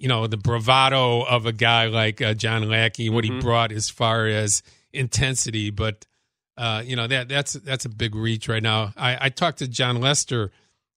you 0.00 0.08
know 0.08 0.26
the 0.26 0.36
bravado 0.36 1.22
of 1.22 1.46
a 1.46 1.52
guy 1.52 1.86
like 1.86 2.20
uh, 2.22 2.34
John 2.34 2.68
Lackey, 2.68 3.08
what 3.10 3.24
Mm-hmm. 3.24 3.34
he 3.36 3.40
brought 3.40 3.70
as 3.72 3.90
far 3.90 4.26
as 4.26 4.62
intensity, 4.92 5.70
but 5.70 6.06
uh, 6.56 6.82
you 6.84 6.96
know 6.96 7.06
that 7.06 7.28
that's 7.28 7.52
that's 7.54 7.84
a 7.84 7.88
big 7.88 8.14
reach 8.14 8.48
right 8.48 8.62
now. 8.62 8.92
I, 8.96 9.26
I 9.26 9.28
talked 9.28 9.58
to 9.58 9.68
Jon 9.68 10.00
Lester 10.00 10.50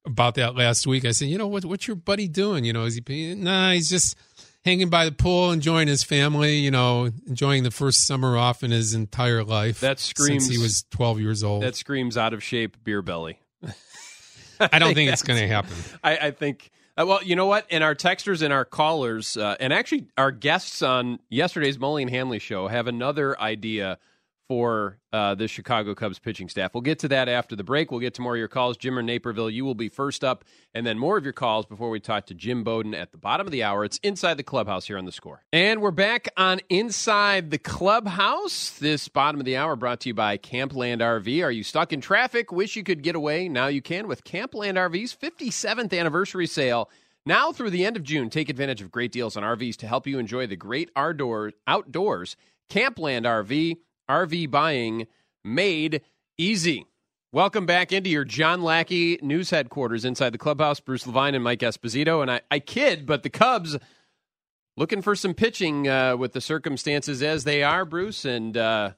about 0.05 0.35
that 0.35 0.55
last 0.55 0.85
week. 0.87 1.05
I 1.05 1.11
said, 1.11 1.27
you 1.29 1.37
know 1.37 1.47
what 1.47 1.63
what's 1.65 1.85
your 1.87 1.95
buddy 1.95 2.27
doing? 2.27 2.65
You 2.65 2.73
know, 2.73 2.83
is 2.85 2.99
he 3.05 3.35
nah? 3.35 3.71
He's 3.71 3.89
just 3.89 4.15
hanging 4.65 4.89
by 4.89 5.05
the 5.05 5.11
pool, 5.11 5.51
enjoying 5.51 5.87
his 5.87 6.03
family. 6.03 6.57
You 6.57 6.71
know, 6.71 7.09
enjoying 7.27 7.63
the 7.63 7.71
first 7.71 8.05
summer 8.07 8.37
off 8.37 8.63
in 8.63 8.71
his 8.71 8.93
entire 8.93 9.43
life. 9.43 9.79
That 9.81 9.99
screams- 9.99 10.45
since 10.45 10.55
he 10.57 10.61
was 10.61 10.83
twelve 10.91 11.19
years 11.19 11.43
old. 11.43 11.63
That 11.63 11.75
screams 11.75 12.17
out 12.17 12.33
of 12.33 12.41
shape 12.43 12.77
beer 12.83 13.01
belly. 13.01 13.39
I 14.59 14.79
don't 14.79 14.93
think 14.93 15.11
it's 15.11 15.23
going 15.29 15.39
to 15.39 15.47
happen. 15.47 15.73
I, 16.03 16.17
I 16.17 16.31
think. 16.31 16.69
Uh, 16.95 17.05
well, 17.07 17.23
you 17.23 17.35
know 17.35 17.47
what? 17.47 17.65
And 17.71 17.83
our 17.83 17.95
texters 17.95 18.43
and 18.43 18.53
our 18.53 18.65
callers, 18.65 19.35
uh, 19.35 19.55
and 19.59 19.73
actually 19.73 20.07
our 20.17 20.31
guests 20.31 20.81
on 20.83 21.19
yesterday's 21.29 21.77
Mully 21.77 22.03
and 22.03 22.09
Hanley 22.09 22.39
show 22.39 22.67
have 22.67 22.87
another 22.87 23.39
idea 23.39 23.97
for 24.53 24.99
uh, 25.11 25.33
the 25.33 25.47
Chicago 25.47 25.95
Cubs 25.95 26.19
pitching 26.19 26.47
staff. 26.47 26.75
We'll 26.75 26.81
get 26.81 26.99
to 26.99 27.07
that 27.07 27.27
after 27.27 27.55
the 27.55 27.63
break. 27.63 27.89
We'll 27.89 28.01
get 28.01 28.13
to 28.13 28.21
more 28.21 28.35
of 28.35 28.37
your 28.37 28.47
calls. 28.47 28.77
Jim 28.77 28.99
or 28.99 29.01
Naperville, 29.01 29.49
you 29.49 29.65
will 29.65 29.73
be 29.73 29.89
first 29.89 30.23
up, 30.23 30.45
and 30.75 30.85
then 30.85 30.99
more 30.99 31.17
of 31.17 31.23
your 31.23 31.33
calls 31.33 31.65
before 31.65 31.89
we 31.89 31.99
talk 31.99 32.27
to 32.27 32.35
Jim 32.35 32.63
Bowden 32.63 32.93
at 32.93 33.11
the 33.11 33.17
bottom 33.17 33.47
of 33.47 33.51
the 33.51 33.63
hour. 33.63 33.83
It's 33.83 33.97
inside 34.03 34.37
the 34.37 34.43
clubhouse 34.43 34.85
here 34.85 34.99
on 34.99 35.05
the 35.05 35.11
score. 35.11 35.43
And 35.51 35.81
we're 35.81 35.89
back 35.89 36.29
on 36.37 36.61
Inside 36.69 37.49
the 37.49 37.57
Clubhouse. 37.57 38.77
This 38.77 39.07
bottom 39.07 39.41
of 39.41 39.45
the 39.45 39.57
hour 39.57 39.75
brought 39.75 40.01
to 40.01 40.09
you 40.09 40.13
by 40.13 40.37
Campland 40.37 41.01
RV. 41.01 41.43
Are 41.43 41.49
you 41.49 41.63
stuck 41.63 41.91
in 41.91 41.99
traffic? 41.99 42.51
Wish 42.51 42.75
you 42.75 42.83
could 42.83 43.01
get 43.01 43.15
away? 43.15 43.49
Now 43.49 43.65
you 43.67 43.81
can 43.81 44.07
with 44.07 44.23
Campland 44.23 44.77
RV's 44.77 45.15
57th 45.15 45.97
anniversary 45.97 46.45
sale. 46.45 46.91
Now 47.25 47.51
through 47.51 47.71
the 47.71 47.85
end 47.85 47.97
of 47.97 48.03
June, 48.03 48.29
take 48.29 48.49
advantage 48.49 48.83
of 48.83 48.91
great 48.91 49.11
deals 49.11 49.35
on 49.35 49.41
RVs 49.41 49.77
to 49.77 49.87
help 49.87 50.05
you 50.05 50.19
enjoy 50.19 50.45
the 50.45 50.55
great 50.55 50.91
outdoor, 50.95 51.53
outdoors. 51.65 52.35
Campland 52.69 53.25
RV, 53.25 53.77
RV 54.09 54.49
buying 54.51 55.07
made 55.43 56.01
easy. 56.37 56.85
Welcome 57.31 57.65
back 57.65 57.91
into 57.91 58.09
your 58.09 58.25
John 58.25 58.61
Lackey 58.61 59.17
news 59.21 59.49
headquarters 59.49 60.05
inside 60.05 60.31
the 60.31 60.37
clubhouse. 60.37 60.79
Bruce 60.79 61.07
Levine 61.07 61.35
and 61.35 61.43
Mike 61.43 61.59
Esposito. 61.61 62.21
And 62.21 62.29
I, 62.29 62.41
I 62.51 62.59
kid, 62.59 63.05
but 63.05 63.23
the 63.23 63.29
Cubs 63.29 63.77
looking 64.77 65.01
for 65.01 65.15
some 65.15 65.33
pitching 65.33 65.87
uh, 65.87 66.15
with 66.15 66.33
the 66.33 66.41
circumstances 66.41 67.23
as 67.23 67.43
they 67.43 67.63
are, 67.63 67.85
Bruce. 67.85 68.23
And 68.23 68.55
uh, 68.55 68.91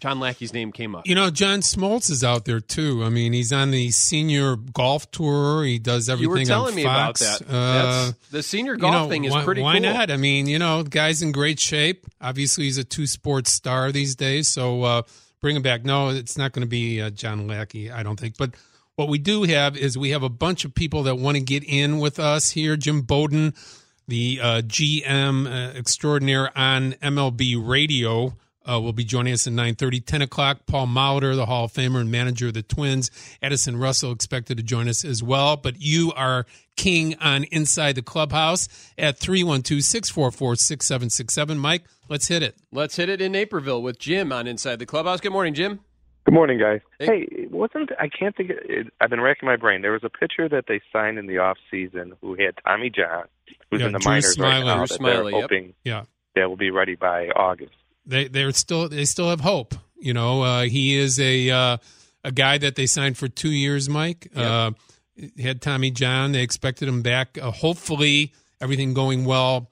John 0.00 0.20
Lackey's 0.20 0.52
name 0.52 0.72
came 0.72 0.94
up. 0.94 1.06
You 1.06 1.14
know, 1.14 1.30
John 1.30 1.60
Smoltz 1.60 2.10
is 2.10 2.22
out 2.22 2.44
there 2.44 2.60
too. 2.60 3.02
I 3.04 3.08
mean, 3.08 3.32
he's 3.32 3.52
on 3.52 3.70
the 3.70 3.90
senior 3.90 4.56
golf 4.56 5.10
tour. 5.10 5.64
He 5.64 5.78
does 5.78 6.08
everything 6.08 6.30
You 6.30 6.40
were 6.40 6.44
telling 6.44 6.74
me 6.74 6.82
about 6.82 7.18
that. 7.20 7.42
Uh, 7.48 8.12
the 8.30 8.42
senior 8.42 8.76
golf 8.76 8.92
you 8.92 9.00
know, 9.00 9.08
thing 9.08 9.24
is 9.24 9.32
why, 9.32 9.44
pretty 9.44 9.62
why 9.62 9.74
cool. 9.74 9.82
not? 9.82 10.10
I 10.10 10.16
mean, 10.16 10.46
you 10.46 10.58
know, 10.58 10.82
the 10.82 10.90
guy's 10.90 11.22
in 11.22 11.32
great 11.32 11.58
shape. 11.58 12.04
Obviously, 12.20 12.64
he's 12.64 12.76
a 12.76 12.84
two 12.84 13.06
sports 13.06 13.52
star 13.52 13.92
these 13.92 14.14
days. 14.14 14.48
So 14.48 14.82
uh, 14.82 15.02
bring 15.40 15.56
him 15.56 15.62
back. 15.62 15.84
No, 15.84 16.10
it's 16.10 16.36
not 16.36 16.52
going 16.52 16.66
to 16.66 16.68
be 16.68 17.00
uh, 17.00 17.10
John 17.10 17.46
Lackey, 17.46 17.90
I 17.90 18.02
don't 18.02 18.18
think. 18.18 18.36
But 18.36 18.54
what 18.96 19.08
we 19.08 19.18
do 19.18 19.44
have 19.44 19.76
is 19.76 19.96
we 19.96 20.10
have 20.10 20.22
a 20.22 20.28
bunch 20.28 20.64
of 20.64 20.74
people 20.74 21.04
that 21.04 21.16
want 21.16 21.36
to 21.36 21.42
get 21.42 21.64
in 21.64 21.98
with 21.98 22.18
us 22.18 22.50
here. 22.50 22.76
Jim 22.76 23.02
Bowden, 23.02 23.54
the 24.06 24.38
uh, 24.42 24.62
GM 24.62 25.46
uh, 25.46 25.76
extraordinaire 25.78 26.56
on 26.56 26.92
MLB 26.94 27.56
Radio. 27.66 28.36
Uh, 28.66 28.80
will 28.80 28.94
be 28.94 29.04
joining 29.04 29.34
us 29.34 29.46
at 29.46 29.52
9.30, 29.52 30.04
10 30.06 30.22
o'clock. 30.22 30.60
Paul 30.66 30.86
Molitor, 30.86 31.36
the 31.36 31.44
Hall 31.46 31.66
of 31.66 31.72
Famer 31.72 32.00
and 32.00 32.10
manager 32.10 32.46
of 32.48 32.54
the 32.54 32.62
Twins. 32.62 33.10
Addison 33.42 33.76
Russell 33.76 34.10
expected 34.10 34.56
to 34.56 34.62
join 34.62 34.88
us 34.88 35.04
as 35.04 35.22
well. 35.22 35.56
But 35.58 35.74
you 35.82 36.12
are 36.16 36.46
king 36.76 37.14
on 37.20 37.44
Inside 37.44 37.94
the 37.96 38.02
Clubhouse 38.02 38.68
at 38.96 39.18
312-644-6767. 39.18 41.56
Mike, 41.58 41.82
let's 42.08 42.28
hit 42.28 42.42
it. 42.42 42.56
Let's 42.72 42.96
hit 42.96 43.08
it 43.08 43.20
in 43.20 43.32
Naperville 43.32 43.82
with 43.82 43.98
Jim 43.98 44.32
on 44.32 44.46
Inside 44.46 44.78
the 44.78 44.86
Clubhouse. 44.86 45.20
Good 45.20 45.32
morning, 45.32 45.54
Jim. 45.54 45.80
Good 46.24 46.34
morning, 46.34 46.58
guys. 46.58 46.80
Hey. 46.98 47.26
Hey, 47.30 47.46
wasn't 47.50 47.90
I 48.00 48.08
can't 48.08 48.34
think. 48.34 48.48
Of, 48.50 48.56
it, 48.64 48.86
I've 48.98 49.10
been 49.10 49.20
racking 49.20 49.46
my 49.46 49.56
brain. 49.56 49.82
There 49.82 49.92
was 49.92 50.04
a 50.04 50.08
pitcher 50.08 50.48
that 50.48 50.64
they 50.66 50.80
signed 50.90 51.18
in 51.18 51.26
the 51.26 51.36
off 51.38 51.58
season 51.70 52.14
who 52.22 52.34
had 52.34 52.54
Tommy 52.66 52.88
John, 52.88 53.24
who's 53.70 53.80
Yeah, 53.82 53.88
in 53.88 53.92
the 53.92 53.98
Drew 53.98 54.10
minors 54.12 54.36
Smyly. 54.36 54.42
right 54.42 54.64
now. 54.64 54.76
Drew 54.76 54.86
that 54.86 55.00
Smyly, 55.00 55.22
they're 55.24 55.30
yep. 55.32 55.40
hoping 55.42 55.74
Yeah. 55.84 56.04
that 56.34 56.48
will 56.48 56.56
be 56.56 56.70
ready 56.70 56.94
by 56.94 57.28
August. 57.28 57.74
They 58.06 58.28
they're 58.28 58.52
still 58.52 58.88
they 58.88 59.04
still 59.04 59.30
have 59.30 59.40
hope. 59.40 59.74
You 59.96 60.12
know, 60.12 60.42
uh, 60.42 60.62
he 60.62 60.96
is 60.96 61.18
a 61.18 61.50
uh, 61.50 61.76
a 62.22 62.32
guy 62.32 62.58
that 62.58 62.76
they 62.76 62.86
signed 62.86 63.16
for 63.16 63.28
two 63.28 63.50
years. 63.50 63.88
Mike 63.88 64.30
uh, 64.34 64.72
had 65.38 65.62
Tommy 65.62 65.90
John. 65.90 66.32
They 66.32 66.42
expected 66.42 66.88
him 66.88 67.02
back. 67.02 67.38
Uh, 67.40 67.50
hopefully, 67.50 68.32
everything 68.60 68.94
going 68.94 69.24
well 69.24 69.70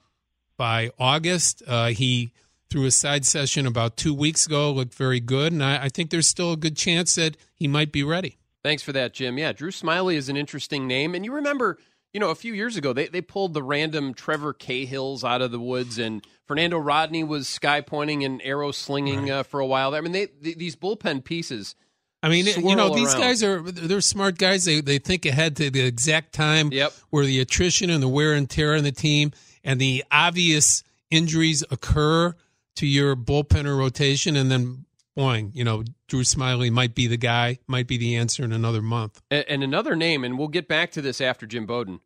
by 0.57 0.91
August. 0.99 1.61
Uh, 1.67 1.87
he 1.87 2.31
threw 2.69 2.85
a 2.85 2.91
side 2.91 3.25
session 3.25 3.67
about 3.67 3.97
two 3.97 4.13
weeks 4.13 4.45
ago. 4.45 4.71
Looked 4.71 4.95
very 4.95 5.19
good, 5.19 5.53
and 5.53 5.63
I, 5.63 5.85
I 5.85 5.89
think 5.89 6.09
there's 6.09 6.27
still 6.27 6.53
a 6.53 6.57
good 6.57 6.75
chance 6.75 7.15
that 7.15 7.37
he 7.55 7.67
might 7.67 7.91
be 7.91 8.03
ready. 8.03 8.37
Thanks 8.63 8.81
for 8.81 8.93
that, 8.93 9.13
Jim. 9.13 9.37
Yeah, 9.37 9.51
Drew 9.51 9.71
Smyly 9.71 10.15
is 10.15 10.29
an 10.29 10.37
interesting 10.37 10.87
name. 10.87 11.15
And 11.15 11.25
you 11.25 11.33
remember, 11.33 11.77
you 12.13 12.19
know, 12.19 12.29
a 12.29 12.35
few 12.35 12.53
years 12.53 12.77
ago, 12.77 12.93
they, 12.93 13.07
they 13.07 13.21
pulled 13.21 13.53
the 13.53 13.63
random 13.63 14.13
Trevor 14.13 14.53
Cahills 14.53 15.23
out 15.23 15.41
of 15.41 15.51
the 15.51 15.59
woods, 15.59 15.97
and 15.97 16.23
Fernando 16.45 16.77
Rodney 16.77 17.23
was 17.23 17.47
sky 17.47 17.81
pointing 17.81 18.23
and 18.23 18.41
arrow 18.43 18.71
slinging 18.71 19.31
uh, 19.31 19.43
for 19.43 19.59
a 19.59 19.65
while. 19.65 19.95
I 19.95 20.01
mean, 20.01 20.11
they, 20.11 20.27
th 20.27 20.57
these 20.57 20.75
bullpen 20.75 21.23
pieces. 21.23 21.75
I 22.21 22.29
mean, 22.29 22.45
you 22.45 22.75
know, 22.75 22.93
these 22.95 23.13
around. 23.13 23.21
guys 23.21 23.43
are 23.43 23.61
they're 23.61 23.99
smart 23.99 24.37
guys. 24.37 24.63
They 24.63 24.79
they 24.79 24.97
think 24.97 25.25
ahead 25.25 25.57
to 25.57 25.69
the 25.69 25.81
exact 25.81 26.33
time 26.33 26.71
Yep. 26.71 26.93
where 27.09 27.25
the 27.25 27.39
attrition 27.41 27.89
and 27.89 28.01
the 28.01 28.07
wear 28.07 28.33
and 28.33 28.49
tear 28.49 28.75
on 28.75 28.83
the 28.83 28.93
team 28.93 29.33
and 29.63 29.79
the 29.81 30.05
obvious 30.09 30.83
injuries 31.11 31.63
occur 31.69 32.33
to 32.75 32.87
your 32.87 33.15
bullpen 33.15 33.65
or 33.65 33.75
rotation, 33.75 34.35
and 34.37 34.49
then 34.49 34.85
boing, 35.17 35.51
you 35.53 35.63
know, 35.63 35.83
Drew 36.07 36.21
Smyly 36.21 36.71
might 36.71 36.95
be 36.95 37.07
the 37.07 37.17
guy, 37.17 37.59
might 37.67 37.87
be 37.87 37.97
the 37.97 38.15
answer 38.15 38.43
in 38.43 38.51
another 38.51 38.81
month. 38.81 39.21
And, 39.31 39.45
and 39.47 39.63
another 39.63 39.95
name, 39.95 40.23
and 40.23 40.37
we'll 40.37 40.47
get 40.47 40.67
back 40.67 40.91
to 40.91 41.01
this 41.01 41.21
after 41.21 41.45
Jim 41.45 41.65
Bowden. 41.65 41.99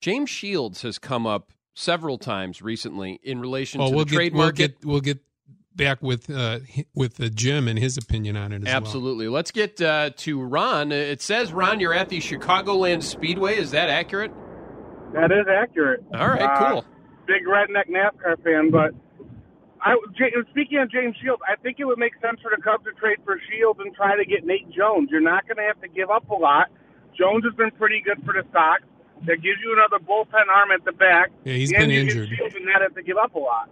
James 0.00 0.28
Shields 0.30 0.82
has 0.82 0.98
come 0.98 1.26
up 1.26 1.52
several 1.74 2.18
times 2.18 2.60
recently 2.62 3.18
in 3.22 3.40
relation 3.40 3.80
Well, 3.80 3.90
to 3.90 3.96
we'll 3.96 4.04
the 4.04 4.10
get 4.10 4.16
trade 4.16 4.34
we'll 4.34 4.42
market. 4.44 4.80
get 4.80 4.84
we'll 4.84 5.00
get 5.00 5.18
back 5.74 6.02
with 6.02 6.28
uh, 6.30 6.60
with 6.94 7.20
uh, 7.20 7.28
Jim 7.30 7.66
and 7.66 7.78
his 7.78 7.96
opinion 7.96 8.36
on 8.36 8.52
it 8.52 8.56
as 8.62 8.66
well. 8.66 8.76
Absolutely. 8.76 9.28
Let's 9.28 9.50
get 9.50 9.80
uh, 9.80 10.10
to 10.18 10.40
Ron. 10.40 10.92
Uh, 10.92 10.96
It 10.96 11.22
says, 11.22 11.52
Ron, 11.52 11.80
you're 11.80 11.94
at 11.94 12.08
the 12.10 12.18
Chicagoland 12.18 13.02
Speedway. 13.02 13.56
Is 13.56 13.70
that 13.72 13.88
accurate? 13.90 14.30
That 15.14 15.32
is 15.32 15.46
accurate. 15.48 16.00
All 16.14 16.28
right, 16.28 16.42
Uh, 16.42 16.70
cool. 16.72 16.84
Big 17.26 17.42
redneck 17.46 17.88
NASCAR 17.88 18.42
fan, 18.44 18.70
but 18.70 18.90
I, 19.84 19.96
J- 20.16 20.32
speaking 20.50 20.78
of 20.78 20.90
James 20.90 21.14
Shields, 21.22 21.42
I 21.46 21.56
think 21.60 21.76
it 21.78 21.84
would 21.84 21.98
make 21.98 22.14
sense 22.22 22.40
for 22.40 22.50
the 22.56 22.60
Cubs 22.62 22.84
to 22.84 22.92
trade 22.98 23.18
for 23.24 23.38
Shields 23.52 23.78
and 23.84 23.94
try 23.94 24.16
to 24.16 24.24
get 24.24 24.44
Nate 24.46 24.70
Jones. 24.70 25.08
You're 25.12 25.20
not 25.20 25.46
going 25.46 25.58
to 25.58 25.62
have 25.64 25.80
to 25.82 25.88
give 25.88 26.08
up 26.10 26.28
a 26.30 26.34
lot. 26.34 26.68
Jones 27.16 27.44
has 27.44 27.54
been 27.54 27.70
pretty 27.72 28.00
good 28.04 28.24
for 28.24 28.32
the 28.32 28.42
Sox. 28.52 28.82
That 29.26 29.36
gives 29.42 29.58
you 29.62 29.72
another 29.76 30.02
bullpen 30.04 30.48
arm 30.54 30.70
at 30.74 30.84
the 30.84 30.92
back. 30.92 31.30
Yeah, 31.44 31.54
he's 31.54 31.70
and 31.72 31.82
been 31.82 31.90
you 31.90 32.04
get 32.04 32.10
injured. 32.16 32.28
Shields 32.36 32.54
and 32.56 32.64
not 32.66 32.80
have 32.82 32.94
to 32.94 33.02
give 33.02 33.16
up 33.16 33.34
a 33.34 33.38
lot. 33.38 33.70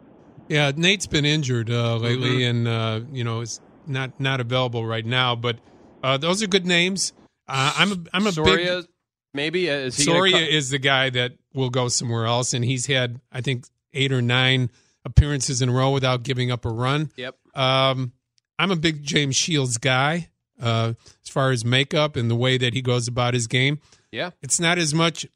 Yeah, 0.49 0.71
Nate's 0.77 1.07
been 1.07 1.25
injured 1.25 1.71
uh, 1.71 1.97
lately, 1.97 2.41
Mm-hmm. 2.41 2.69
and 2.69 2.69
uh, 2.69 3.01
you 3.13 3.25
know 3.25 3.41
is 3.41 3.61
not 3.87 4.19
not 4.21 4.41
available 4.41 4.87
right 4.87 5.05
now. 5.05 5.35
But 5.35 5.59
uh, 6.03 6.17
those 6.19 6.43
are 6.43 6.47
good 6.47 6.67
names. 6.67 7.13
Uh, 7.49 7.73
I'm 7.77 7.93
a, 7.93 7.97
I'm 8.13 8.27
a 8.27 8.33
Soria, 8.33 8.81
big 8.83 8.87
maybe? 9.35 9.71
Uh, 9.71 9.75
Is 9.75 9.97
he 9.97 10.05
Soria 10.05 10.39
is 10.39 10.71
the 10.71 10.79
guy 10.79 11.11
that 11.11 11.33
will 11.55 11.71
go 11.71 11.89
somewhere 11.89 12.27
else, 12.27 12.55
and 12.55 12.65
he's 12.65 12.87
had 12.87 13.21
I 13.33 13.41
think 13.41 13.65
eight 13.93 14.13
or 14.13 14.23
nine 14.23 14.71
appearances 15.05 15.63
in 15.63 15.69
a 15.69 15.73
row 15.73 15.91
without 15.91 16.23
giving 16.23 16.51
up 16.51 16.65
a 16.65 16.71
run. 16.71 17.11
Yep. 17.17 17.37
Um, 17.55 18.13
I'm 18.59 18.71
a 18.71 18.77
big 18.77 19.03
James 19.03 19.37
Shields 19.37 19.79
guy 19.79 20.29
uh, 20.61 20.95
as 21.25 21.29
far 21.29 21.51
as 21.51 21.65
makeup 21.65 22.17
and 22.17 22.31
the 22.31 22.37
way 22.37 22.59
that 22.59 22.75
he 22.75 22.83
goes 22.83 23.09
about 23.09 23.35
his 23.35 23.47
game. 23.47 23.81
Yeah. 24.11 24.31
It's 24.43 24.61
not 24.61 24.79
as 24.79 24.95
much 24.95 25.27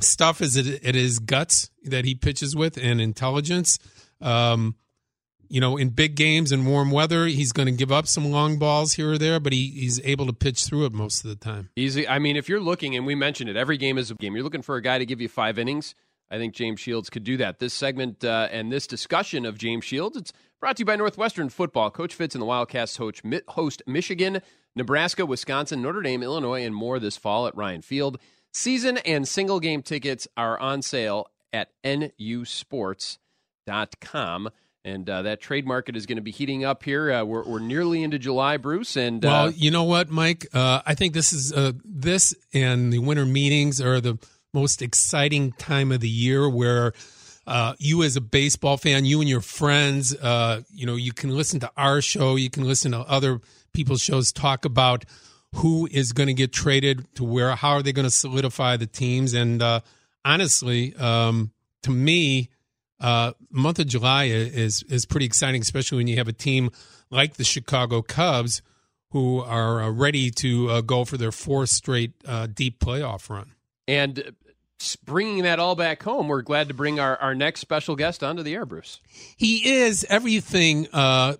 stuff 0.00 0.40
as 0.40 0.56
it, 0.56 0.80
it 0.82 0.96
is 0.96 1.18
guts 1.18 1.70
that 1.84 2.04
he 2.04 2.14
pitches 2.14 2.56
with 2.56 2.76
and 2.76 3.00
intelligence. 3.00 3.78
Um, 4.20 4.76
you 5.48 5.60
know, 5.60 5.76
in 5.76 5.90
big 5.90 6.14
games 6.14 6.52
and 6.52 6.64
warm 6.64 6.92
weather, 6.92 7.26
he's 7.26 7.50
going 7.50 7.66
to 7.66 7.72
give 7.72 7.90
up 7.90 8.06
some 8.06 8.30
long 8.30 8.56
balls 8.56 8.92
here 8.92 9.12
or 9.12 9.18
there, 9.18 9.40
but 9.40 9.52
he, 9.52 9.68
he's 9.70 10.00
able 10.04 10.26
to 10.26 10.32
pitch 10.32 10.64
through 10.64 10.86
it 10.86 10.92
most 10.92 11.24
of 11.24 11.30
the 11.30 11.36
time. 11.36 11.70
Easy. 11.74 12.06
I 12.06 12.20
mean, 12.20 12.36
if 12.36 12.48
you're 12.48 12.60
looking, 12.60 12.94
and 12.94 13.04
we 13.04 13.16
mentioned 13.16 13.50
it, 13.50 13.56
every 13.56 13.76
game 13.76 13.98
is 13.98 14.12
a 14.12 14.14
game. 14.14 14.34
You're 14.36 14.44
looking 14.44 14.62
for 14.62 14.76
a 14.76 14.82
guy 14.82 14.98
to 14.98 15.04
give 15.04 15.20
you 15.20 15.28
five 15.28 15.58
innings. 15.58 15.96
I 16.30 16.38
think 16.38 16.54
James 16.54 16.78
Shields 16.78 17.10
could 17.10 17.24
do 17.24 17.36
that. 17.38 17.58
This 17.58 17.74
segment 17.74 18.24
uh, 18.24 18.48
and 18.52 18.70
this 18.70 18.86
discussion 18.86 19.44
of 19.44 19.58
James 19.58 19.84
Shields, 19.84 20.16
it's 20.16 20.32
brought 20.60 20.76
to 20.76 20.82
you 20.82 20.86
by 20.86 20.96
Northwestern 20.96 21.48
Football. 21.48 21.90
Coach 21.90 22.14
Fitz 22.14 22.34
and 22.34 22.42
the 22.42 22.46
Wildcats 22.46 22.96
host, 22.96 23.22
host 23.48 23.82
Michigan, 23.86 24.40
Nebraska, 24.76 25.26
Wisconsin, 25.26 25.82
Notre 25.82 26.02
Dame, 26.02 26.22
Illinois, 26.22 26.64
and 26.64 26.74
more 26.74 27.00
this 27.00 27.16
fall 27.16 27.46
at 27.48 27.56
Ryan 27.56 27.82
Field. 27.82 28.18
Season 28.52 28.98
and 28.98 29.26
single 29.26 29.60
game 29.60 29.82
tickets 29.82 30.28
are 30.36 30.58
on 30.58 30.82
sale 30.82 31.26
at 31.52 31.70
nusports.com. 31.84 33.18
And 34.82 35.10
uh, 35.10 35.22
that 35.22 35.40
trade 35.42 35.66
market 35.66 35.94
is 35.94 36.06
going 36.06 36.16
to 36.16 36.22
be 36.22 36.30
heating 36.30 36.64
up 36.64 36.82
here. 36.84 37.12
Uh, 37.12 37.22
we're, 37.24 37.44
we're 37.44 37.58
nearly 37.58 38.02
into 38.02 38.18
July, 38.18 38.56
Bruce. 38.56 38.96
And 38.96 39.22
Well, 39.22 39.46
uh, 39.46 39.50
you 39.50 39.70
know 39.70 39.84
what, 39.84 40.08
Mike? 40.08 40.46
Uh, 40.54 40.80
I 40.86 40.94
think 40.94 41.12
this 41.12 41.34
is 41.34 41.52
uh, 41.52 41.72
this 41.84 42.34
and 42.54 42.90
the 42.90 42.98
winter 42.98 43.26
meetings 43.26 43.80
are 43.82 44.00
the 44.00 44.18
most 44.52 44.82
exciting 44.82 45.52
time 45.52 45.92
of 45.92 46.00
the 46.00 46.08
year 46.08 46.48
where 46.48 46.92
uh, 47.46 47.74
you, 47.78 48.02
as 48.02 48.16
a 48.16 48.20
baseball 48.20 48.76
fan, 48.76 49.04
you 49.04 49.20
and 49.20 49.28
your 49.28 49.40
friends, 49.40 50.14
uh, 50.14 50.62
you 50.72 50.86
know, 50.86 50.96
you 50.96 51.12
can 51.12 51.30
listen 51.30 51.60
to 51.60 51.70
our 51.76 52.00
show, 52.00 52.36
you 52.36 52.50
can 52.50 52.64
listen 52.64 52.92
to 52.92 53.00
other 53.00 53.40
people's 53.72 54.00
shows, 54.00 54.32
talk 54.32 54.64
about 54.64 55.04
who 55.56 55.88
is 55.90 56.12
going 56.12 56.28
to 56.28 56.34
get 56.34 56.52
traded 56.52 57.12
to 57.16 57.24
where, 57.24 57.56
how 57.56 57.70
are 57.70 57.82
they 57.82 57.92
going 57.92 58.04
to 58.04 58.10
solidify 58.10 58.76
the 58.76 58.86
teams, 58.86 59.34
and 59.34 59.62
uh, 59.62 59.80
honestly, 60.24 60.94
um, 60.96 61.50
to 61.82 61.90
me, 61.90 62.50
uh, 63.00 63.32
month 63.50 63.78
of 63.78 63.86
July 63.86 64.24
is 64.24 64.82
is 64.84 65.06
pretty 65.06 65.26
exciting, 65.26 65.62
especially 65.62 65.96
when 65.96 66.06
you 66.06 66.18
have 66.18 66.28
a 66.28 66.32
team 66.32 66.70
like 67.10 67.34
the 67.34 67.44
Chicago 67.44 68.02
Cubs 68.02 68.62
who 69.10 69.40
are 69.40 69.82
uh, 69.82 69.90
ready 69.90 70.30
to 70.30 70.70
uh, 70.70 70.80
go 70.82 71.04
for 71.04 71.16
their 71.16 71.32
fourth 71.32 71.70
straight 71.70 72.12
deep 72.54 72.78
playoff 72.78 73.28
run. 73.30 73.54
And 73.90 74.36
bringing 75.04 75.42
that 75.42 75.58
all 75.58 75.74
back 75.74 76.04
home, 76.04 76.28
we're 76.28 76.42
glad 76.42 76.68
to 76.68 76.74
bring 76.74 77.00
our, 77.00 77.16
our 77.16 77.34
next 77.34 77.60
special 77.60 77.96
guest 77.96 78.22
onto 78.22 78.44
the 78.44 78.54
air, 78.54 78.64
Bruce. 78.64 79.00
He 79.36 79.68
is 79.68 80.06
everything 80.08 80.86
uh, 80.92 81.34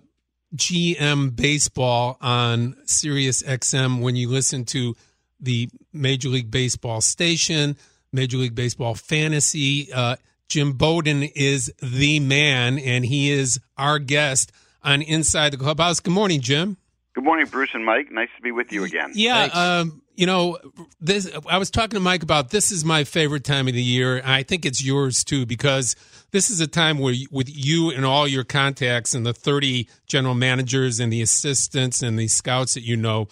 GM 0.53 1.33
baseball 1.33 2.17
on 2.19 2.75
Sirius 2.85 3.41
XM 3.41 4.01
when 4.01 4.17
you 4.17 4.27
listen 4.27 4.65
to 4.65 4.97
the 5.39 5.69
Major 5.93 6.27
League 6.27 6.51
Baseball 6.51 6.99
station, 6.99 7.77
Major 8.11 8.35
League 8.35 8.53
Baseball 8.53 8.95
fantasy. 8.95 9.91
Uh, 9.93 10.17
Jim 10.49 10.73
Bowden 10.73 11.23
is 11.23 11.73
the 11.81 12.19
man, 12.19 12.77
and 12.77 13.05
he 13.05 13.31
is 13.31 13.61
our 13.77 13.97
guest 13.97 14.51
on 14.83 15.01
Inside 15.01 15.53
the 15.53 15.57
Clubhouse. 15.57 16.01
Good 16.01 16.13
morning, 16.13 16.41
Jim. 16.41 16.75
Good 17.13 17.25
morning, 17.25 17.45
Bruce 17.47 17.71
and 17.73 17.85
Mike. 17.85 18.09
Nice 18.09 18.29
to 18.37 18.41
be 18.41 18.51
with 18.53 18.71
you 18.71 18.85
again. 18.85 19.11
Yeah, 19.13 19.43
um, 19.53 20.01
you 20.15 20.25
know, 20.25 20.57
this. 21.01 21.29
I 21.49 21.57
was 21.57 21.69
talking 21.69 21.95
to 21.95 21.99
Mike 21.99 22.23
about 22.23 22.51
this 22.51 22.71
is 22.71 22.85
my 22.85 23.03
favorite 23.03 23.43
time 23.43 23.67
of 23.67 23.73
the 23.73 23.83
year. 23.83 24.21
I 24.23 24.43
think 24.43 24.65
it's 24.65 24.81
yours 24.83 25.25
too 25.25 25.45
because 25.45 25.97
this 26.31 26.49
is 26.49 26.61
a 26.61 26.67
time 26.67 26.99
where, 26.99 27.11
you- 27.13 27.27
with 27.29 27.49
you 27.53 27.89
and 27.89 28.05
all 28.05 28.27
your 28.29 28.45
contacts 28.45 29.13
and 29.13 29.25
the 29.25 29.33
thirty 29.33 29.89
general 30.07 30.35
managers 30.35 31.01
and 31.01 31.11
the 31.11 31.21
assistants 31.21 32.01
and 32.01 32.17
the 32.17 32.29
scouts 32.29 32.75
that 32.75 32.83
you 32.83 32.95
know, 32.95 33.27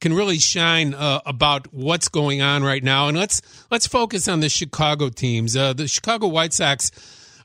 can 0.00 0.12
really 0.12 0.38
shine 0.38 0.92
uh, 0.94 1.20
about 1.24 1.72
what's 1.72 2.08
going 2.08 2.42
on 2.42 2.64
right 2.64 2.82
now. 2.82 3.06
And 3.06 3.16
let's 3.16 3.42
let's 3.70 3.86
focus 3.86 4.26
on 4.26 4.40
the 4.40 4.48
Chicago 4.48 5.08
teams. 5.08 5.56
Uh, 5.56 5.72
the 5.72 5.86
Chicago 5.86 6.26
White 6.26 6.52
Sox 6.52 6.90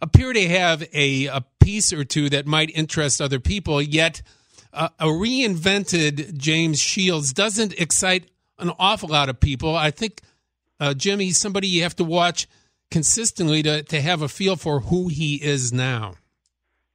appear 0.01 0.33
to 0.33 0.47
have 0.49 0.83
a, 0.93 1.27
a 1.27 1.45
piece 1.59 1.93
or 1.93 2.03
two 2.03 2.27
that 2.31 2.47
might 2.47 2.71
interest 2.73 3.21
other 3.21 3.39
people, 3.39 3.79
yet 3.81 4.23
uh, 4.75 4.89
a 4.99 5.05
reinvented 5.05 6.37
James 6.37 6.79
Shields 6.79 7.33
doesn't 7.33 7.73
excite 7.79 8.29
an 8.59 8.71
awful 8.77 9.09
lot 9.09 9.29
of 9.29 9.39
people. 9.39 9.75
I 9.75 9.91
think, 9.91 10.21
uh, 10.79 10.93
Jim, 10.93 11.19
he's 11.19 11.37
somebody 11.37 11.67
you 11.67 11.83
have 11.83 11.95
to 11.97 12.03
watch 12.03 12.47
consistently 12.91 13.63
to, 13.63 13.83
to 13.83 14.01
have 14.01 14.21
a 14.21 14.27
feel 14.27 14.55
for 14.55 14.81
who 14.81 15.07
he 15.07 15.35
is 15.35 15.73
now. 15.73 16.15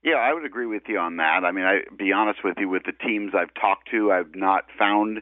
Yeah, 0.02 0.16
I 0.16 0.32
would 0.32 0.44
agree 0.44 0.66
with 0.66 0.84
you 0.88 0.98
on 0.98 1.16
that. 1.16 1.44
I 1.44 1.52
mean, 1.52 1.64
I 1.64 1.80
be 1.96 2.12
honest 2.12 2.42
with 2.42 2.56
you, 2.58 2.68
with 2.68 2.84
the 2.84 2.92
teams 2.92 3.32
I've 3.34 3.52
talked 3.54 3.90
to, 3.90 4.10
I've 4.10 4.34
not 4.34 4.64
found 4.78 5.20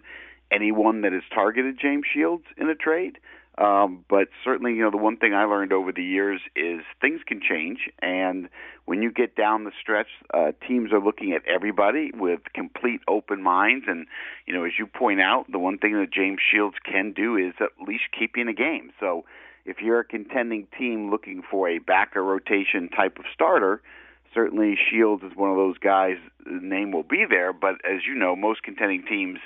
anyone 0.53 1.01
that 1.03 1.13
has 1.13 1.23
targeted 1.35 1.79
James 1.81 2.05
Shields 2.13 2.45
in 2.57 2.69
a 2.69 2.75
trade. 2.75 3.19
Um, 3.59 4.05
but 4.09 4.29
certainly, 4.45 4.75
you 4.75 4.83
know, 4.83 4.91
the 4.91 4.97
one 4.97 5.17
thing 5.17 5.35
I 5.35 5.45
learned 5.45 5.73
over 5.73 5.91
the 5.91 6.03
years 6.03 6.41
is 6.55 6.83
things 7.01 7.21
can 7.27 7.41
change, 7.41 7.91
and 8.01 8.49
when 8.85 9.03
you 9.03 9.11
get 9.11 9.35
down 9.35 9.65
the 9.65 9.73
stretch, 9.81 10.07
uh, 10.33 10.53
teams 10.67 10.93
are 10.93 11.01
looking 11.01 11.33
at 11.33 11.43
everybody 11.45 12.13
with 12.15 12.41
complete 12.55 13.01
open 13.09 13.43
minds. 13.43 13.87
And 13.89 14.07
you 14.47 14.55
know, 14.55 14.65
as 14.65 14.73
you 14.79 14.87
point 14.87 15.21
out, 15.21 15.47
the 15.51 15.59
one 15.59 15.77
thing 15.77 15.95
that 15.95 16.13
James 16.13 16.39
Shields 16.53 16.77
can 16.85 17.13
do 17.13 17.37
is 17.37 17.55
at 17.61 17.71
least 17.85 18.05
keep 18.17 18.37
you 18.37 18.43
in 18.43 18.49
a 18.49 18.55
game. 18.55 18.93
So, 19.01 19.25
if 19.65 19.79
you're 19.83 20.01
a 20.01 20.05
contending 20.05 20.69
team 20.79 21.11
looking 21.11 21.43
for 21.51 21.69
a 21.69 21.79
backer 21.79 22.23
rotation 22.23 22.89
type 22.89 23.19
of 23.19 23.25
starter, 23.35 23.83
certainly 24.33 24.79
Shields 24.89 25.25
is 25.25 25.33
one 25.35 25.51
of 25.51 25.57
those 25.57 25.79
guys. 25.79 26.17
The 26.47 26.61
name 26.63 26.93
will 26.93 27.03
be 27.03 27.25
there, 27.29 27.53
but 27.53 27.75
as 27.85 28.07
you 28.07 28.15
know, 28.15 28.37
most 28.37 28.63
contending 28.63 29.03
teams 29.03 29.41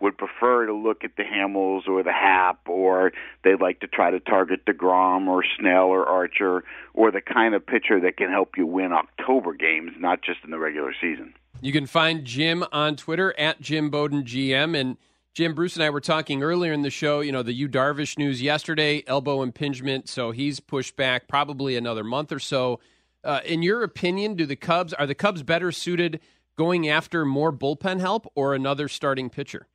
would 0.00 0.16
prefer 0.16 0.66
to 0.66 0.72
look 0.72 1.04
at 1.04 1.16
the 1.16 1.22
Hamels 1.22 1.86
or 1.88 2.02
the 2.02 2.12
Happ, 2.12 2.68
or 2.68 3.12
they'd 3.44 3.60
like 3.60 3.80
to 3.80 3.86
try 3.86 4.10
to 4.10 4.20
target 4.20 4.64
DeGrom 4.64 5.28
or 5.28 5.44
Snell 5.58 5.86
or 5.86 6.06
Archer, 6.06 6.64
or 6.94 7.10
the 7.10 7.20
kind 7.20 7.54
of 7.54 7.66
pitcher 7.66 8.00
that 8.00 8.16
can 8.16 8.30
help 8.30 8.56
you 8.56 8.66
win 8.66 8.92
October 8.92 9.54
games, 9.54 9.92
not 9.98 10.22
just 10.22 10.40
in 10.44 10.50
the 10.50 10.58
regular 10.58 10.94
season. 11.00 11.34
You 11.60 11.72
can 11.72 11.86
find 11.86 12.24
Jim 12.24 12.64
on 12.72 12.96
Twitter 12.96 13.38
at 13.38 13.60
Jim 13.60 13.90
Bowden 13.90 14.24
GM. 14.24 14.78
And 14.78 14.96
Jim, 15.34 15.54
Bruce 15.54 15.76
and 15.76 15.84
I 15.84 15.90
were 15.90 16.00
talking 16.00 16.42
earlier 16.42 16.72
in 16.72 16.82
the 16.82 16.90
show, 16.90 17.20
you 17.20 17.32
know, 17.32 17.42
the 17.42 17.52
Yu 17.52 17.68
Darvish 17.68 18.18
news 18.18 18.42
yesterday, 18.42 19.04
elbow 19.06 19.42
impingement, 19.42 20.08
so 20.08 20.30
he's 20.30 20.58
pushed 20.58 20.96
back 20.96 21.28
probably 21.28 21.76
another 21.76 22.02
month 22.02 22.32
or 22.32 22.38
so. 22.38 22.80
Uh, 23.22 23.40
in 23.44 23.62
your 23.62 23.82
opinion, 23.82 24.34
do 24.34 24.46
the 24.46 24.56
Cubs 24.56 24.92
are 24.94 25.06
the 25.06 25.14
Cubs 25.14 25.42
better 25.42 25.70
suited 25.70 26.20
going 26.56 26.88
after 26.88 27.24
more 27.24 27.52
bullpen 27.52 28.00
help 28.00 28.30
or 28.34 28.54
another 28.54 28.88
starting 28.88 29.30
pitcher? 29.30 29.66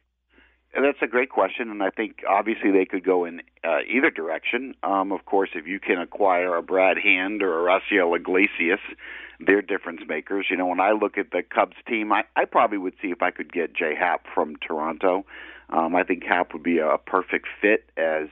That's 0.76 0.98
a 1.02 1.08
great 1.08 1.30
question, 1.30 1.72
and 1.72 1.82
I 1.82 1.90
think 1.90 2.18
obviously 2.28 2.70
they 2.72 2.86
could 2.86 3.04
go 3.04 3.24
in 3.24 3.42
uh, 3.64 3.80
either 3.88 4.10
direction. 4.10 4.76
Um, 4.84 5.14
of 5.14 5.26
course, 5.26 5.52
if 5.56 5.66
you 5.66 5.80
can 5.80 6.00
acquire 6.00 6.58
a 6.58 6.62
Brad 6.62 6.98
Hand 6.98 7.42
or 7.42 7.70
a 7.70 7.80
Raisel 7.80 8.16
Iglesias, 8.16 8.82
they're 9.40 9.62
difference 9.62 10.02
makers. 10.08 10.48
You 10.50 10.58
know, 10.58 10.68
when 10.68 10.82
I 10.82 10.92
look 10.92 11.18
at 11.18 11.32
the 11.32 11.44
Cubs 11.44 11.78
team, 11.88 12.12
I, 12.12 12.24
I 12.36 12.44
probably 12.44 12.78
would 12.78 12.94
see 13.02 13.08
if 13.08 13.22
I 13.22 13.32
could 13.32 13.54
get 13.54 13.74
Jay 13.74 13.96
Happ 13.98 14.26
from 14.34 14.58
Toronto. 14.58 15.26
Um, 15.70 15.96
I 15.96 16.04
think 16.04 16.24
Happ 16.24 16.52
would 16.54 16.64
be 16.64 16.80
a 16.80 16.98
perfect 16.98 17.48
fit 17.62 17.86
as 17.98 18.28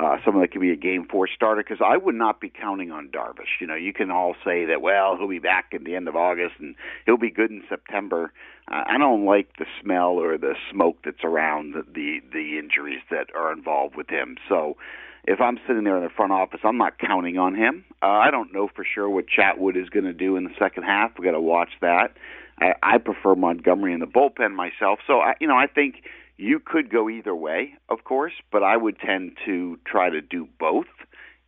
uh, 0.00 0.16
someone 0.24 0.42
that 0.42 0.50
could 0.50 0.60
be 0.60 0.70
a 0.70 0.76
game 0.76 1.06
four 1.10 1.28
starter 1.28 1.62
because 1.62 1.84
I 1.84 1.96
would 1.96 2.14
not 2.14 2.40
be 2.40 2.48
counting 2.48 2.90
on 2.90 3.08
Darvish. 3.08 3.60
You 3.60 3.66
know, 3.66 3.74
you 3.74 3.92
can 3.92 4.10
all 4.10 4.34
say 4.44 4.64
that, 4.66 4.80
well, 4.80 5.16
he'll 5.18 5.28
be 5.28 5.38
back 5.38 5.72
at 5.74 5.84
the 5.84 5.94
end 5.94 6.08
of 6.08 6.16
August 6.16 6.54
and 6.58 6.74
he'll 7.04 7.18
be 7.18 7.30
good 7.30 7.50
in 7.50 7.62
September. 7.68 8.32
Uh, 8.70 8.84
I 8.86 8.98
don't 8.98 9.26
like 9.26 9.56
the 9.58 9.66
smell 9.82 10.12
or 10.12 10.38
the 10.38 10.54
smoke 10.72 10.98
that's 11.04 11.22
around 11.24 11.74
the, 11.74 12.20
the 12.32 12.58
injuries 12.58 13.02
that 13.10 13.26
are 13.36 13.52
involved 13.52 13.96
with 13.96 14.08
him. 14.08 14.36
So 14.48 14.76
if 15.24 15.40
I'm 15.40 15.58
sitting 15.66 15.84
there 15.84 15.98
in 15.98 16.04
the 16.04 16.10
front 16.10 16.32
office, 16.32 16.60
I'm 16.64 16.78
not 16.78 16.98
counting 16.98 17.36
on 17.36 17.54
him. 17.54 17.84
Uh, 18.02 18.06
I 18.06 18.30
don't 18.30 18.52
know 18.54 18.68
for 18.74 18.84
sure 18.84 19.10
what 19.10 19.26
Chatwood 19.26 19.80
is 19.80 19.90
going 19.90 20.06
to 20.06 20.14
do 20.14 20.36
in 20.36 20.44
the 20.44 20.54
second 20.58 20.84
half. 20.84 21.12
We 21.18 21.26
got 21.26 21.32
to 21.32 21.40
watch 21.40 21.70
that. 21.82 22.14
I, 22.58 22.74
I 22.82 22.98
prefer 22.98 23.34
Montgomery 23.34 23.92
in 23.92 24.00
the 24.00 24.06
bullpen 24.06 24.54
myself. 24.54 25.00
So 25.06 25.20
I, 25.20 25.34
you 25.40 25.46
know, 25.46 25.56
I 25.56 25.66
think 25.66 25.96
you 26.40 26.58
could 26.58 26.90
go 26.90 27.10
either 27.10 27.34
way, 27.34 27.74
of 27.88 28.04
course, 28.04 28.32
but 28.50 28.62
I 28.62 28.76
would 28.76 28.98
tend 28.98 29.36
to 29.44 29.78
try 29.84 30.08
to 30.08 30.20
do 30.20 30.48
both 30.58 30.86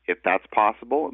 if 0.07 0.19
that's 0.23 0.45
possible. 0.53 1.13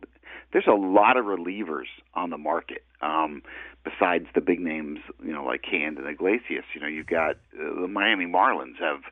There's 0.52 0.66
a 0.66 0.72
lot 0.72 1.16
of 1.16 1.26
relievers 1.26 1.86
on 2.14 2.30
the 2.30 2.38
market. 2.38 2.84
Um, 3.00 3.42
besides 3.84 4.26
the 4.34 4.40
big 4.40 4.60
names, 4.60 4.98
you 5.24 5.32
know, 5.32 5.44
like 5.44 5.64
Hand 5.64 5.98
and 5.98 6.08
Iglesias, 6.08 6.64
you 6.74 6.80
know, 6.80 6.88
you've 6.88 7.06
got 7.06 7.36
uh, 7.54 7.80
the 7.80 7.88
Miami 7.88 8.26
Marlins 8.26 8.78
have 8.80 9.02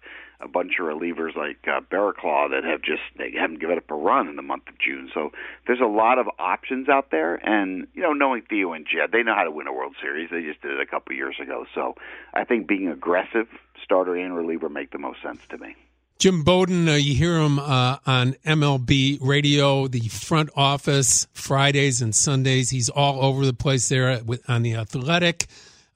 a 0.40 0.49
bunch 0.49 0.72
of 0.79 0.87
relievers 0.87 1.37
like 1.37 1.59
uh, 1.66 1.81
Barraclough 1.81 2.51
that 2.51 2.64
have 2.64 2.83
just 2.83 3.03
they 3.16 3.33
haven't 3.38 3.61
given 3.61 3.79
up 3.79 3.90
a 3.90 3.94
run 3.94 4.29
in 4.29 4.37
the 4.37 4.42
month 4.42 4.68
of 4.68 4.79
June. 4.79 5.11
So 5.14 5.33
there's 5.66 5.81
a 5.81 5.87
lot 5.87 6.18
of 6.18 6.27
options 6.38 6.88
out 6.88 7.11
there, 7.11 7.35
and 7.35 7.87
you 7.94 8.03
know, 8.03 8.12
knowing 8.12 8.42
Theo 8.42 8.72
and 8.72 8.87
Jed, 8.87 9.12
they 9.12 9.22
know 9.22 9.35
how 9.35 9.44
to 9.44 9.51
win 9.51 9.66
a 9.66 9.72
World 9.72 9.96
Series. 10.01 10.31
They 10.31 10.42
just 10.42 10.62
did 10.62 10.72
it 10.72 10.81
a 10.81 10.87
couple 10.87 11.14
years 11.14 11.37
ago. 11.40 11.64
So 11.75 11.94
I 12.35 12.44
think 12.44 12.66
being 12.66 12.88
aggressive, 12.88 13.49
starter 13.83 14.16
and 14.16 14.37
reliever, 14.37 14.68
make 14.68 14.90
the 14.90 14.99
most 14.99 15.22
sense 15.22 15.40
to 15.51 15.59
me. 15.59 15.77
Jim 16.18 16.44
Bowden, 16.44 16.88
uh, 16.88 16.94
you 16.94 17.14
hear 17.14 17.38
him 17.38 17.59
uh, 17.59 17.99
on 18.07 18.33
MLB 18.46 19.18
radio, 19.20 19.87
the 19.87 20.09
front 20.09 20.49
office, 20.57 21.27
Fridays 21.35 22.01
and 22.01 22.14
Sundays. 22.14 22.70
He's 22.70 22.88
all 22.88 23.22
over 23.22 23.44
the 23.44 23.53
place 23.53 23.90
there 23.90 24.22
with, 24.25 24.49
on 24.49 24.62
the 24.62 24.77
Athletic. 24.77 25.46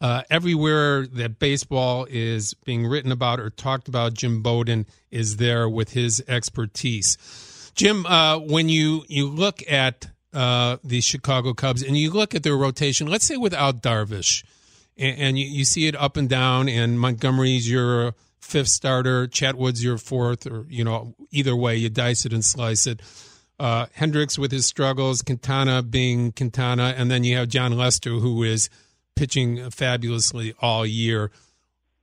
Uh, 0.00 0.22
everywhere 0.30 1.06
that 1.06 1.38
baseball 1.38 2.06
is 2.08 2.54
being 2.64 2.86
written 2.86 3.12
about 3.12 3.38
or 3.38 3.50
talked 3.50 3.86
about, 3.86 4.14
Jim 4.14 4.42
Bowden 4.42 4.86
is 5.10 5.36
there 5.36 5.68
with 5.68 5.92
his 5.92 6.24
expertise. 6.26 7.18
Jim, 7.74 8.06
uh, 8.06 8.38
when 8.38 8.70
you, 8.70 9.04
you 9.08 9.28
look 9.28 9.62
at 9.70 10.08
uh, 10.32 10.78
the 10.82 11.00
Chicago 11.00 11.52
Cubs 11.52 11.82
and 11.82 11.98
you 11.98 12.10
look 12.10 12.34
at 12.34 12.42
their 12.42 12.56
rotation, 12.56 13.08
let's 13.08 13.26
say 13.26 13.36
without 13.36 13.82
Darvish, 13.82 14.42
and, 14.96 15.18
and 15.18 15.38
you, 15.38 15.46
you, 15.46 15.64
see 15.64 15.86
it 15.86 15.96
up 15.96 16.16
and 16.16 16.28
down, 16.28 16.68
and 16.68 16.98
Montgomery's 16.98 17.70
your 17.70 18.14
fifth 18.40 18.68
starter, 18.68 19.26
Chatwood's 19.26 19.84
your 19.84 19.98
fourth, 19.98 20.46
or 20.46 20.66
you 20.68 20.84
know 20.84 21.14
either 21.30 21.54
way, 21.54 21.76
you 21.76 21.88
dice 21.88 22.24
it 22.24 22.32
and 22.32 22.44
slice 22.44 22.86
it. 22.86 23.00
Uh, 23.58 23.86
Hendricks 23.92 24.38
with 24.38 24.52
his 24.52 24.66
struggles, 24.66 25.20
Quintana 25.20 25.82
being 25.82 26.32
Quintana, 26.32 26.94
and 26.96 27.10
then 27.10 27.24
you 27.24 27.36
have 27.36 27.48
Jon 27.48 27.76
Lester 27.76 28.10
who 28.10 28.42
is 28.42 28.70
pitching 29.20 29.68
fabulously 29.68 30.54
all 30.62 30.87
year. 30.87 31.30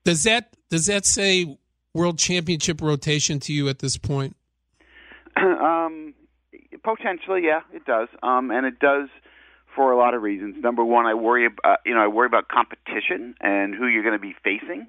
Does 0.04 0.22
that 0.26 0.54
does 0.70 0.86
that 0.86 1.04
say 1.04 1.58
world 1.96 2.20
championship 2.20 2.80
rotation 2.80 3.40
to 3.40 3.54
you 3.54 3.70
at 3.70 3.80
this 3.80 3.98
point? 3.98 4.36
um, 5.36 6.14
potentially, 6.84 7.42
yeah, 7.44 7.62
it 7.74 7.86
does, 7.86 8.08
um, 8.22 8.52
and 8.52 8.68
it 8.68 8.78
does 8.78 9.10
for 9.76 9.92
a 9.92 9.98
lot 9.98 10.14
of 10.14 10.22
reasons. 10.22 10.58
Number 10.62 10.86
one, 10.86 11.08
I 11.08 11.16
worry 11.16 11.48
about 11.48 11.60
uh, 11.64 11.78
you 11.88 11.96
know 11.96 12.02
I 12.02 12.08
worry 12.08 12.28
about 12.28 12.50
competition 12.50 13.34
and 13.42 13.74
who 13.74 13.88
you're 13.88 14.04
going 14.04 14.14
to 14.14 14.20
be 14.20 14.36
facing. 14.44 14.86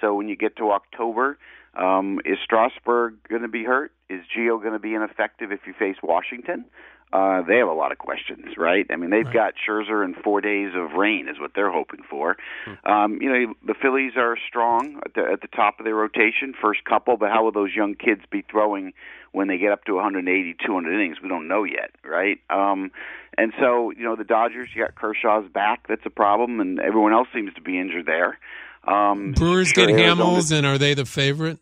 So 0.00 0.16
when 0.16 0.28
you 0.28 0.34
get 0.34 0.56
to 0.56 0.72
October, 0.72 1.38
um, 1.78 2.20
is 2.24 2.38
Strasburg 2.44 3.16
going 3.28 3.42
to 3.42 3.48
be 3.48 3.64
hurt? 3.64 3.92
Is 4.10 4.20
Gio 4.36 4.60
going 4.60 4.72
to 4.72 4.78
be 4.78 4.94
ineffective 4.94 5.52
if 5.52 5.60
you 5.66 5.74
face 5.78 5.96
Washington? 6.02 6.64
Uh, 7.10 7.40
they 7.42 7.56
have 7.56 7.68
a 7.68 7.72
lot 7.72 7.90
of 7.90 7.96
questions, 7.96 8.58
right? 8.58 8.86
I 8.90 8.96
mean, 8.96 9.08
they've 9.08 9.24
right. 9.24 9.32
got 9.32 9.54
Scherzer 9.66 10.04
and 10.04 10.14
four 10.16 10.42
days 10.42 10.72
of 10.76 10.92
rain 10.92 11.26
is 11.28 11.40
what 11.40 11.52
they're 11.54 11.72
hoping 11.72 12.00
for. 12.08 12.36
Hmm. 12.66 12.90
Um, 12.90 13.18
you 13.22 13.32
know, 13.32 13.54
the 13.66 13.74
Phillies 13.80 14.12
are 14.16 14.36
strong 14.46 15.00
at 15.06 15.14
the, 15.14 15.22
at 15.32 15.40
the 15.40 15.48
top 15.48 15.78
of 15.78 15.86
their 15.86 15.94
rotation, 15.94 16.52
first 16.60 16.84
couple, 16.84 17.16
but 17.16 17.30
how 17.30 17.44
will 17.44 17.52
those 17.52 17.74
young 17.74 17.94
kids 17.94 18.20
be 18.30 18.44
throwing 18.50 18.92
when 19.32 19.48
they 19.48 19.56
get 19.56 19.72
up 19.72 19.84
to 19.84 19.94
180, 19.94 20.56
200 20.64 20.92
innings? 20.92 21.16
We 21.22 21.30
don't 21.30 21.48
know 21.48 21.64
yet, 21.64 21.92
right? 22.04 22.40
Um, 22.50 22.90
and 23.38 23.54
so, 23.58 23.90
you 23.90 24.04
know, 24.04 24.14
the 24.14 24.24
Dodgers, 24.24 24.68
you 24.74 24.82
got 24.82 24.94
Kershaw's 24.94 25.50
back. 25.50 25.86
That's 25.88 26.04
a 26.04 26.10
problem, 26.10 26.60
and 26.60 26.78
everyone 26.78 27.14
else 27.14 27.28
seems 27.32 27.54
to 27.54 27.62
be 27.62 27.78
injured 27.78 28.04
there. 28.04 28.38
Um, 28.86 29.32
Brewers 29.32 29.68
sure 29.68 29.86
get 29.86 29.96
Hamels, 29.96 30.52
and 30.52 30.66
are 30.66 30.76
they 30.76 30.92
the 30.92 31.06
favorite? 31.06 31.58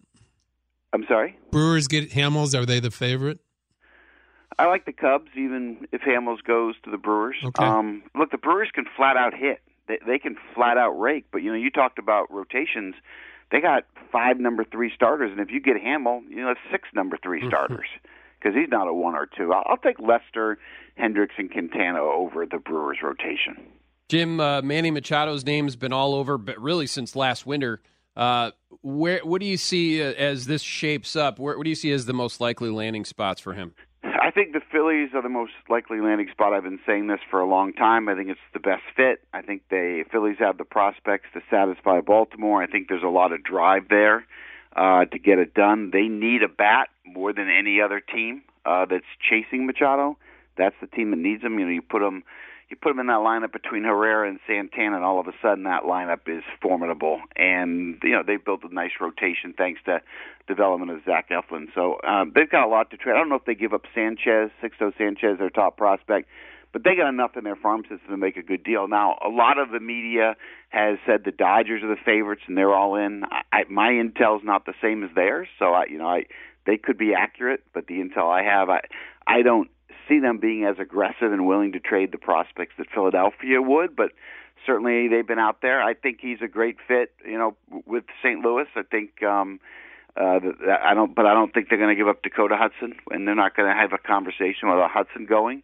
I'm 0.92 1.04
sorry. 1.08 1.38
Brewers 1.50 1.88
get 1.88 2.10
Hamels. 2.12 2.58
Are 2.58 2.66
they 2.66 2.80
the 2.80 2.90
favorite? 2.90 3.40
I 4.58 4.66
like 4.66 4.86
the 4.86 4.92
Cubs, 4.92 5.30
even 5.36 5.86
if 5.92 6.00
Hamels 6.02 6.42
goes 6.42 6.74
to 6.84 6.90
the 6.90 6.96
Brewers. 6.96 7.36
Okay. 7.44 7.64
Um, 7.64 8.02
look, 8.14 8.30
the 8.30 8.38
Brewers 8.38 8.70
can 8.72 8.86
flat 8.96 9.16
out 9.16 9.34
hit. 9.34 9.60
They, 9.88 9.98
they 10.06 10.18
can 10.18 10.36
flat 10.54 10.78
out 10.78 10.92
rake. 10.92 11.26
But 11.30 11.42
you 11.42 11.50
know, 11.50 11.58
you 11.58 11.70
talked 11.70 11.98
about 11.98 12.32
rotations. 12.32 12.94
They 13.52 13.60
got 13.60 13.84
five 14.10 14.38
number 14.38 14.64
three 14.64 14.90
starters, 14.94 15.30
and 15.30 15.40
if 15.40 15.50
you 15.50 15.60
get 15.60 15.76
Hamel, 15.80 16.22
you 16.28 16.36
know, 16.36 16.48
that's 16.48 16.60
six 16.70 16.88
number 16.94 17.18
three 17.22 17.40
mm-hmm. 17.40 17.48
starters 17.48 17.86
because 18.38 18.56
he's 18.56 18.70
not 18.70 18.88
a 18.88 18.94
one 18.94 19.14
or 19.14 19.26
two. 19.26 19.52
I'll, 19.52 19.62
I'll 19.66 19.76
take 19.76 20.00
Lester, 20.00 20.58
Hendricks, 20.96 21.34
and 21.38 21.50
Quintana 21.50 22.00
over 22.00 22.46
the 22.46 22.58
Brewers 22.58 22.98
rotation. 23.02 23.56
Jim 24.08 24.40
uh, 24.40 24.62
Manny 24.62 24.90
Machado's 24.90 25.44
name's 25.44 25.76
been 25.76 25.92
all 25.92 26.14
over, 26.14 26.38
but 26.38 26.60
really 26.60 26.86
since 26.86 27.14
last 27.14 27.44
winter. 27.44 27.82
Uh, 28.16 28.50
where 28.82 29.20
what 29.24 29.40
do 29.40 29.46
you 29.46 29.56
see 29.56 30.02
uh, 30.02 30.12
as 30.12 30.46
this 30.46 30.62
shapes 30.62 31.16
up? 31.16 31.38
Where, 31.38 31.56
what 31.56 31.64
do 31.64 31.70
you 31.70 31.76
see 31.76 31.92
as 31.92 32.06
the 32.06 32.14
most 32.14 32.40
likely 32.40 32.70
landing 32.70 33.04
spots 33.04 33.40
for 33.40 33.52
him? 33.52 33.74
I 34.02 34.30
think 34.30 34.52
the 34.52 34.60
Phillies 34.72 35.10
are 35.14 35.22
the 35.22 35.28
most 35.28 35.52
likely 35.68 36.00
landing 36.00 36.28
spot. 36.30 36.52
I've 36.52 36.62
been 36.62 36.80
saying 36.86 37.06
this 37.08 37.20
for 37.30 37.40
a 37.40 37.46
long 37.46 37.72
time. 37.72 38.08
I 38.08 38.14
think 38.14 38.28
it's 38.28 38.40
the 38.52 38.60
best 38.60 38.82
fit. 38.96 39.20
I 39.32 39.42
think 39.42 39.62
the 39.70 40.04
Phillies 40.10 40.36
have 40.38 40.58
the 40.58 40.64
prospects 40.64 41.28
to 41.34 41.40
satisfy 41.50 42.00
Baltimore. 42.00 42.62
I 42.62 42.66
think 42.66 42.88
there's 42.88 43.02
a 43.02 43.08
lot 43.08 43.32
of 43.32 43.42
drive 43.42 43.88
there 43.88 44.26
uh, 44.74 45.04
to 45.06 45.18
get 45.18 45.38
it 45.38 45.54
done. 45.54 45.90
They 45.92 46.08
need 46.08 46.42
a 46.42 46.48
bat 46.48 46.88
more 47.04 47.32
than 47.32 47.48
any 47.48 47.80
other 47.80 48.00
team 48.00 48.42
uh, 48.64 48.86
that's 48.86 49.04
chasing 49.28 49.66
Machado. 49.66 50.18
That's 50.56 50.76
the 50.80 50.86
team 50.86 51.10
that 51.10 51.18
needs 51.18 51.42
him. 51.42 51.58
You 51.58 51.66
know, 51.66 51.72
you 51.72 51.82
put 51.82 52.00
them 52.00 52.24
you 52.68 52.76
put 52.76 52.90
them 52.90 52.98
in 52.98 53.06
that 53.06 53.20
lineup 53.20 53.52
between 53.52 53.84
Herrera 53.84 54.28
and 54.28 54.40
Santana, 54.46 54.96
and 54.96 55.04
all 55.04 55.20
of 55.20 55.28
a 55.28 55.32
sudden 55.40 55.64
that 55.64 55.84
lineup 55.84 56.26
is 56.26 56.42
formidable. 56.60 57.20
And 57.36 57.98
you 58.02 58.10
know 58.10 58.22
they've 58.26 58.44
built 58.44 58.64
a 58.64 58.74
nice 58.74 58.92
rotation 59.00 59.54
thanks 59.56 59.80
to 59.84 60.00
development 60.48 60.90
of 60.90 61.04
Zach 61.04 61.30
Eflin. 61.30 61.66
So 61.74 62.00
um, 62.06 62.32
they've 62.34 62.50
got 62.50 62.66
a 62.66 62.68
lot 62.68 62.90
to 62.90 62.96
trade. 62.96 63.14
I 63.14 63.18
don't 63.18 63.28
know 63.28 63.36
if 63.36 63.44
they 63.44 63.54
give 63.54 63.72
up 63.72 63.82
Sanchez, 63.94 64.50
Sixto 64.62 64.92
Sanchez, 64.98 65.38
their 65.38 65.50
top 65.50 65.76
prospect, 65.76 66.28
but 66.72 66.82
they 66.82 66.96
got 66.96 67.08
enough 67.08 67.36
in 67.36 67.44
their 67.44 67.56
farm 67.56 67.82
system 67.82 68.08
to 68.10 68.16
make 68.16 68.36
a 68.36 68.42
good 68.42 68.64
deal. 68.64 68.88
Now 68.88 69.16
a 69.24 69.28
lot 69.28 69.58
of 69.58 69.70
the 69.70 69.80
media 69.80 70.34
has 70.70 70.98
said 71.06 71.22
the 71.24 71.30
Dodgers 71.30 71.82
are 71.84 71.88
the 71.88 72.00
favorites 72.04 72.42
and 72.48 72.58
they're 72.58 72.74
all 72.74 72.96
in. 72.96 73.22
I, 73.24 73.42
I, 73.52 73.64
my 73.70 73.90
intel's 73.90 74.42
not 74.44 74.66
the 74.66 74.74
same 74.82 75.04
as 75.04 75.10
theirs, 75.14 75.46
so 75.58 75.66
I 75.66 75.84
you 75.86 75.98
know 75.98 76.08
I 76.08 76.24
they 76.66 76.78
could 76.78 76.98
be 76.98 77.14
accurate, 77.14 77.62
but 77.72 77.86
the 77.86 77.94
intel 77.94 78.28
I 78.28 78.42
have, 78.42 78.68
I 78.68 78.80
I 79.24 79.42
don't 79.42 79.70
see 80.08 80.18
them 80.20 80.38
being 80.38 80.64
as 80.64 80.76
aggressive 80.78 81.32
and 81.32 81.46
willing 81.46 81.72
to 81.72 81.80
trade 81.80 82.12
the 82.12 82.18
prospects 82.18 82.74
that 82.78 82.86
Philadelphia 82.92 83.60
would, 83.60 83.96
but 83.96 84.12
certainly 84.64 85.08
they've 85.08 85.26
been 85.26 85.38
out 85.38 85.60
there. 85.62 85.82
I 85.82 85.94
think 85.94 86.18
he's 86.20 86.38
a 86.42 86.48
great 86.48 86.76
fit, 86.86 87.12
you 87.24 87.38
know, 87.38 87.56
with 87.86 88.04
St. 88.22 88.40
Louis. 88.40 88.66
I 88.74 88.82
think 88.82 89.22
um 89.22 89.60
uh 90.16 90.40
I 90.82 90.94
don't 90.94 91.14
but 91.14 91.26
I 91.26 91.34
don't 91.34 91.52
think 91.52 91.68
they're 91.68 91.78
going 91.78 91.94
to 91.94 92.00
give 92.00 92.08
up 92.08 92.22
Dakota 92.22 92.56
Hudson 92.56 92.94
and 93.10 93.26
they're 93.26 93.34
not 93.34 93.54
going 93.56 93.68
to 93.68 93.74
have 93.74 93.92
a 93.92 93.98
conversation 93.98 94.68
about 94.68 94.90
Hudson 94.90 95.26
going. 95.26 95.62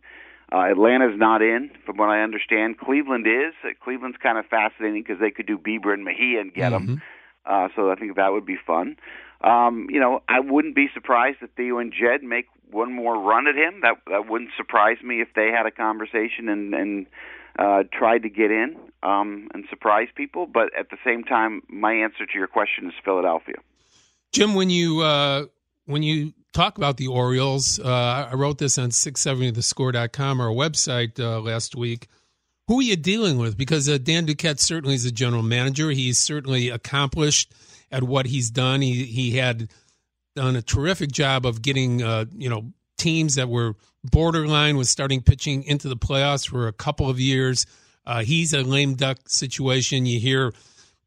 Uh, 0.54 0.70
Atlanta's 0.70 1.18
not 1.18 1.40
in, 1.40 1.70
from 1.86 1.96
what 1.96 2.10
I 2.10 2.20
understand. 2.22 2.76
Cleveland 2.78 3.26
is. 3.26 3.54
Uh, 3.64 3.70
Cleveland's 3.82 4.18
kind 4.22 4.36
of 4.36 4.44
fascinating 4.44 5.02
because 5.02 5.18
they 5.18 5.30
could 5.30 5.46
do 5.46 5.56
Bieber 5.56 5.94
and 5.94 6.04
Mejia 6.04 6.40
and 6.42 6.52
get 6.52 6.72
Mm-hmm. 6.72 6.86
them. 6.86 7.02
Uh, 7.46 7.68
so 7.74 7.90
I 7.90 7.94
think 7.94 8.16
that 8.16 8.32
would 8.32 8.44
be 8.44 8.58
fun. 8.66 8.96
Um, 9.40 9.86
you 9.90 9.98
know, 9.98 10.22
I 10.28 10.40
wouldn't 10.40 10.76
be 10.76 10.88
surprised 10.92 11.38
if 11.40 11.50
Theo 11.56 11.78
and 11.78 11.90
Jed 11.92 12.22
make 12.22 12.46
one 12.72 12.92
more 12.92 13.20
run 13.20 13.46
at 13.46 13.54
him. 13.54 13.80
That 13.82 13.96
that 14.08 14.28
wouldn't 14.28 14.50
surprise 14.56 14.98
me 15.02 15.20
if 15.20 15.28
they 15.34 15.50
had 15.56 15.66
a 15.66 15.70
conversation 15.70 16.48
and 16.48 16.74
and 16.74 17.06
uh, 17.58 17.84
tried 17.92 18.22
to 18.22 18.30
get 18.30 18.50
in 18.50 18.76
um, 19.02 19.48
and 19.54 19.64
surprise 19.70 20.08
people. 20.14 20.46
But 20.46 20.70
at 20.78 20.90
the 20.90 20.96
same 21.04 21.24
time, 21.24 21.62
my 21.68 21.92
answer 21.92 22.26
to 22.26 22.38
your 22.38 22.46
question 22.48 22.86
is 22.86 22.94
Philadelphia. 23.04 23.56
Jim, 24.32 24.54
when 24.54 24.70
you 24.70 25.00
uh, 25.00 25.46
when 25.86 26.02
you 26.02 26.32
talk 26.52 26.78
about 26.78 26.96
the 26.96 27.08
Orioles, 27.08 27.78
uh, 27.78 28.28
I 28.30 28.34
wrote 28.34 28.58
this 28.58 28.78
on 28.78 28.90
670thescore.com, 28.90 30.40
our 30.40 30.48
website, 30.48 31.18
uh, 31.18 31.40
last 31.40 31.74
week. 31.74 32.08
Who 32.68 32.78
are 32.78 32.82
you 32.82 32.96
dealing 32.96 33.38
with? 33.38 33.58
Because 33.58 33.88
uh, 33.88 33.98
Dan 33.98 34.26
Duquette 34.26 34.60
certainly 34.60 34.94
is 34.94 35.04
a 35.04 35.12
general 35.12 35.42
manager. 35.42 35.90
He's 35.90 36.18
certainly 36.18 36.68
accomplished 36.68 37.52
at 37.90 38.02
what 38.02 38.26
he's 38.26 38.50
done. 38.50 38.80
He 38.80 39.04
he 39.04 39.32
had 39.36 39.68
done 40.34 40.56
a 40.56 40.62
terrific 40.62 41.12
job 41.12 41.46
of 41.46 41.62
getting 41.62 42.02
uh, 42.02 42.24
you 42.36 42.48
know 42.48 42.72
teams 42.98 43.34
that 43.34 43.48
were 43.48 43.74
borderline 44.04 44.76
with 44.76 44.88
starting 44.88 45.22
pitching 45.22 45.64
into 45.64 45.88
the 45.88 45.96
playoffs 45.96 46.48
for 46.48 46.68
a 46.68 46.72
couple 46.72 47.08
of 47.08 47.18
years. 47.20 47.66
Uh, 48.04 48.22
he's 48.22 48.52
a 48.52 48.62
lame 48.62 48.94
duck 48.94 49.18
situation. 49.26 50.06
You 50.06 50.18
hear 50.18 50.52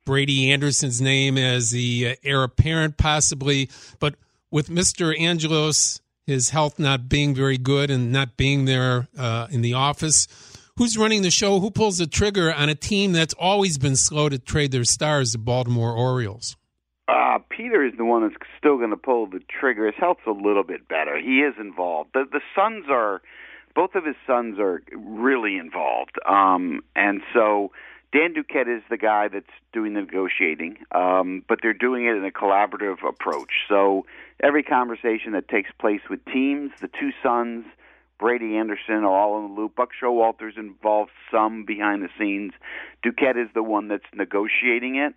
Brady 0.06 0.52
Anderson's 0.52 1.02
name 1.02 1.38
as 1.38 1.72
the 1.72 2.10
uh, 2.10 2.16
heir 2.24 2.44
apparent, 2.44 2.98
possibly. 2.98 3.70
But 4.00 4.16
with 4.52 4.70
Mr. 4.70 5.18
Angelos, 5.20 6.00
his 6.26 6.52
health 6.52 6.80
not 6.80 7.10
being 7.10 7.36
very 7.36 7.58
good 7.58 7.92
and 7.92 8.12
not 8.12 8.38
being 8.38 8.66
there 8.66 9.08
uh, 9.18 9.48
in 9.50 9.62
the 9.62 9.74
office, 9.74 10.28
who's 10.78 10.98
running 10.98 11.22
the 11.22 11.32
show? 11.32 11.60
Who 11.60 11.72
pulls 11.72 11.98
the 11.98 12.08
trigger 12.08 12.54
on 12.54 12.70
a 12.70 12.76
team 12.76 13.12
that's 13.12 13.34
always 13.34 13.78
been 13.78 13.96
slow 13.96 14.30
to 14.30 14.40
trade 14.40 14.72
their 14.72 14.86
stars, 14.86 15.34
the 15.34 15.38
Baltimore 15.38 15.92
Orioles? 15.92 16.56
Uh, 17.08 17.38
Peter 17.50 17.86
is 17.86 17.94
the 17.98 18.06
one 18.06 18.24
that's 18.24 18.36
still 18.58 18.78
going 18.78 18.90
to 18.90 18.98
pull 18.98 19.28
the 19.28 19.40
trigger. 19.48 19.86
His 19.86 19.96
health's 19.98 20.26
a 20.26 20.32
little 20.32 20.64
bit 20.64 20.88
better. 20.88 21.20
He 21.20 21.40
is 21.40 21.54
involved. 21.60 22.12
The 22.14 22.26
the 22.32 22.42
sons 22.56 22.86
are, 22.90 23.22
both 23.76 23.94
of 23.94 24.06
his 24.06 24.16
sons 24.26 24.58
are 24.60 24.82
really 24.92 25.58
involved. 25.58 26.18
Um, 26.26 26.82
and 26.96 27.22
so 27.32 27.72
Dan 28.12 28.34
Duquette 28.34 28.74
is 28.74 28.82
the 28.90 28.98
guy 28.98 29.28
that's 29.28 29.46
doing 29.74 29.94
the 29.94 30.02
negotiating, 30.02 30.78
um, 30.94 31.44
but 31.48 31.60
they're 31.62 31.74
doing 31.74 32.06
it 32.06 32.16
in 32.16 32.26
a 32.26 32.32
collaborative 32.32 33.08
approach. 33.08 33.52
So 33.68 34.06
every 34.42 34.64
conversation 34.64 35.34
that 35.34 35.48
takes 35.48 35.70
place 35.80 36.02
with 36.10 36.24
teams, 36.26 36.72
the 36.82 36.88
two 36.88 37.12
sons, 37.22 37.66
Brady 38.18 38.56
Anderson 38.56 39.04
are 39.04 39.08
all 39.08 39.38
in 39.40 39.54
the 39.54 39.62
loop. 39.62 39.76
Buck 39.76 39.90
Showalter's 40.02 40.56
involved 40.58 41.12
some 41.30 41.66
behind 41.66 42.02
the 42.04 42.10
scenes. 42.18 42.54
Duquette 43.04 43.36
is 43.36 43.50
the 43.54 43.64
one 43.64 43.90
that's 43.90 44.06
negotiating 44.14 44.96
it, 44.96 45.14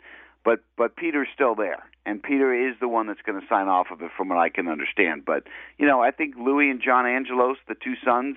but 0.48 0.60
but 0.78 0.96
Peter's 0.96 1.28
still 1.34 1.54
there, 1.54 1.84
and 2.06 2.22
Peter 2.22 2.54
is 2.54 2.74
the 2.80 2.88
one 2.88 3.06
that's 3.06 3.20
going 3.20 3.38
to 3.38 3.46
sign 3.48 3.68
off 3.68 3.88
of 3.92 4.00
it, 4.00 4.10
from 4.16 4.30
what 4.30 4.38
I 4.38 4.48
can 4.48 4.66
understand. 4.66 5.26
But 5.26 5.42
you 5.76 5.86
know, 5.86 6.00
I 6.00 6.10
think 6.10 6.36
Louis 6.38 6.70
and 6.70 6.80
John 6.80 7.04
Angelos, 7.04 7.58
the 7.68 7.74
two 7.74 7.96
sons, 8.02 8.36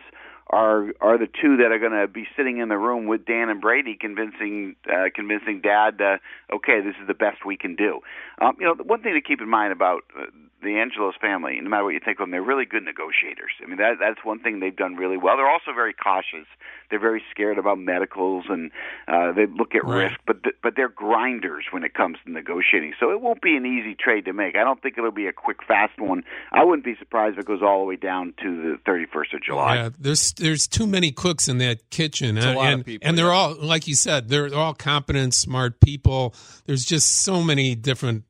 are 0.50 0.92
are 1.00 1.18
the 1.18 1.30
two 1.42 1.56
that 1.56 1.72
are 1.72 1.80
going 1.80 1.94
to 1.94 2.10
be 2.10 2.28
sitting 2.36 2.58
in 2.58 2.68
the 2.68 2.78
room 2.78 3.08
with 3.08 3.24
Dan 3.24 3.48
and 3.48 3.62
Brady, 3.62 3.96
convincing 3.98 4.76
uh, 4.92 5.06
convincing 5.16 5.62
Dad, 5.62 6.02
uh, 6.02 6.18
okay, 6.54 6.82
this 6.82 6.96
is 7.02 7.08
the 7.08 7.14
best 7.14 7.46
we 7.46 7.56
can 7.56 7.76
do. 7.78 8.02
Um, 8.42 8.58
you 8.60 8.66
know, 8.66 8.76
one 8.84 9.02
thing 9.02 9.14
to 9.14 9.22
keep 9.22 9.40
in 9.40 9.48
mind 9.48 9.72
about 9.72 10.02
uh, 10.20 10.26
the 10.62 10.78
Angelos 10.80 11.16
family, 11.20 11.60
no 11.62 11.70
matter 11.70 11.84
what 11.84 11.94
you 11.94 12.00
think 12.04 12.20
of 12.20 12.24
them, 12.24 12.32
they're 12.32 12.42
really 12.44 12.66
good 12.66 12.84
negotiators. 12.84 13.52
I 13.64 13.68
mean, 13.68 13.78
that 13.78 13.96
that's 14.00 14.24
one 14.24 14.40
thing 14.40 14.60
they've 14.60 14.76
done 14.76 14.96
really 14.96 15.18
well. 15.18 15.38
They're 15.38 15.50
also 15.50 15.74
very 15.74 15.94
cautious. 15.94 16.46
They're 16.90 17.00
very 17.00 17.24
scared 17.32 17.58
about 17.58 17.80
medicals 17.80 18.46
and 18.50 18.70
uh, 19.08 19.32
they 19.32 19.46
look 19.46 19.76
at 19.76 19.84
Right. 19.86 20.04
risk, 20.06 20.20
but 20.28 20.44
th- 20.44 20.56
but 20.62 20.76
they're 20.76 20.90
grinders 20.90 21.66
when 21.72 21.84
it 21.84 21.94
comes 21.94 22.18
to 22.26 22.32
negotiating. 22.32 22.94
So 23.00 23.12
it 23.12 23.22
won't 23.22 23.42
be 23.42 23.56
an 23.56 23.66
easy 23.66 23.96
trade 23.96 24.26
to 24.26 24.34
make. 24.34 24.56
I 24.56 24.64
don't 24.64 24.82
think 24.82 24.98
it'll 24.98 25.12
be 25.12 25.28
a 25.28 25.34
quick, 25.34 25.64
fast 25.68 26.00
one. 26.00 26.24
I 26.52 26.64
wouldn't 26.64 26.84
be 26.86 26.96
surprised 27.00 27.36
if 27.38 27.42
it 27.42 27.48
goes 27.48 27.62
all 27.62 27.80
the 27.80 27.86
way 27.86 27.96
down 27.96 28.34
to 28.44 28.62
the 28.62 28.78
31st 28.92 29.34
of 29.36 29.42
July. 29.44 29.76
Yeah, 29.76 29.90
there's 30.00 30.34
there's 30.34 30.68
too 30.68 30.86
many 30.86 31.12
cooks 31.12 31.48
in 31.48 31.58
that 31.60 31.90
kitchen, 31.90 32.38
It's 32.38 32.46
a 32.46 32.50
and 32.50 32.58
lot 32.58 32.68
of 32.68 32.74
and, 32.74 32.86
people, 32.86 33.08
and 33.08 33.18
they're 33.18 33.32
all 33.32 33.56
like 33.56 33.88
you 33.88 33.96
said, 33.96 34.28
they're 34.30 34.54
all 34.54 34.74
competent, 34.74 35.34
smart 35.34 35.80
people. 35.80 36.34
There's 36.66 36.86
just 36.86 37.24
so 37.24 37.42
many 37.44 37.74
different 37.76 38.26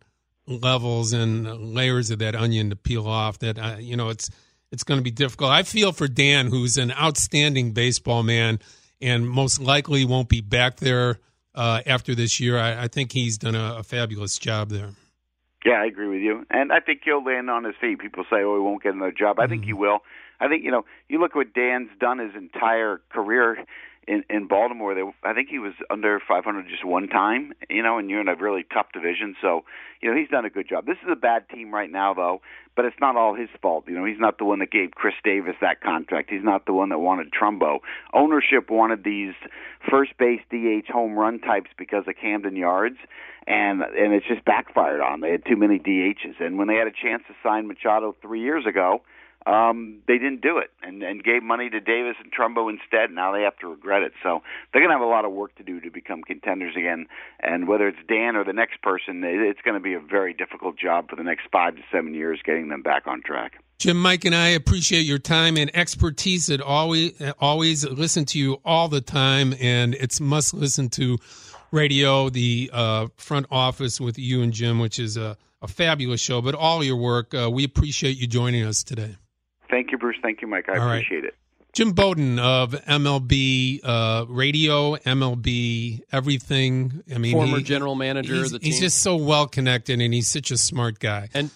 levels 0.48 1.14
and 1.14 1.74
layers 1.74 2.12
of 2.12 2.20
that 2.20 2.36
onion 2.36 2.70
to 2.70 2.76
peel 2.76 3.08
off. 3.08 3.40
That 3.40 3.58
uh, 3.58 3.78
you 3.80 3.96
know, 3.96 4.10
it's 4.10 4.30
it's 4.72 4.84
going 4.84 5.00
to 5.00 5.04
be 5.04 5.12
difficult. 5.12 5.52
I 5.52 5.64
feel 5.64 5.92
for 5.92 6.08
Dan, 6.08 6.48
who's 6.48 6.78
an 6.78 6.92
outstanding 6.92 7.72
baseball 7.72 8.24
man, 8.24 8.60
and 9.02 9.28
most 9.28 9.60
likely 9.60 10.06
won't 10.06 10.30
be 10.30 10.42
back 10.42 10.78
there 10.78 11.20
uh, 11.56 11.82
after 11.86 12.16
this 12.16 12.40
year. 12.40 12.58
I, 12.58 12.84
I 12.84 12.88
think 12.88 13.12
he's 13.12 13.38
done 13.38 13.56
a, 13.56 13.78
a 13.80 13.84
fabulous 13.84 14.38
job 14.38 14.70
there. 14.70 14.90
Yeah, 15.66 15.82
I 15.82 15.86
agree 15.86 16.08
with 16.08 16.22
you, 16.22 16.46
and 16.50 16.72
I 16.72 16.80
think 16.80 17.02
he'll 17.04 17.24
land 17.24 17.50
on 17.50 17.64
his 17.64 17.76
feet. 17.80 18.00
People 18.00 18.24
say, 18.24 18.38
"Oh, 18.38 18.56
he 18.56 18.62
won't 18.62 18.82
get 18.82 18.94
another 18.94 19.12
job." 19.12 19.40
I 19.40 19.48
think 19.48 19.64
he 19.64 19.74
will. 19.74 20.00
I 20.40 20.48
think 20.48 20.64
you 20.64 20.72
know, 20.72 20.86
you 21.08 21.20
look 21.20 21.32
at 21.32 21.36
what 21.36 21.54
Dan's 21.54 21.90
done 22.00 22.18
his 22.18 22.34
entire 22.36 23.00
career 23.10 23.64
in 24.08 24.24
in 24.30 24.48
Baltimore. 24.48 24.96
They, 24.96 25.04
I 25.24 25.34
think 25.34 25.50
he 25.50 25.60
was 25.60 25.74
under 25.90 26.20
500 26.20 26.68
just 26.68 26.86
one 26.86 27.08
time. 27.08 27.54
You 27.70 27.84
know, 27.84 27.98
and 27.98 28.10
you're 28.10 28.22
in 28.22 28.28
a 28.28 28.36
really 28.36 28.66
tough 28.72 28.88
division, 28.94 29.36
so 29.42 29.64
you 30.02 30.10
know 30.10 30.18
he's 30.18 30.30
done 30.30 30.46
a 30.46 30.50
good 30.50 30.68
job. 30.68 30.86
This 30.86 30.98
is 31.04 31.10
a 31.12 31.16
bad 31.16 31.50
team 31.50 31.74
right 31.74 31.92
now, 31.92 32.14
though, 32.14 32.42
but 32.76 32.86
it's 32.86 32.96
not 33.00 33.16
all 33.16 33.36
his 33.36 33.50
fault. 33.62 33.86
You 33.88 33.96
know, 33.96 34.06
he's 34.06 34.20
not 34.20 34.38
the 34.38 34.46
one 34.46 34.60
that 34.60 34.72
gave 34.72 34.92
Chris 34.92 35.16
Davis 35.24 35.56
that 35.62 35.82
contract. 35.82 36.30
He's 36.30 36.44
not 36.44 36.66
the 36.66 36.74
one 36.74 36.90
that 36.90 37.00
wanted 37.00 37.32
Trumbo. 37.32 37.80
Ownership 38.14 38.70
wanted 38.70 39.04
these 39.04 39.34
first 39.90 40.18
base 40.18 40.42
DH 40.50 40.90
home 40.92 41.14
run 41.14 41.40
types 41.40 41.70
because 41.78 42.04
of 42.08 42.16
Camden 42.20 42.56
Yards 42.56 42.98
and 43.48 43.82
and 43.82 44.14
it's 44.14 44.28
just 44.28 44.46
backfired 44.46 45.02
on. 45.02 45.22
They 45.22 45.32
had 45.32 45.46
too 45.46 45.56
many 45.56 45.80
DHs, 45.80 46.40
and 46.40 46.58
when 46.58 46.68
they 46.68 46.76
had 46.76 46.88
a 46.88 46.92
chance 46.92 47.24
to 47.28 47.34
sign 47.44 47.68
Machado 47.68 48.16
three 48.22 48.42
years 48.42 48.66
ago, 48.66 49.02
um, 49.46 50.02
they 50.08 50.18
didn't 50.18 50.42
do 50.42 50.60
it, 50.60 50.70
and 50.84 51.02
and 51.04 51.24
gave 51.24 51.44
money 51.44 51.70
to 51.70 51.80
Davis 51.80 52.16
and 52.22 52.32
Trumbo 52.32 52.70
instead. 52.70 53.12
Now 53.12 53.32
they 53.32 53.42
have 53.42 53.58
to 53.60 53.68
regret 53.68 54.04
it. 54.04 54.14
So 54.22 54.42
they're 54.72 54.82
going 54.82 54.90
to 54.90 54.98
have 54.98 55.08
a 55.08 55.10
lot 55.10 55.26
of 55.26 55.32
work 55.32 55.56
to 55.56 55.64
do 55.64 55.80
to 55.82 55.90
become 55.90 56.22
contenders 56.24 56.76
again. 56.76 57.08
And 57.40 57.68
whether 57.68 57.88
it's 57.88 58.00
Dan 58.08 58.36
or 58.36 58.44
the 58.44 58.54
next 58.54 58.82
person, 58.82 59.24
it's 59.24 59.62
going 59.62 59.76
to 59.76 59.80
be 59.80 59.94
a 59.94 60.00
very 60.00 60.34
difficult 60.34 60.78
job 60.78 61.10
for 61.10 61.16
the 61.16 61.24
next 61.24 61.48
five 61.52 61.76
to 61.76 61.82
seven 61.92 62.14
years 62.14 62.40
getting 62.46 62.70
them 62.70 62.82
back 62.82 63.08
on 63.08 63.22
track. 63.24 63.54
Jim, 63.80 64.00
Mike, 64.00 64.26
and 64.26 64.36
I 64.36 64.50
appreciate 64.50 65.02
your 65.02 65.18
time 65.18 65.58
and 65.58 65.76
expertise. 65.76 66.46
That 66.46 66.62
always, 66.62 67.20
always 67.40 67.84
listen 67.84 68.26
to 68.26 68.38
you 68.38 68.62
all 68.64 68.90
the 68.90 69.02
time, 69.02 69.56
and 69.60 69.96
it's 69.96 70.22
must 70.22 70.54
listen 70.54 70.90
to 70.90 71.18
radio, 71.72 72.30
the 72.30 72.70
uh, 72.72 73.08
front 73.16 73.48
office 73.50 74.00
with 74.00 74.20
you 74.20 74.44
and 74.44 74.54
Jim, 74.54 74.78
which 74.78 75.00
is 75.00 75.18
a, 75.18 75.36
a 75.64 75.68
fabulous 75.68 76.22
show. 76.22 76.42
But 76.42 76.54
all 76.54 76.84
your 76.84 76.98
work, 76.98 77.34
uh, 77.34 77.50
we 77.50 77.64
appreciate 77.64 78.18
you 78.18 78.28
joining 78.28 78.64
us 78.64 78.84
today. 78.84 79.16
Thank 79.72 79.92
you, 79.92 79.98
Bruce. 79.98 80.18
Thank 80.22 80.42
you, 80.42 80.48
Mike. 80.48 80.70
I 80.70 80.74
All 80.78 80.86
right. 80.86 80.98
appreciate 80.98 81.24
it. 81.26 81.34
Jim 81.74 81.94
Bowden 81.94 82.38
of 82.38 82.74
MLB 82.74 83.80
uh, 83.84 84.26
Radio, 84.28 84.98
MLB 84.98 86.02
Everything. 86.12 87.02
I 87.14 87.18
mean, 87.18 87.32
Former 87.32 87.58
he- 87.60 87.64
general 87.64 87.96
manager 87.96 88.36
he's, 88.36 88.48
of 88.48 88.52
the 88.52 88.60
team. 88.60 88.72
he's 88.72 88.82
just 88.82 89.00
so 89.00 89.16
well 89.16 89.48
connected, 89.48 90.02
and 90.02 90.14
he's 90.14 90.28
such 90.28 90.52
a 90.52 90.58
smart 90.58 91.00
guy. 91.00 91.30
and 91.34 91.50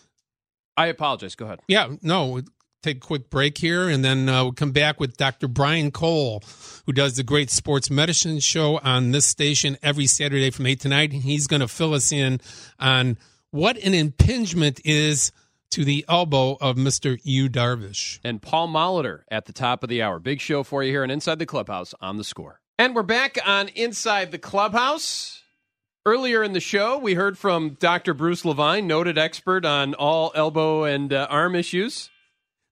I 0.78 0.88
apologize. 0.88 1.36
Go 1.36 1.46
ahead. 1.46 1.60
Yeah, 1.68 1.90
no, 2.02 2.42
take 2.82 2.98
a 2.98 3.00
quick 3.02 3.30
break 3.30 3.58
here, 3.58 3.90
and 3.90 4.06
then 4.06 4.30
uh, 4.30 4.44
we'll 4.44 4.54
come 4.54 4.72
back 4.72 5.00
with 5.02 5.18
Dr. 5.18 5.50
Brian 5.50 5.92
Cole, 5.92 6.42
who 6.86 6.94
does 6.94 7.16
the 7.18 7.24
great 7.24 7.50
sports 7.52 7.90
medicine 7.90 8.40
show 8.40 8.78
on 8.80 9.12
this 9.12 9.26
station 9.26 9.78
every 9.84 10.08
Saturday 10.08 10.50
from 10.50 10.66
8 10.66 10.80
to 10.82 10.88
9. 10.90 11.12
He's 11.12 11.48
going 11.48 11.62
to 11.62 11.68
fill 11.68 11.94
us 11.94 12.12
in 12.14 12.40
on 12.80 13.18
what 13.52 13.78
an 13.78 13.94
impingement 13.94 14.80
is 14.86 15.32
to 15.72 15.84
the 15.86 16.06
elbow 16.08 16.58
of 16.62 16.76
Mr. 16.78 17.20
Yu 17.24 17.50
Darvish. 17.50 18.20
and 18.24 18.42
Paul 18.42 18.68
Molitor 18.70 19.22
at 19.30 19.46
the 19.46 19.54
top 19.54 19.84
of 19.84 19.90
the 19.90 20.02
hour. 20.02 20.20
Big 20.20 20.40
show 20.42 20.64
for 20.64 20.84
you 20.84 20.92
here 20.92 21.04
and 21.04 21.12
Inside 21.12 21.40
the 21.40 21.46
Clubhouse 21.46 21.94
on 22.02 22.18
the 22.18 22.24
score. 22.24 22.62
And 22.78 22.96
we're 22.96 23.04
back 23.04 23.38
on 23.46 23.68
Inside 23.70 24.32
the 24.32 24.38
Clubhouse. 24.40 25.42
Earlier 26.06 26.44
in 26.44 26.54
the 26.54 26.60
show, 26.60 27.00
we 27.00 27.16
heard 27.16 27.38
from 27.38 27.72
Dr. 27.80 28.14
Bruce 28.14 28.46
Levine, 28.46 28.86
noted 28.86 29.18
expert 29.18 29.66
on 29.66 29.96
all 29.96 30.32
elbow 30.36 30.84
and 30.84 31.12
uh, 31.12 31.26
arm 31.32 31.56
issues. 31.56 32.10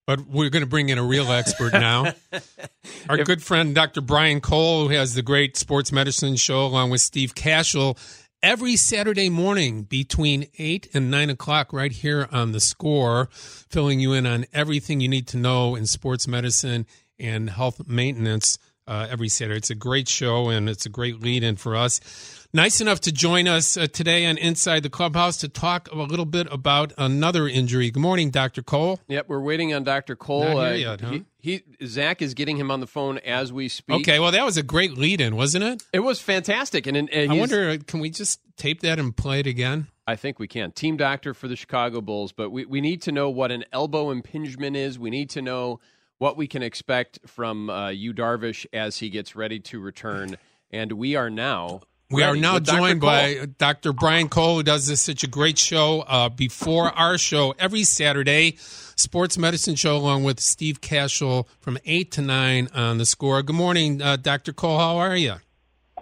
But 0.05 0.27
we're 0.27 0.49
going 0.49 0.61
to 0.63 0.69
bring 0.69 0.89
in 0.89 0.97
a 0.97 1.03
real 1.03 1.31
expert 1.31 1.73
now. 1.73 2.13
Our 3.09 3.19
If- 3.19 3.25
good 3.25 3.41
friend, 3.41 3.73
Dr. 3.73 4.01
Brian 4.01 4.39
Cole, 4.41 4.87
who 4.87 4.93
has 4.93 5.15
the 5.15 5.21
great 5.23 5.57
sports 5.57 5.91
medicine 5.91 6.35
show 6.35 6.65
along 6.65 6.89
with 6.91 7.01
Steve 7.01 7.33
Kashul 7.33 7.97
every 8.43 8.75
Saturday 8.75 9.29
morning 9.29 9.83
between 9.83 10.47
8 10.59 10.89
and 10.93 11.09
9 11.09 11.29
o'clock, 11.29 11.71
right 11.71 11.91
here 11.91 12.27
on 12.29 12.51
the 12.51 12.59
score, 12.59 13.29
filling 13.31 14.01
you 14.01 14.11
in 14.11 14.27
on 14.27 14.45
everything 14.53 14.99
you 14.99 15.07
need 15.07 15.27
to 15.27 15.37
know 15.37 15.75
in 15.75 15.87
sports 15.87 16.27
medicine 16.27 16.85
and 17.17 17.49
health 17.49 17.87
maintenance 17.87 18.59
uh, 18.85 19.07
every 19.09 19.29
Saturday. 19.29 19.57
It's 19.57 19.69
a 19.69 19.75
great 19.75 20.09
show 20.09 20.49
and 20.49 20.67
it's 20.67 20.85
a 20.85 20.89
great 20.89 21.21
lead 21.21 21.41
in 21.41 21.55
for 21.55 21.77
us. 21.77 22.42
Nice 22.55 22.81
enough 22.81 22.99
to 23.01 23.11
join 23.11 23.47
us 23.47 23.77
uh, 23.77 23.87
today 23.87 24.27
on 24.27 24.37
Inside 24.37 24.83
the 24.83 24.89
Clubhouse 24.89 25.37
to 25.37 25.49
talk 25.49 25.89
a 25.91 25.95
little 25.95 26.25
bit 26.25 26.47
about 26.51 26.93
another 26.99 27.47
injury. 27.47 27.89
Good 27.89 27.99
morning, 27.99 28.29
Dr. 28.29 28.61
Cole. 28.61 28.99
Yep, 29.07 29.27
we're 29.27 29.39
waiting 29.39 29.73
on 29.73 29.83
Dr. 29.83 30.15
Cole. 30.15 30.43
Not 30.43 30.75
here 30.75 30.87
Uh, 30.87 30.91
yet, 30.91 31.01
huh? 31.01 31.11
he, 31.39 31.63
he 31.79 31.87
Zach 31.87 32.21
is 32.21 32.35
getting 32.35 32.57
him 32.57 32.69
on 32.69 32.79
the 32.79 32.85
phone 32.85 33.17
as 33.17 33.51
we 33.51 33.69
speak. 33.69 34.01
Okay, 34.01 34.19
well, 34.19 34.31
that 34.31 34.45
was 34.45 34.55
a 34.55 34.61
great 34.61 34.95
lead 34.95 35.19
in, 35.19 35.35
wasn't 35.35 35.63
it? 35.63 35.81
It 35.93 36.01
was 36.01 36.21
fantastic, 36.21 36.85
and, 36.85 36.95
and 36.95 37.31
I 37.31 37.35
wonder, 37.35 37.69
uh, 37.71 37.77
can 37.87 37.99
we 37.99 38.11
just 38.11 38.39
tape 38.55 38.81
that 38.81 38.99
and 38.99 39.17
play 39.17 39.39
it 39.39 39.47
again? 39.47 39.87
I 40.05 40.15
think 40.15 40.37
we 40.37 40.47
can. 40.47 40.71
Team 40.73 40.95
doctor 40.95 41.33
for 41.33 41.47
the 41.47 41.55
Chicago 41.55 42.01
Bulls, 42.01 42.33
but 42.33 42.51
we, 42.51 42.67
we 42.67 42.81
need 42.81 43.01
to 43.01 43.11
know 43.11 43.31
what 43.31 43.51
an 43.51 43.65
elbow 43.73 44.11
impingement 44.11 44.75
is. 44.75 44.99
We 44.99 45.09
need 45.09 45.31
to 45.31 45.41
know 45.41 45.79
what 46.19 46.37
we 46.37 46.45
can 46.45 46.61
expect 46.61 47.17
from 47.25 47.71
uh, 47.71 47.89
Yu, 47.89 48.13
Darvish, 48.13 48.67
as 48.71 48.99
he 48.99 49.09
gets 49.09 49.35
ready 49.35 49.59
to 49.61 49.79
return. 49.79 50.37
And 50.69 50.91
we 50.91 51.15
are 51.15 51.31
now. 51.31 51.81
We 52.13 52.21
are 52.21 52.35
now 52.35 52.53
with 52.55 52.65
Dr. 52.65 52.77
joined 52.77 53.01
Cole. 53.01 53.09
by 53.09 53.47
Dr. 53.57 53.91
Brian 53.91 54.29
Cole, 54.29 54.57
who 54.57 54.63
does 54.63 54.85
this 54.85 55.01
such 55.01 55.23
a 55.23 55.27
great 55.27 55.57
show 55.57 56.01
uh, 56.01 56.29
before 56.29 56.89
our 56.89 57.17
show 57.17 57.55
every 57.57 57.83
Saturday, 57.83 58.57
sports 58.95 59.35
medicine 59.35 59.73
show, 59.73 59.97
along 59.97 60.23
with 60.23 60.39
Steve 60.39 60.79
Kashul 60.79 61.47
from 61.59 61.79
8 61.85 62.11
to 62.11 62.21
9 62.21 62.69
on 62.75 62.99
the 62.99 63.07
score. 63.07 63.41
Good 63.41 63.55
morning, 63.55 63.99
uh, 63.99 64.17
Dr. 64.17 64.53
Cole. 64.53 64.77
How 64.77 64.97
are 64.97 65.17
you? 65.17 65.37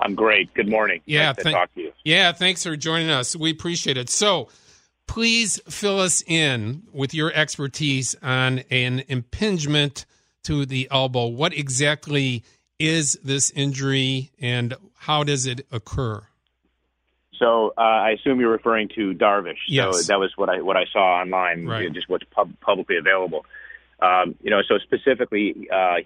I'm 0.01 0.13
great. 0.13 0.53
Good 0.53 0.67
morning. 0.67 0.99
Yeah, 1.05 1.27
nice 1.27 1.35
to 1.37 1.51
talk 1.51 1.73
to 1.75 1.81
you. 1.81 1.93
Yeah, 2.03 2.33
thanks 2.33 2.63
for 2.63 2.75
joining 2.75 3.09
us. 3.09 3.33
We 3.33 3.49
appreciate 3.51 3.95
it. 3.95 4.09
So, 4.09 4.49
please 5.07 5.61
fill 5.69 6.01
us 6.01 6.23
in 6.27 6.83
with 6.91 7.13
your 7.13 7.31
expertise 7.33 8.17
on 8.21 8.59
an 8.69 9.03
impingement 9.07 10.05
to 10.43 10.65
the 10.65 10.89
elbow. 10.91 11.27
What 11.27 11.53
exactly 11.53 12.43
is 12.81 13.19
this 13.23 13.51
injury 13.51 14.31
and 14.41 14.73
how 14.97 15.23
does 15.23 15.45
it 15.45 15.65
occur? 15.71 16.21
So 17.37 17.73
uh, 17.77 17.81
I 17.81 18.11
assume 18.11 18.39
you're 18.39 18.51
referring 18.51 18.89
to 18.95 19.13
Darvish. 19.13 19.57
Yes. 19.67 20.05
So 20.05 20.13
that 20.13 20.19
was 20.19 20.31
what 20.35 20.49
I 20.49 20.61
what 20.61 20.77
I 20.77 20.85
saw 20.91 21.21
online, 21.21 21.65
Right. 21.65 21.81
you 21.83 21.87
know, 21.89 21.93
just 21.93 22.09
what's 22.09 22.25
pub- 22.31 22.59
publicly 22.61 22.97
available. 22.97 23.45
Um, 23.99 24.33
you 24.41 24.49
know, 24.49 24.61
so 24.67 24.79
specifically, 24.79 25.67
uh, 25.71 25.97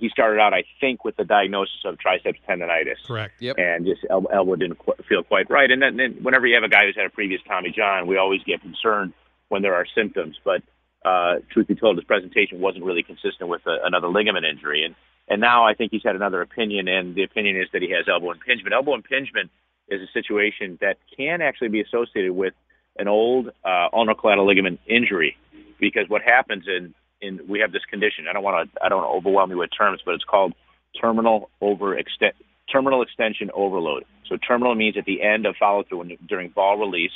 he 0.00 0.10
started 0.10 0.38
out, 0.38 0.52
I 0.52 0.64
think, 0.80 1.02
with 1.04 1.16
the 1.16 1.24
diagnosis 1.24 1.80
of 1.86 1.98
triceps 1.98 2.38
tendonitis. 2.46 3.00
Correct. 3.06 3.40
Yep. 3.40 3.56
And 3.58 3.86
just 3.86 4.00
el- 4.10 4.28
elbow 4.30 4.56
didn't 4.56 4.78
qu- 4.78 5.02
feel 5.08 5.22
quite 5.22 5.48
right. 5.48 5.70
And 5.70 5.80
then, 5.80 5.96
then 5.96 6.18
whenever 6.22 6.46
you 6.46 6.54
have 6.56 6.64
a 6.64 6.68
guy 6.68 6.84
who's 6.84 6.96
had 6.96 7.06
a 7.06 7.10
previous 7.10 7.40
Tommy 7.48 7.70
John, 7.74 8.06
we 8.06 8.18
always 8.18 8.42
get 8.42 8.60
concerned 8.60 9.14
when 9.48 9.62
there 9.62 9.74
are 9.74 9.86
symptoms. 9.94 10.36
But 10.44 10.62
uh, 11.06 11.36
truth 11.50 11.68
be 11.68 11.74
told, 11.74 11.96
his 11.96 12.04
presentation 12.04 12.60
wasn't 12.60 12.84
really 12.84 13.02
consistent 13.02 13.48
with 13.48 13.62
a, 13.66 13.78
another 13.82 14.08
ligament 14.08 14.44
injury. 14.44 14.84
And 14.84 14.94
and 15.28 15.40
now 15.40 15.66
I 15.66 15.74
think 15.74 15.92
he's 15.92 16.02
had 16.04 16.16
another 16.16 16.40
opinion, 16.40 16.88
and 16.88 17.14
the 17.14 17.22
opinion 17.22 17.56
is 17.56 17.68
that 17.72 17.82
he 17.82 17.90
has 17.90 18.06
elbow 18.08 18.32
impingement. 18.32 18.74
Elbow 18.74 18.94
impingement 18.94 19.50
is 19.88 20.00
a 20.00 20.10
situation 20.12 20.78
that 20.80 20.98
can 21.16 21.42
actually 21.42 21.68
be 21.68 21.80
associated 21.80 22.32
with 22.32 22.54
an 22.96 23.08
old 23.08 23.48
uh, 23.64 23.88
ulnar 23.92 24.14
collateral 24.14 24.46
ligament 24.46 24.80
injury, 24.86 25.36
because 25.78 26.08
what 26.08 26.22
happens 26.22 26.64
in 26.66 26.94
in 27.20 27.40
we 27.48 27.60
have 27.60 27.72
this 27.72 27.84
condition. 27.90 28.26
I 28.28 28.32
don't 28.32 28.42
want 28.42 28.70
to 28.72 28.84
I 28.84 28.88
don't 28.88 29.02
want 29.02 29.10
to 29.10 29.16
overwhelm 29.16 29.50
you 29.50 29.58
with 29.58 29.70
terms, 29.76 30.00
but 30.04 30.14
it's 30.14 30.24
called 30.24 30.52
terminal 31.00 31.50
overextend 31.62 32.32
terminal 32.72 33.02
extension 33.02 33.50
overload. 33.54 34.04
So 34.28 34.36
terminal 34.36 34.74
means 34.74 34.96
at 34.96 35.04
the 35.04 35.22
end 35.22 35.46
of 35.46 35.56
follow 35.56 35.84
through 35.84 36.16
during 36.28 36.50
ball 36.50 36.78
release. 36.78 37.12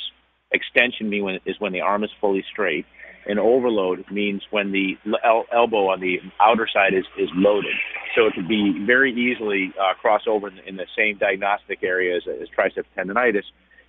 Extension 0.51 1.09
mean 1.09 1.23
when, 1.23 1.39
is 1.45 1.55
when 1.59 1.73
the 1.73 1.81
arm 1.81 2.03
is 2.03 2.11
fully 2.21 2.43
straight, 2.51 2.85
and 3.27 3.39
overload 3.39 4.05
means 4.11 4.43
when 4.51 4.71
the 4.71 4.97
el- 5.23 5.45
elbow 5.51 5.89
on 5.89 5.99
the 5.99 6.19
outer 6.39 6.67
side 6.71 6.93
is, 6.93 7.05
is 7.17 7.29
loaded. 7.33 7.73
So 8.15 8.27
it 8.27 8.33
could 8.33 8.47
be 8.47 8.83
very 8.85 9.11
easily 9.11 9.73
uh, 9.79 9.93
cross 9.95 10.21
over 10.27 10.47
in, 10.47 10.59
in 10.59 10.75
the 10.77 10.85
same 10.95 11.17
diagnostic 11.17 11.83
area 11.83 12.17
as, 12.17 12.23
as 12.27 12.47
triceps 12.49 12.87
tendonitis. 12.97 13.43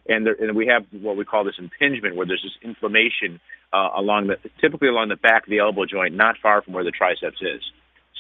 And, 0.09 0.27
there, 0.27 0.37
and 0.39 0.57
we 0.57 0.67
have 0.67 0.85
what 0.93 1.17
we 1.17 1.25
call 1.25 1.45
this 1.45 1.57
impingement, 1.59 2.17
where 2.17 2.27
there's 2.27 2.43
this 2.43 2.57
inflammation 2.63 3.41
uh, 3.73 3.91
along 3.97 4.29
the 4.29 4.37
typically 4.61 4.89
along 4.89 5.09
the 5.09 5.17
back 5.17 5.45
of 5.45 5.51
the 5.51 5.59
elbow 5.59 5.85
joint, 5.87 6.15
not 6.15 6.37
far 6.43 6.63
from 6.63 6.75
where 6.75 6.85
the 6.85 6.91
triceps 6.91 7.39
is. 7.41 7.63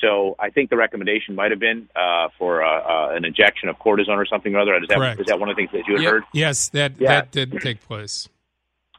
So 0.00 0.34
I 0.38 0.50
think 0.50 0.70
the 0.70 0.76
recommendation 0.76 1.34
might 1.34 1.50
have 1.50 1.60
been 1.60 1.88
uh, 1.94 2.28
for 2.38 2.64
uh, 2.64 2.68
uh, 2.68 3.16
an 3.16 3.24
injection 3.24 3.68
of 3.68 3.76
cortisone 3.78 4.16
or 4.16 4.26
something 4.26 4.54
or 4.54 4.60
other. 4.60 4.74
Is 4.76 4.88
that, 4.88 4.98
Correct. 4.98 5.20
is 5.20 5.26
that 5.28 5.38
one 5.38 5.48
of 5.48 5.56
the 5.56 5.62
things 5.62 5.72
that 5.72 5.86
you 5.86 5.94
had 5.94 6.02
Yep. 6.02 6.12
heard? 6.12 6.22
Yes, 6.32 6.68
that 6.70 6.92
Yeah. 6.98 7.08
that 7.08 7.30
did 7.30 7.60
take 7.60 7.80
place. 7.80 8.28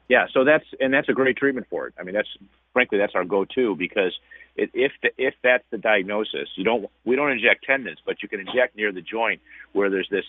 Yeah, 0.07 0.27
so 0.31 0.43
that's 0.43 0.65
and 0.79 0.93
that's 0.93 1.09
a 1.09 1.13
great 1.13 1.35
treatment 1.35 1.67
for 1.69 1.87
it. 1.87 1.93
I 1.99 2.03
mean, 2.03 2.13
that's 2.13 2.29
frankly 2.73 2.97
that's 2.97 3.15
our 3.15 3.25
go-to 3.25 3.75
because 3.75 4.17
it, 4.55 4.69
if 4.73 4.91
the, 5.03 5.09
if 5.17 5.33
that's 5.43 5.63
the 5.71 5.77
diagnosis, 5.77 6.49
you 6.55 6.63
don't 6.63 6.89
we 7.05 7.15
don't 7.15 7.31
inject 7.31 7.65
tendons, 7.65 7.99
but 8.05 8.21
you 8.23 8.29
can 8.29 8.39
inject 8.39 8.75
near 8.75 8.91
the 8.91 9.01
joint 9.01 9.41
where 9.73 9.89
there's 9.89 10.07
this. 10.09 10.25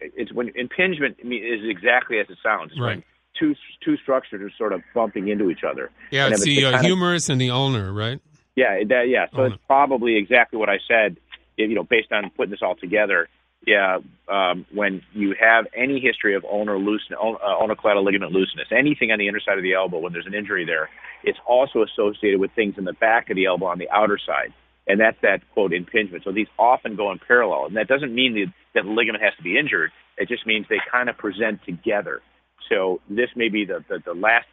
It's 0.00 0.32
when 0.32 0.48
impingement 0.54 1.18
is 1.20 1.60
exactly 1.68 2.18
as 2.18 2.26
it 2.30 2.38
sounds. 2.42 2.72
It's 2.72 2.80
Right. 2.80 2.96
When 2.96 3.04
two 3.38 3.54
two 3.84 3.96
structures 3.98 4.40
are 4.42 4.50
sort 4.56 4.72
of 4.72 4.82
bumping 4.94 5.28
into 5.28 5.50
each 5.50 5.64
other. 5.64 5.90
Yeah, 6.10 6.26
And 6.26 6.34
it's 6.34 6.44
the 6.44 6.64
uh, 6.64 6.70
kind 6.72 6.74
of- 6.76 6.82
humerus 6.82 7.28
and 7.28 7.40
the 7.40 7.50
ulnar, 7.50 7.92
right? 7.92 8.20
yeah, 8.56 8.82
that, 8.88 9.08
yeah. 9.08 9.26
So 9.32 9.42
Oh, 9.42 9.44
it's 9.44 9.56
probably 9.66 10.16
exactly 10.16 10.58
what 10.58 10.68
I 10.68 10.78
said. 10.88 11.16
You 11.56 11.74
know, 11.74 11.84
based 11.84 12.10
on 12.12 12.30
putting 12.30 12.50
this 12.50 12.60
all 12.62 12.74
together. 12.76 13.28
Yeah, 13.64 13.98
um, 14.28 14.66
when 14.72 15.02
you 15.12 15.36
have 15.38 15.66
any 15.76 16.00
history 16.00 16.34
of 16.34 16.44
ulnar 16.44 16.78
loosen, 16.78 17.14
uh, 17.14 17.60
ulnar 17.60 17.76
collateral 17.76 18.04
ligament 18.04 18.32
looseness, 18.32 18.66
anything 18.72 19.12
on 19.12 19.20
the 19.20 19.28
inner 19.28 19.38
side 19.40 19.56
of 19.56 19.62
the 19.62 19.74
elbow, 19.74 19.98
when 19.98 20.12
there's 20.12 20.26
an 20.26 20.34
injury 20.34 20.64
there, 20.64 20.88
it's 21.22 21.38
also 21.46 21.84
associated 21.84 22.40
with 22.40 22.50
things 22.56 22.74
in 22.76 22.84
the 22.84 22.92
back 22.92 23.30
of 23.30 23.36
the 23.36 23.46
elbow 23.46 23.66
on 23.66 23.78
the 23.78 23.88
outer 23.90 24.18
side, 24.18 24.52
and 24.88 24.98
that's 24.98 25.16
that 25.22 25.42
quote 25.54 25.72
impingement. 25.72 26.24
So 26.24 26.32
these 26.32 26.48
often 26.58 26.96
go 26.96 27.12
in 27.12 27.20
parallel, 27.20 27.66
and 27.66 27.76
that 27.76 27.86
doesn't 27.86 28.12
mean 28.12 28.34
that, 28.34 28.52
that 28.74 28.82
the 28.84 28.90
ligament 28.90 29.22
has 29.22 29.34
to 29.36 29.44
be 29.44 29.56
injured. 29.56 29.92
It 30.18 30.28
just 30.28 30.44
means 30.44 30.66
they 30.68 30.80
kind 30.90 31.08
of 31.08 31.16
present 31.16 31.60
together. 31.64 32.20
So 32.68 33.00
this 33.08 33.30
may 33.36 33.48
be 33.48 33.64
the 33.64 33.84
the, 33.88 33.98
the 34.04 34.14
last 34.14 34.46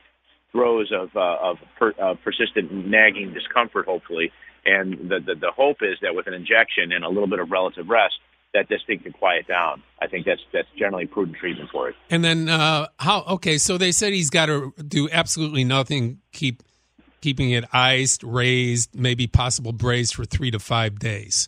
throes 0.51 0.91
of 0.91 1.10
uh, 1.16 1.38
of 1.41 1.57
per, 1.80 1.93
uh, 1.99 2.14
persistent 2.24 2.72
nagging 2.72 3.34
discomfort, 3.34 3.86
hopefully. 3.86 4.32
And 4.66 5.10
the, 5.10 5.20
the 5.20 5.36
the 5.36 5.51
hope 5.51 5.78
is 5.82 5.97
that 6.03 6.14
with 6.14 6.28
an 6.28 6.36
injection 6.36 6.91
and 6.91 7.03
a 7.03 7.10
little 7.10 7.28
bit 7.28 7.39
of 7.39 7.49
relative 7.49 7.89
rest, 7.89 8.16
that 8.54 8.68
this 8.70 8.82
thing 8.88 9.00
can 9.00 9.14
quiet 9.14 9.47
down. 9.47 9.84
I 10.02 10.08
think 10.08 10.26
that's 10.26 10.41
that's 10.52 10.68
generally 10.78 11.06
prudent 11.06 11.38
treatment 11.38 11.70
for 11.72 11.89
it. 11.89 11.95
And 12.10 12.24
then 12.24 12.50
uh, 12.50 12.88
how? 12.97 13.24
Okay, 13.28 13.58
so 13.58 13.78
they 13.78 13.91
said 13.91 14.14
he's 14.14 14.30
got 14.30 14.47
to 14.47 14.74
do 14.88 15.10
absolutely 15.12 15.64
nothing. 15.64 16.20
Keep 16.32 16.64
keeping 17.22 17.52
it 17.52 17.66
iced, 17.74 18.24
raised, 18.24 18.95
maybe 18.95 19.28
possible 19.28 19.72
braised 19.74 20.16
for 20.16 20.26
three 20.26 20.52
to 20.52 20.60
five 20.60 21.00
days. 21.00 21.47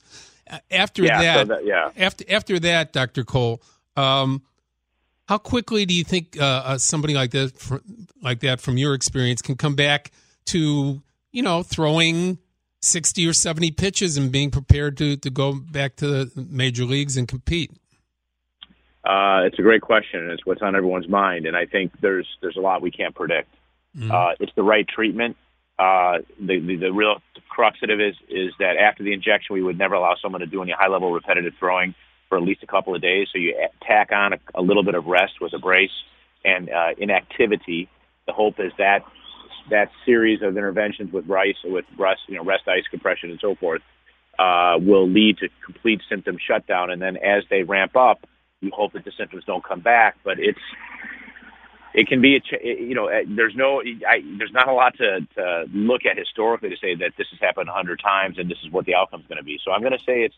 After 0.69 1.03
Yeah, 1.03 1.17
so 1.17 1.23
that, 1.23 1.47
that- 1.47 1.65
yeah. 1.65 1.91
After 1.97 2.25
after 2.29 2.59
that, 2.59 2.91
Doctor 2.93 3.23
Cole, 3.23 3.61
um, 3.95 4.41
how 5.27 5.37
quickly 5.37 5.85
do 5.85 5.93
you 5.93 6.03
think 6.03 6.37
uh, 6.39 6.43
uh, 6.43 6.77
somebody 6.77 7.13
like 7.13 7.31
that, 7.31 7.57
fr- 7.57 7.77
like 8.21 8.41
that, 8.41 8.59
from 8.59 8.77
your 8.77 8.93
experience, 8.93 9.41
can 9.41 9.55
come 9.55 9.75
back 9.75 10.11
to 10.47 11.01
you 11.31 11.41
know 11.41 11.63
throwing 11.63 12.37
sixty 12.81 13.27
or 13.27 13.33
seventy 13.33 13.71
pitches 13.71 14.17
and 14.17 14.31
being 14.31 14.51
prepared 14.51 14.97
to 14.97 15.17
to 15.17 15.29
go 15.29 15.53
back 15.53 15.95
to 15.97 16.07
the 16.07 16.31
major 16.49 16.85
leagues 16.85 17.17
and 17.17 17.27
compete? 17.27 17.71
Uh, 19.03 19.41
it's 19.45 19.57
a 19.57 19.63
great 19.63 19.81
question, 19.81 20.19
and 20.19 20.31
it's 20.31 20.45
what's 20.45 20.61
on 20.61 20.75
everyone's 20.75 21.09
mind. 21.09 21.45
And 21.45 21.57
I 21.57 21.65
think 21.65 21.99
there's 22.01 22.27
there's 22.41 22.57
a 22.57 22.61
lot 22.61 22.81
we 22.81 22.91
can't 22.91 23.15
predict. 23.15 23.49
Uh, 24.09 24.31
it's 24.39 24.53
the 24.55 24.63
right 24.63 24.87
treatment. 24.87 25.35
Uh, 25.77 26.19
the, 26.39 26.59
the 26.59 26.75
the 26.77 26.93
real 26.93 27.21
crux 27.49 27.79
of 27.83 27.89
it 27.89 27.99
is 27.99 28.15
is 28.29 28.53
that 28.59 28.77
after 28.77 29.03
the 29.03 29.11
injection, 29.11 29.53
we 29.53 29.63
would 29.63 29.77
never 29.77 29.95
allow 29.95 30.15
someone 30.21 30.41
to 30.41 30.47
do 30.47 30.61
any 30.61 30.71
high 30.71 30.87
level 30.87 31.11
repetitive 31.11 31.53
throwing 31.59 31.93
for 32.29 32.37
at 32.37 32.43
least 32.43 32.63
a 32.63 32.67
couple 32.67 32.95
of 32.95 33.01
days. 33.01 33.27
So 33.33 33.39
you 33.39 33.55
tack 33.81 34.11
on 34.13 34.33
a, 34.33 34.39
a 34.55 34.61
little 34.61 34.83
bit 34.83 34.95
of 34.95 35.05
rest 35.07 35.33
with 35.41 35.53
a 35.53 35.59
brace 35.59 35.91
and 36.45 36.69
uh, 36.69 36.89
inactivity. 36.97 37.89
The 38.27 38.33
hope 38.33 38.59
is 38.59 38.71
that 38.77 39.03
that 39.69 39.89
series 40.05 40.41
of 40.41 40.57
interventions 40.57 41.11
with 41.11 41.27
rice 41.27 41.57
with 41.63 41.85
rest, 41.97 42.21
you 42.27 42.35
know, 42.35 42.43
rest, 42.43 42.67
ice 42.67 42.83
compression, 42.89 43.29
and 43.29 43.39
so 43.39 43.55
forth, 43.55 43.81
uh, 44.39 44.77
will 44.79 45.07
lead 45.07 45.37
to 45.39 45.49
complete 45.63 46.01
symptom 46.09 46.37
shutdown. 46.45 46.89
And 46.91 47.01
then 47.01 47.17
as 47.17 47.43
they 47.49 47.63
ramp 47.63 47.95
up, 47.95 48.27
you 48.61 48.71
hope 48.73 48.93
that 48.93 49.05
the 49.05 49.11
symptoms 49.17 49.43
don't 49.45 49.63
come 49.63 49.81
back. 49.81 50.17
But 50.23 50.39
it's 50.39 50.59
it 51.93 52.07
can 52.07 52.21
be 52.21 52.37
a 52.37 52.41
you 52.63 52.95
know 52.95 53.09
uh, 53.09 53.21
there's 53.27 53.55
no 53.55 53.81
I, 53.81 54.21
there's 54.37 54.53
not 54.53 54.67
a 54.67 54.73
lot 54.73 54.95
to, 54.97 55.21
to 55.35 55.65
look 55.73 56.05
at 56.09 56.17
historically 56.17 56.69
to 56.69 56.77
say 56.77 56.95
that 56.95 57.13
this 57.17 57.27
has 57.31 57.39
happened 57.39 57.69
a 57.69 57.73
hundred 57.73 57.99
times 57.99 58.37
and 58.37 58.49
this 58.49 58.59
is 58.63 58.71
what 58.71 58.85
the 58.85 58.95
outcome's 58.95 59.25
going 59.27 59.39
to 59.39 59.43
be. 59.43 59.59
So 59.63 59.71
I'm 59.71 59.81
going 59.81 59.97
to 59.97 60.03
say 60.05 60.23
it's 60.23 60.35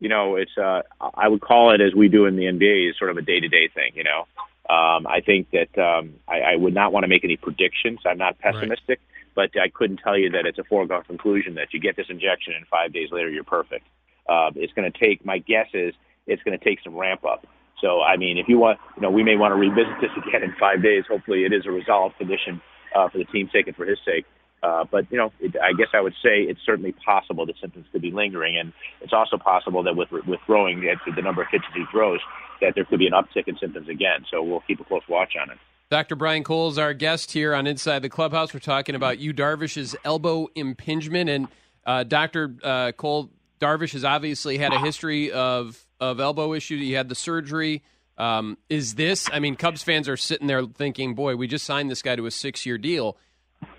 you 0.00 0.08
know 0.08 0.36
it's 0.36 0.56
uh, 0.58 0.82
I 1.14 1.28
would 1.28 1.40
call 1.40 1.72
it 1.72 1.80
as 1.80 1.94
we 1.94 2.08
do 2.08 2.26
in 2.26 2.36
the 2.36 2.44
NBA 2.44 2.90
is 2.90 2.98
sort 2.98 3.10
of 3.10 3.16
a 3.16 3.22
day 3.22 3.40
to 3.40 3.48
day 3.48 3.68
thing. 3.68 3.92
You 3.94 4.04
know, 4.04 4.26
um, 4.72 5.06
I 5.06 5.20
think 5.20 5.48
that 5.50 5.76
um, 5.78 6.14
I, 6.26 6.54
I 6.54 6.56
would 6.56 6.72
not 6.72 6.94
want 6.94 7.04
to 7.04 7.08
make 7.08 7.24
any 7.24 7.36
predictions. 7.36 8.00
I'm 8.06 8.16
not 8.16 8.38
pessimistic, 8.38 9.00
but 9.34 9.50
I 9.60 9.68
couldn't 9.68 9.98
tell 9.98 10.16
you 10.16 10.30
that 10.30 10.46
it's 10.46 10.58
a 10.58 10.64
foregone 10.64 11.04
conclusion 11.04 11.56
that 11.56 11.74
you 11.74 11.80
get 11.80 11.94
this 11.94 12.06
injection 12.08 12.54
and 12.56 12.66
five 12.68 12.90
days 12.90 13.10
later 13.12 13.28
you're 13.28 13.44
perfect. 13.44 13.86
Uh, 14.26 14.50
it's 14.56 14.72
going 14.72 14.90
to 14.90 14.98
take 14.98 15.26
my 15.26 15.38
guess 15.38 15.66
is 15.74 15.92
it's 16.26 16.42
going 16.42 16.58
to 16.58 16.64
take 16.64 16.78
some 16.82 16.96
ramp 16.96 17.22
up. 17.24 17.46
So, 17.82 18.00
I 18.00 18.16
mean, 18.16 18.38
if 18.38 18.48
you 18.48 18.58
want, 18.58 18.78
you 18.96 19.02
know, 19.02 19.10
we 19.10 19.22
may 19.22 19.36
want 19.36 19.52
to 19.52 19.56
revisit 19.56 20.00
this 20.00 20.10
again 20.16 20.42
in 20.42 20.54
five 20.58 20.82
days. 20.82 21.04
Hopefully, 21.06 21.44
it 21.44 21.52
is 21.52 21.66
a 21.66 21.70
resolved 21.70 22.16
condition 22.16 22.62
uh, 22.94 23.10
for 23.10 23.18
the 23.18 23.24
team's 23.24 23.52
sake 23.52 23.66
and 23.66 23.76
for 23.76 23.84
his 23.84 23.98
sake. 24.06 24.24
Uh, 24.62 24.84
but 24.90 25.10
you 25.10 25.18
know, 25.18 25.32
it, 25.40 25.56
I 25.60 25.72
guess 25.72 25.88
I 25.92 26.00
would 26.00 26.14
say 26.22 26.42
it's 26.42 26.60
certainly 26.64 26.92
possible 27.04 27.44
the 27.44 27.54
symptoms 27.60 27.86
could 27.90 28.00
be 28.00 28.12
lingering, 28.12 28.56
and 28.56 28.72
it's 29.00 29.12
also 29.12 29.36
possible 29.36 29.82
that 29.82 29.96
with 29.96 30.12
with 30.12 30.38
throwing 30.46 30.88
at 30.88 30.98
the 31.14 31.20
number 31.20 31.42
of 31.42 31.48
pitches 31.50 31.66
he 31.74 31.84
throws, 31.90 32.20
that 32.62 32.74
there 32.74 32.84
could 32.84 32.98
be 32.98 33.06
an 33.06 33.12
uptick 33.12 33.46
in 33.46 33.58
symptoms 33.58 33.88
again. 33.88 34.24
So 34.30 34.42
we'll 34.42 34.62
keep 34.66 34.80
a 34.80 34.84
close 34.84 35.02
watch 35.08 35.34
on 35.40 35.50
it. 35.50 35.58
Dr. 35.90 36.16
Brian 36.16 36.42
Cole 36.42 36.70
is 36.70 36.78
our 36.78 36.94
guest 36.94 37.32
here 37.32 37.54
on 37.54 37.66
Inside 37.66 38.00
the 38.00 38.08
Clubhouse. 38.08 38.54
We're 38.54 38.60
talking 38.60 38.94
about 38.94 39.18
Yu 39.18 39.34
Darvish's 39.34 39.94
elbow 40.04 40.48
impingement, 40.54 41.28
and 41.28 41.48
uh, 41.84 42.04
Dr. 42.04 42.54
Uh, 42.62 42.92
Cole 42.92 43.30
Darvish 43.60 43.92
has 43.92 44.04
obviously 44.04 44.56
had 44.56 44.72
a 44.72 44.78
history 44.78 45.30
of 45.30 45.84
of 46.00 46.18
elbow 46.18 46.54
issues. 46.54 46.80
He 46.80 46.92
had 46.92 47.10
the 47.10 47.14
surgery. 47.14 47.82
Um, 48.16 48.56
is 48.70 48.94
this? 48.94 49.28
I 49.32 49.38
mean, 49.38 49.54
Cubs 49.54 49.82
fans 49.82 50.08
are 50.08 50.16
sitting 50.16 50.46
there 50.46 50.64
thinking, 50.64 51.14
"Boy, 51.14 51.36
we 51.36 51.46
just 51.46 51.66
signed 51.66 51.90
this 51.90 52.00
guy 52.00 52.16
to 52.16 52.24
a 52.24 52.30
six 52.30 52.64
year 52.64 52.78
deal." 52.78 53.18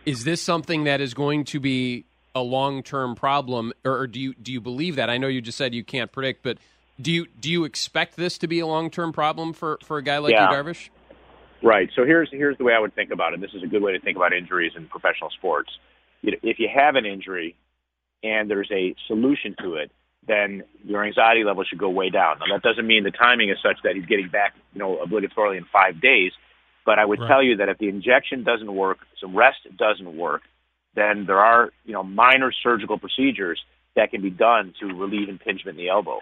Is 0.05 0.23
this 0.23 0.41
something 0.41 0.84
that 0.84 1.01
is 1.01 1.13
going 1.13 1.45
to 1.45 1.59
be 1.59 2.05
a 2.36 2.41
long 2.41 2.84
term 2.84 3.15
problem, 3.15 3.73
or, 3.84 3.99
or, 3.99 4.07
do 4.07 4.19
you 4.19 4.34
do 4.36 4.51
you 4.51 4.61
believe 4.61 4.95
that? 4.95 5.09
I 5.09 5.17
know 5.17 5.27
you 5.27 5.41
just 5.41 5.57
said 5.57 5.73
you 5.73 5.84
can't 5.84 6.11
predict, 6.11 6.43
but 6.43 6.57
do 7.02 7.12
you 7.12 7.28
do 7.39 7.50
you 7.50 7.64
expect 7.64 8.16
this 8.16 8.38
to 8.39 8.48
be 8.48 8.60
a 8.60 8.68
long 8.68 8.89
term 8.89 9.12
problem 9.12 9.54
for, 9.54 9.80
for 9.84 9.98
a 9.98 10.04
guy 10.04 10.18
like 10.20 10.34
yeah. 10.34 10.50
Yu, 10.50 10.56
Darvish? 10.56 10.89
Right. 11.62 11.89
So 11.96 12.06
here's 12.06 12.30
here's 12.32 12.58
the 12.58 12.64
way 12.64 12.74
I 12.74 12.80
would 12.80 12.94
think 12.94 13.12
about 13.12 13.34
it. 13.34 13.41
This 13.41 13.52
is 13.54 13.64
a 13.64 13.68
good 13.68 13.82
way 13.82 13.94
to 13.94 14.00
think 14.00 14.18
about 14.18 14.34
injuries 14.34 14.74
in 14.76 14.88
professional 14.88 15.30
sports. 15.32 15.72
If 16.22 16.60
you 16.60 16.70
have 16.74 16.96
an 16.96 17.06
injury 17.06 17.56
and 18.24 18.50
there's 18.50 18.70
a 18.72 18.96
solution 19.08 19.56
to 19.62 19.76
it, 19.76 19.91
then 20.28 20.64
your 20.86 21.04
anxiety 21.06 21.44
level 21.44 21.64
should 21.64 21.80
go 21.80 21.89
way 21.89 22.10
down. 22.10 22.39
Now 22.39 22.56
that 22.56 22.64
doesn't 22.64 22.86
mean 22.86 23.04
the 23.04 23.12
timing 23.12 23.50
is 23.50 23.58
such 23.62 23.78
that 23.84 23.96
he's 23.96 24.06
getting 24.06 24.30
back, 24.30 24.54
you 24.74 24.80
know, 24.80 25.04
obligatorily 25.06 25.58
in 25.58 25.66
five 25.72 26.02
days. 26.02 26.32
But 26.86 27.00
I 27.00 27.06
would 27.06 27.20
right. 27.20 27.28
tell 27.28 27.44
you 27.44 27.58
that 27.58 27.70
if 27.70 27.78
the 27.78 27.88
injection 27.88 28.44
doesn't 28.44 28.74
work, 28.74 29.00
some 29.20 29.36
rest 29.36 29.60
doesn't 29.78 30.18
work, 30.18 30.41
then 30.96 31.26
there 31.26 31.39
are, 31.39 31.72
you 31.86 31.94
know, 31.94 32.04
minor 32.04 32.52
surgical 32.52 32.98
procedures 33.00 33.60
that 33.96 34.12
can 34.12 34.22
be 34.22 34.30
done 34.30 34.74
to 34.80 34.88
relieve 34.88 35.30
impingement 35.30 35.78
in 35.78 35.86
the 35.86 35.89
elbow. 35.89 36.20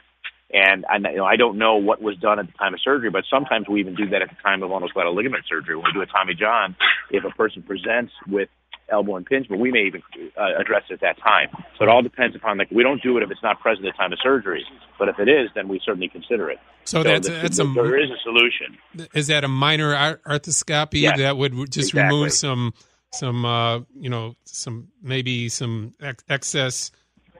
And 0.54 0.86
I, 0.86 0.98
you 0.98 1.18
know, 1.18 1.26
I 1.26 1.38
don't 1.38 1.58
know 1.58 1.78
what 1.78 2.02
was 2.02 2.18
done 2.18 2.40
at 2.40 2.48
the 2.48 2.54
time 2.54 2.74
of 2.74 2.82
surgery, 2.82 3.10
but 3.10 3.24
sometimes 3.30 3.68
we 3.70 3.80
even 3.80 3.96
do 3.96 4.10
that 4.10 4.22
at 4.22 4.30
the 4.30 4.36
time 4.44 4.64
of 4.64 4.72
ulnar 4.72 4.90
collateral 4.92 5.16
ligament 5.16 5.46
surgery. 5.48 5.76
When 5.76 5.86
we 5.86 5.94
do 5.94 6.02
a 6.02 6.06
Tommy 6.06 6.34
John, 6.34 6.76
if 7.10 7.24
a 7.24 7.30
person 7.30 7.64
presents 7.64 8.12
with 8.28 8.50
elbow 8.92 9.16
impingement, 9.16 9.62
we 9.62 9.72
may 9.72 9.84
even 9.88 10.04
uh, 10.38 10.60
address 10.60 10.84
it 10.90 10.96
at 10.96 11.02
that 11.02 11.18
time. 11.20 11.48
So 11.78 11.86
it 11.86 11.90
all 11.90 12.02
depends 12.02 12.36
upon 12.36 12.58
like 12.58 12.70
we 12.72 12.84
don't 12.84 13.02
do 13.02 13.18
it 13.18 13.24
if 13.24 13.32
it's 13.32 13.42
not 13.42 13.60
present 13.62 13.88
at 13.88 13.94
the 13.94 13.98
time 13.98 14.12
of 14.12 14.20
surgery, 14.22 14.66
but 15.00 15.08
if 15.08 15.20
it 15.20 15.30
is, 15.30 15.50
then 15.56 15.68
we 15.68 15.80
certainly 15.84 16.10
consider 16.10 16.50
it. 16.50 16.60
So, 16.84 17.02
so 17.02 17.04
that's, 17.04 17.28
the, 17.28 17.34
that's 17.34 17.58
the, 17.58 17.64
a 17.64 17.74
there 17.74 18.04
is 18.04 18.10
a 18.10 18.20
solution. 18.24 19.10
Is 19.14 19.28
that 19.28 19.44
a 19.44 19.48
minor 19.48 19.94
arthroscopy 19.96 21.02
yes, 21.02 21.18
that 21.18 21.38
would 21.38 21.54
just 21.72 21.92
exactly. 21.92 22.02
remove 22.04 22.34
some 22.34 22.74
some 23.14 23.46
uh, 23.46 23.80
you 23.96 24.10
know 24.10 24.36
some 24.46 24.90
maybe 25.02 25.50
some 25.50 25.94
ex- 26.02 26.24
excess 26.30 26.92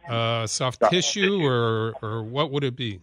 uh, 0.10 0.48
soft 0.48 0.82
tissue 0.90 1.46
or 1.46 1.94
or 2.02 2.24
what 2.24 2.52
would 2.52 2.64
it 2.64 2.76
be? 2.76 3.02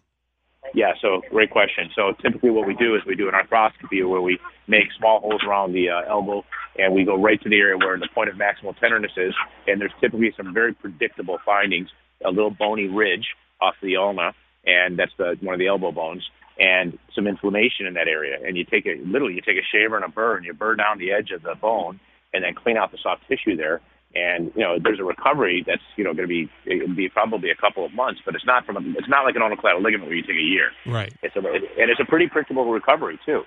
Yeah, 0.74 0.92
so 1.00 1.22
great 1.30 1.50
question. 1.50 1.90
So 1.94 2.12
typically 2.22 2.50
what 2.50 2.66
we 2.66 2.74
do 2.74 2.94
is 2.94 3.02
we 3.06 3.14
do 3.14 3.28
an 3.28 3.34
arthroscopy 3.34 4.06
where 4.08 4.20
we 4.20 4.38
make 4.66 4.86
small 4.98 5.20
holes 5.20 5.42
around 5.46 5.72
the 5.72 5.88
uh, 5.88 6.02
elbow 6.08 6.44
and 6.78 6.94
we 6.94 7.04
go 7.04 7.16
right 7.20 7.40
to 7.42 7.48
the 7.48 7.58
area 7.58 7.76
where 7.76 7.98
the 7.98 8.08
point 8.14 8.28
of 8.28 8.36
maximal 8.36 8.78
tenderness 8.78 9.12
is. 9.16 9.34
And 9.66 9.80
there's 9.80 9.92
typically 10.00 10.32
some 10.36 10.54
very 10.54 10.74
predictable 10.74 11.38
findings, 11.44 11.88
a 12.24 12.30
little 12.30 12.50
bony 12.50 12.86
ridge 12.86 13.28
off 13.60 13.74
the 13.82 13.96
ulna, 13.96 14.34
and 14.64 14.98
that's 14.98 15.12
the, 15.18 15.36
one 15.40 15.54
of 15.54 15.58
the 15.58 15.66
elbow 15.66 15.90
bones, 15.90 16.28
and 16.58 16.98
some 17.14 17.26
inflammation 17.26 17.86
in 17.86 17.94
that 17.94 18.08
area. 18.08 18.38
And 18.44 18.56
you 18.56 18.64
take 18.64 18.86
a, 18.86 19.00
literally 19.04 19.34
you 19.34 19.40
take 19.40 19.56
a 19.56 19.66
shaver 19.72 19.96
and 19.96 20.04
a 20.04 20.08
burr 20.08 20.36
and 20.36 20.44
you 20.44 20.52
burr 20.52 20.76
down 20.76 20.98
the 20.98 21.12
edge 21.12 21.30
of 21.30 21.42
the 21.42 21.54
bone 21.54 21.98
and 22.32 22.44
then 22.44 22.54
clean 22.54 22.76
out 22.76 22.92
the 22.92 22.98
soft 23.02 23.22
tissue 23.28 23.56
there 23.56 23.80
and 24.14 24.50
you 24.54 24.62
know 24.62 24.78
there's 24.82 25.00
a 25.00 25.04
recovery 25.04 25.62
that's 25.66 25.82
you 25.96 26.04
know 26.04 26.14
going 26.14 26.28
to 26.28 26.32
be 26.32 26.50
it'll 26.64 26.94
be 26.94 27.08
probably 27.08 27.50
a 27.50 27.56
couple 27.56 27.84
of 27.84 27.92
months, 27.92 28.20
but 28.24 28.34
it's 28.34 28.46
not 28.46 28.64
from 28.64 28.76
a, 28.76 28.80
it's 28.98 29.08
not 29.08 29.24
like 29.24 29.36
an 29.36 29.42
ulnar 29.42 29.56
collateral 29.56 29.82
ligament 29.82 30.08
where 30.08 30.16
you 30.16 30.22
take 30.22 30.36
a 30.36 30.40
year. 30.40 30.70
Right. 30.86 31.12
It's 31.22 31.36
a, 31.36 31.40
and 31.40 31.90
it's 31.90 32.00
a 32.00 32.04
pretty 32.04 32.26
predictable 32.26 32.70
recovery 32.70 33.18
too. 33.24 33.42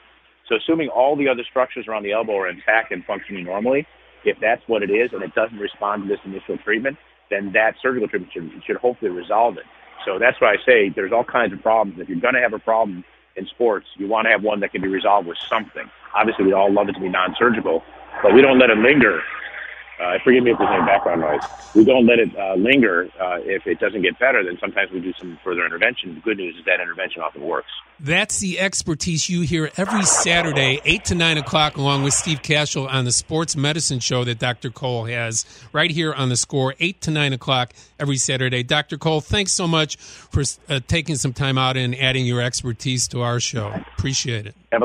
So 0.47 0.55
assuming 0.55 0.89
all 0.89 1.15
the 1.15 1.27
other 1.29 1.43
structures 1.49 1.87
around 1.87 2.03
the 2.03 2.11
elbow 2.11 2.37
are 2.37 2.49
intact 2.49 2.91
and 2.91 3.03
functioning 3.05 3.45
normally, 3.45 3.87
if 4.25 4.37
that's 4.39 4.61
what 4.67 4.83
it 4.83 4.91
is 4.91 5.11
and 5.13 5.23
it 5.23 5.33
doesn't 5.33 5.57
respond 5.57 6.03
to 6.03 6.09
this 6.09 6.19
initial 6.25 6.57
treatment, 6.57 6.97
then 7.29 7.51
that 7.53 7.75
surgical 7.81 8.07
treatment 8.07 8.33
should 8.33 8.51
should 8.65 8.77
hopefully 8.77 9.11
resolve 9.11 9.57
it. 9.57 9.65
So 10.05 10.19
that's 10.19 10.39
why 10.41 10.53
I 10.53 10.57
say 10.65 10.89
there's 10.89 11.11
all 11.11 11.23
kinds 11.23 11.53
of 11.53 11.61
problems. 11.61 11.99
If 11.99 12.09
you're 12.09 12.19
going 12.19 12.33
to 12.35 12.41
have 12.41 12.53
a 12.53 12.59
problem 12.59 13.03
in 13.35 13.47
sports, 13.47 13.87
you 13.97 14.07
want 14.07 14.25
to 14.25 14.31
have 14.31 14.43
one 14.43 14.59
that 14.59 14.71
can 14.71 14.81
be 14.81 14.87
resolved 14.87 15.27
with 15.27 15.37
something. 15.49 15.89
Obviously, 16.13 16.45
we 16.45 16.53
all 16.53 16.71
love 16.71 16.89
it 16.89 16.93
to 16.93 16.99
be 16.99 17.07
non-surgical, 17.07 17.81
but 18.21 18.33
we 18.33 18.41
don't 18.41 18.59
let 18.59 18.69
it 18.69 18.77
linger 18.77 19.21
uh, 20.01 20.17
forgive 20.23 20.43
me 20.43 20.51
if 20.51 20.57
there's 20.57 20.69
any 20.73 20.85
background 20.85 21.21
noise. 21.21 21.41
We 21.75 21.85
don't 21.85 22.07
let 22.07 22.19
it 22.19 22.35
uh, 22.35 22.55
linger. 22.55 23.07
Uh, 23.19 23.37
if 23.41 23.67
it 23.67 23.79
doesn't 23.79 24.01
get 24.01 24.17
better, 24.19 24.43
then 24.43 24.57
sometimes 24.59 24.91
we 24.91 24.99
do 24.99 25.13
some 25.19 25.37
further 25.43 25.65
intervention. 25.65 26.15
The 26.15 26.21
good 26.21 26.37
news 26.37 26.55
is 26.57 26.65
that 26.65 26.81
intervention 26.81 27.21
often 27.21 27.43
works. 27.43 27.69
That's 27.99 28.39
the 28.39 28.59
expertise 28.59 29.29
you 29.29 29.41
hear 29.41 29.69
every 29.77 30.03
Saturday, 30.03 30.81
8 30.83 31.05
to 31.05 31.15
9 31.15 31.37
o'clock, 31.37 31.77
along 31.77 32.03
with 32.03 32.15
Steve 32.15 32.41
Kashul 32.41 32.91
on 32.91 33.05
the 33.05 33.11
Sports 33.11 33.55
Medicine 33.55 33.99
Show 33.99 34.23
that 34.23 34.39
Dr. 34.39 34.71
Cole 34.71 35.05
has 35.05 35.45
right 35.71 35.91
here 35.91 36.13
on 36.13 36.29
the 36.29 36.37
score, 36.37 36.73
8 36.79 36.99
to 37.01 37.11
9 37.11 37.33
o'clock 37.33 37.73
every 37.99 38.17
Saturday. 38.17 38.63
Dr. 38.63 38.97
Cole, 38.97 39.21
thanks 39.21 39.51
so 39.51 39.67
much 39.67 39.97
for 39.97 40.43
uh, 40.67 40.79
taking 40.87 41.15
some 41.15 41.33
time 41.33 41.59
out 41.59 41.77
and 41.77 41.95
adding 41.95 42.25
your 42.25 42.41
expertise 42.41 43.07
to 43.09 43.21
our 43.21 43.39
show. 43.39 43.71
Appreciate 43.97 44.47
it. 44.47 44.55
A, 44.71 44.79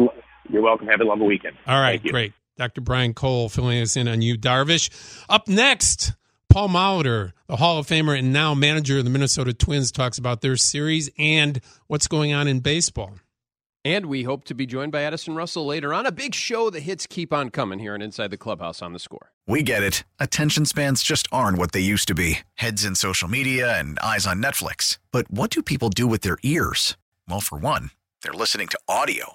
you're 0.51 0.63
welcome. 0.63 0.89
Have 0.89 1.01
a 1.01 1.05
lovely 1.05 1.27
weekend. 1.27 1.57
All 1.67 1.81
right, 1.81 2.03
great. 2.03 2.35
Dr. 2.57 2.81
Brian 2.81 3.15
Cole 3.15 3.49
filling 3.49 3.81
us 3.81 3.97
in 3.97 4.09
on 4.09 4.23
Yu, 4.23 4.37
Darvish. 4.37 4.91
Up 5.29 5.49
next, 5.49 6.13
Paul 6.49 6.69
Molitor, 6.69 7.33
the 7.49 7.57
Hall 7.57 7.79
of 7.79 7.87
Famer 7.87 8.19
and 8.19 8.33
now 8.33 8.55
manager 8.55 8.99
of 8.99 9.05
the 9.05 9.11
Minnesota 9.11 9.53
Twins, 9.53 9.93
talks 9.93 10.17
about 10.17 10.41
their 10.41 10.57
series 10.57 11.11
and 11.19 11.61
what's 11.87 12.09
going 12.09 12.33
on 12.33 12.49
in 12.49 12.61
baseball. 12.61 13.15
And 13.85 14.07
we 14.07 14.25
hope 14.25 14.45
to 14.47 14.55
be 14.55 14.67
joined 14.67 14.91
by 14.91 15.03
Addison 15.03 15.37
Russell 15.37 15.65
later 15.65 15.95
on. 15.95 16.07
A 16.07 16.11
big 16.11 16.35
show. 16.35 16.71
The 16.71 16.81
hits 16.81 17.07
keep 17.07 17.33
on 17.33 17.51
coming 17.51 17.79
here 17.79 17.95
and 17.95 18.03
Inside 18.03 18.33
the 18.33 18.37
Clubhouse 18.37 18.83
on 18.83 18.93
the 18.93 18.99
score. 18.99 19.31
We 19.47 19.63
get 19.63 19.85
it. 19.85 20.03
Attention 20.19 20.65
spans 20.65 21.05
just 21.05 21.29
aren't 21.31 21.57
what 21.57 21.71
they 21.71 21.81
used 21.81 22.09
to 22.09 22.15
be 22.15 22.41
heads 22.55 22.85
in 22.85 22.97
social 22.97 23.29
media 23.29 23.79
and 23.79 23.97
eyes 24.01 24.27
on 24.27 24.43
Netflix. 24.43 24.99
But 25.13 25.31
what 25.31 25.51
do 25.51 25.63
people 25.63 25.89
do 25.89 26.09
with 26.09 26.23
their 26.23 26.39
ears? 26.43 26.97
Well, 27.29 27.41
for 27.41 27.59
one, 27.59 27.91
they're 28.23 28.33
listening 28.33 28.67
to 28.69 28.79
audio. 28.89 29.35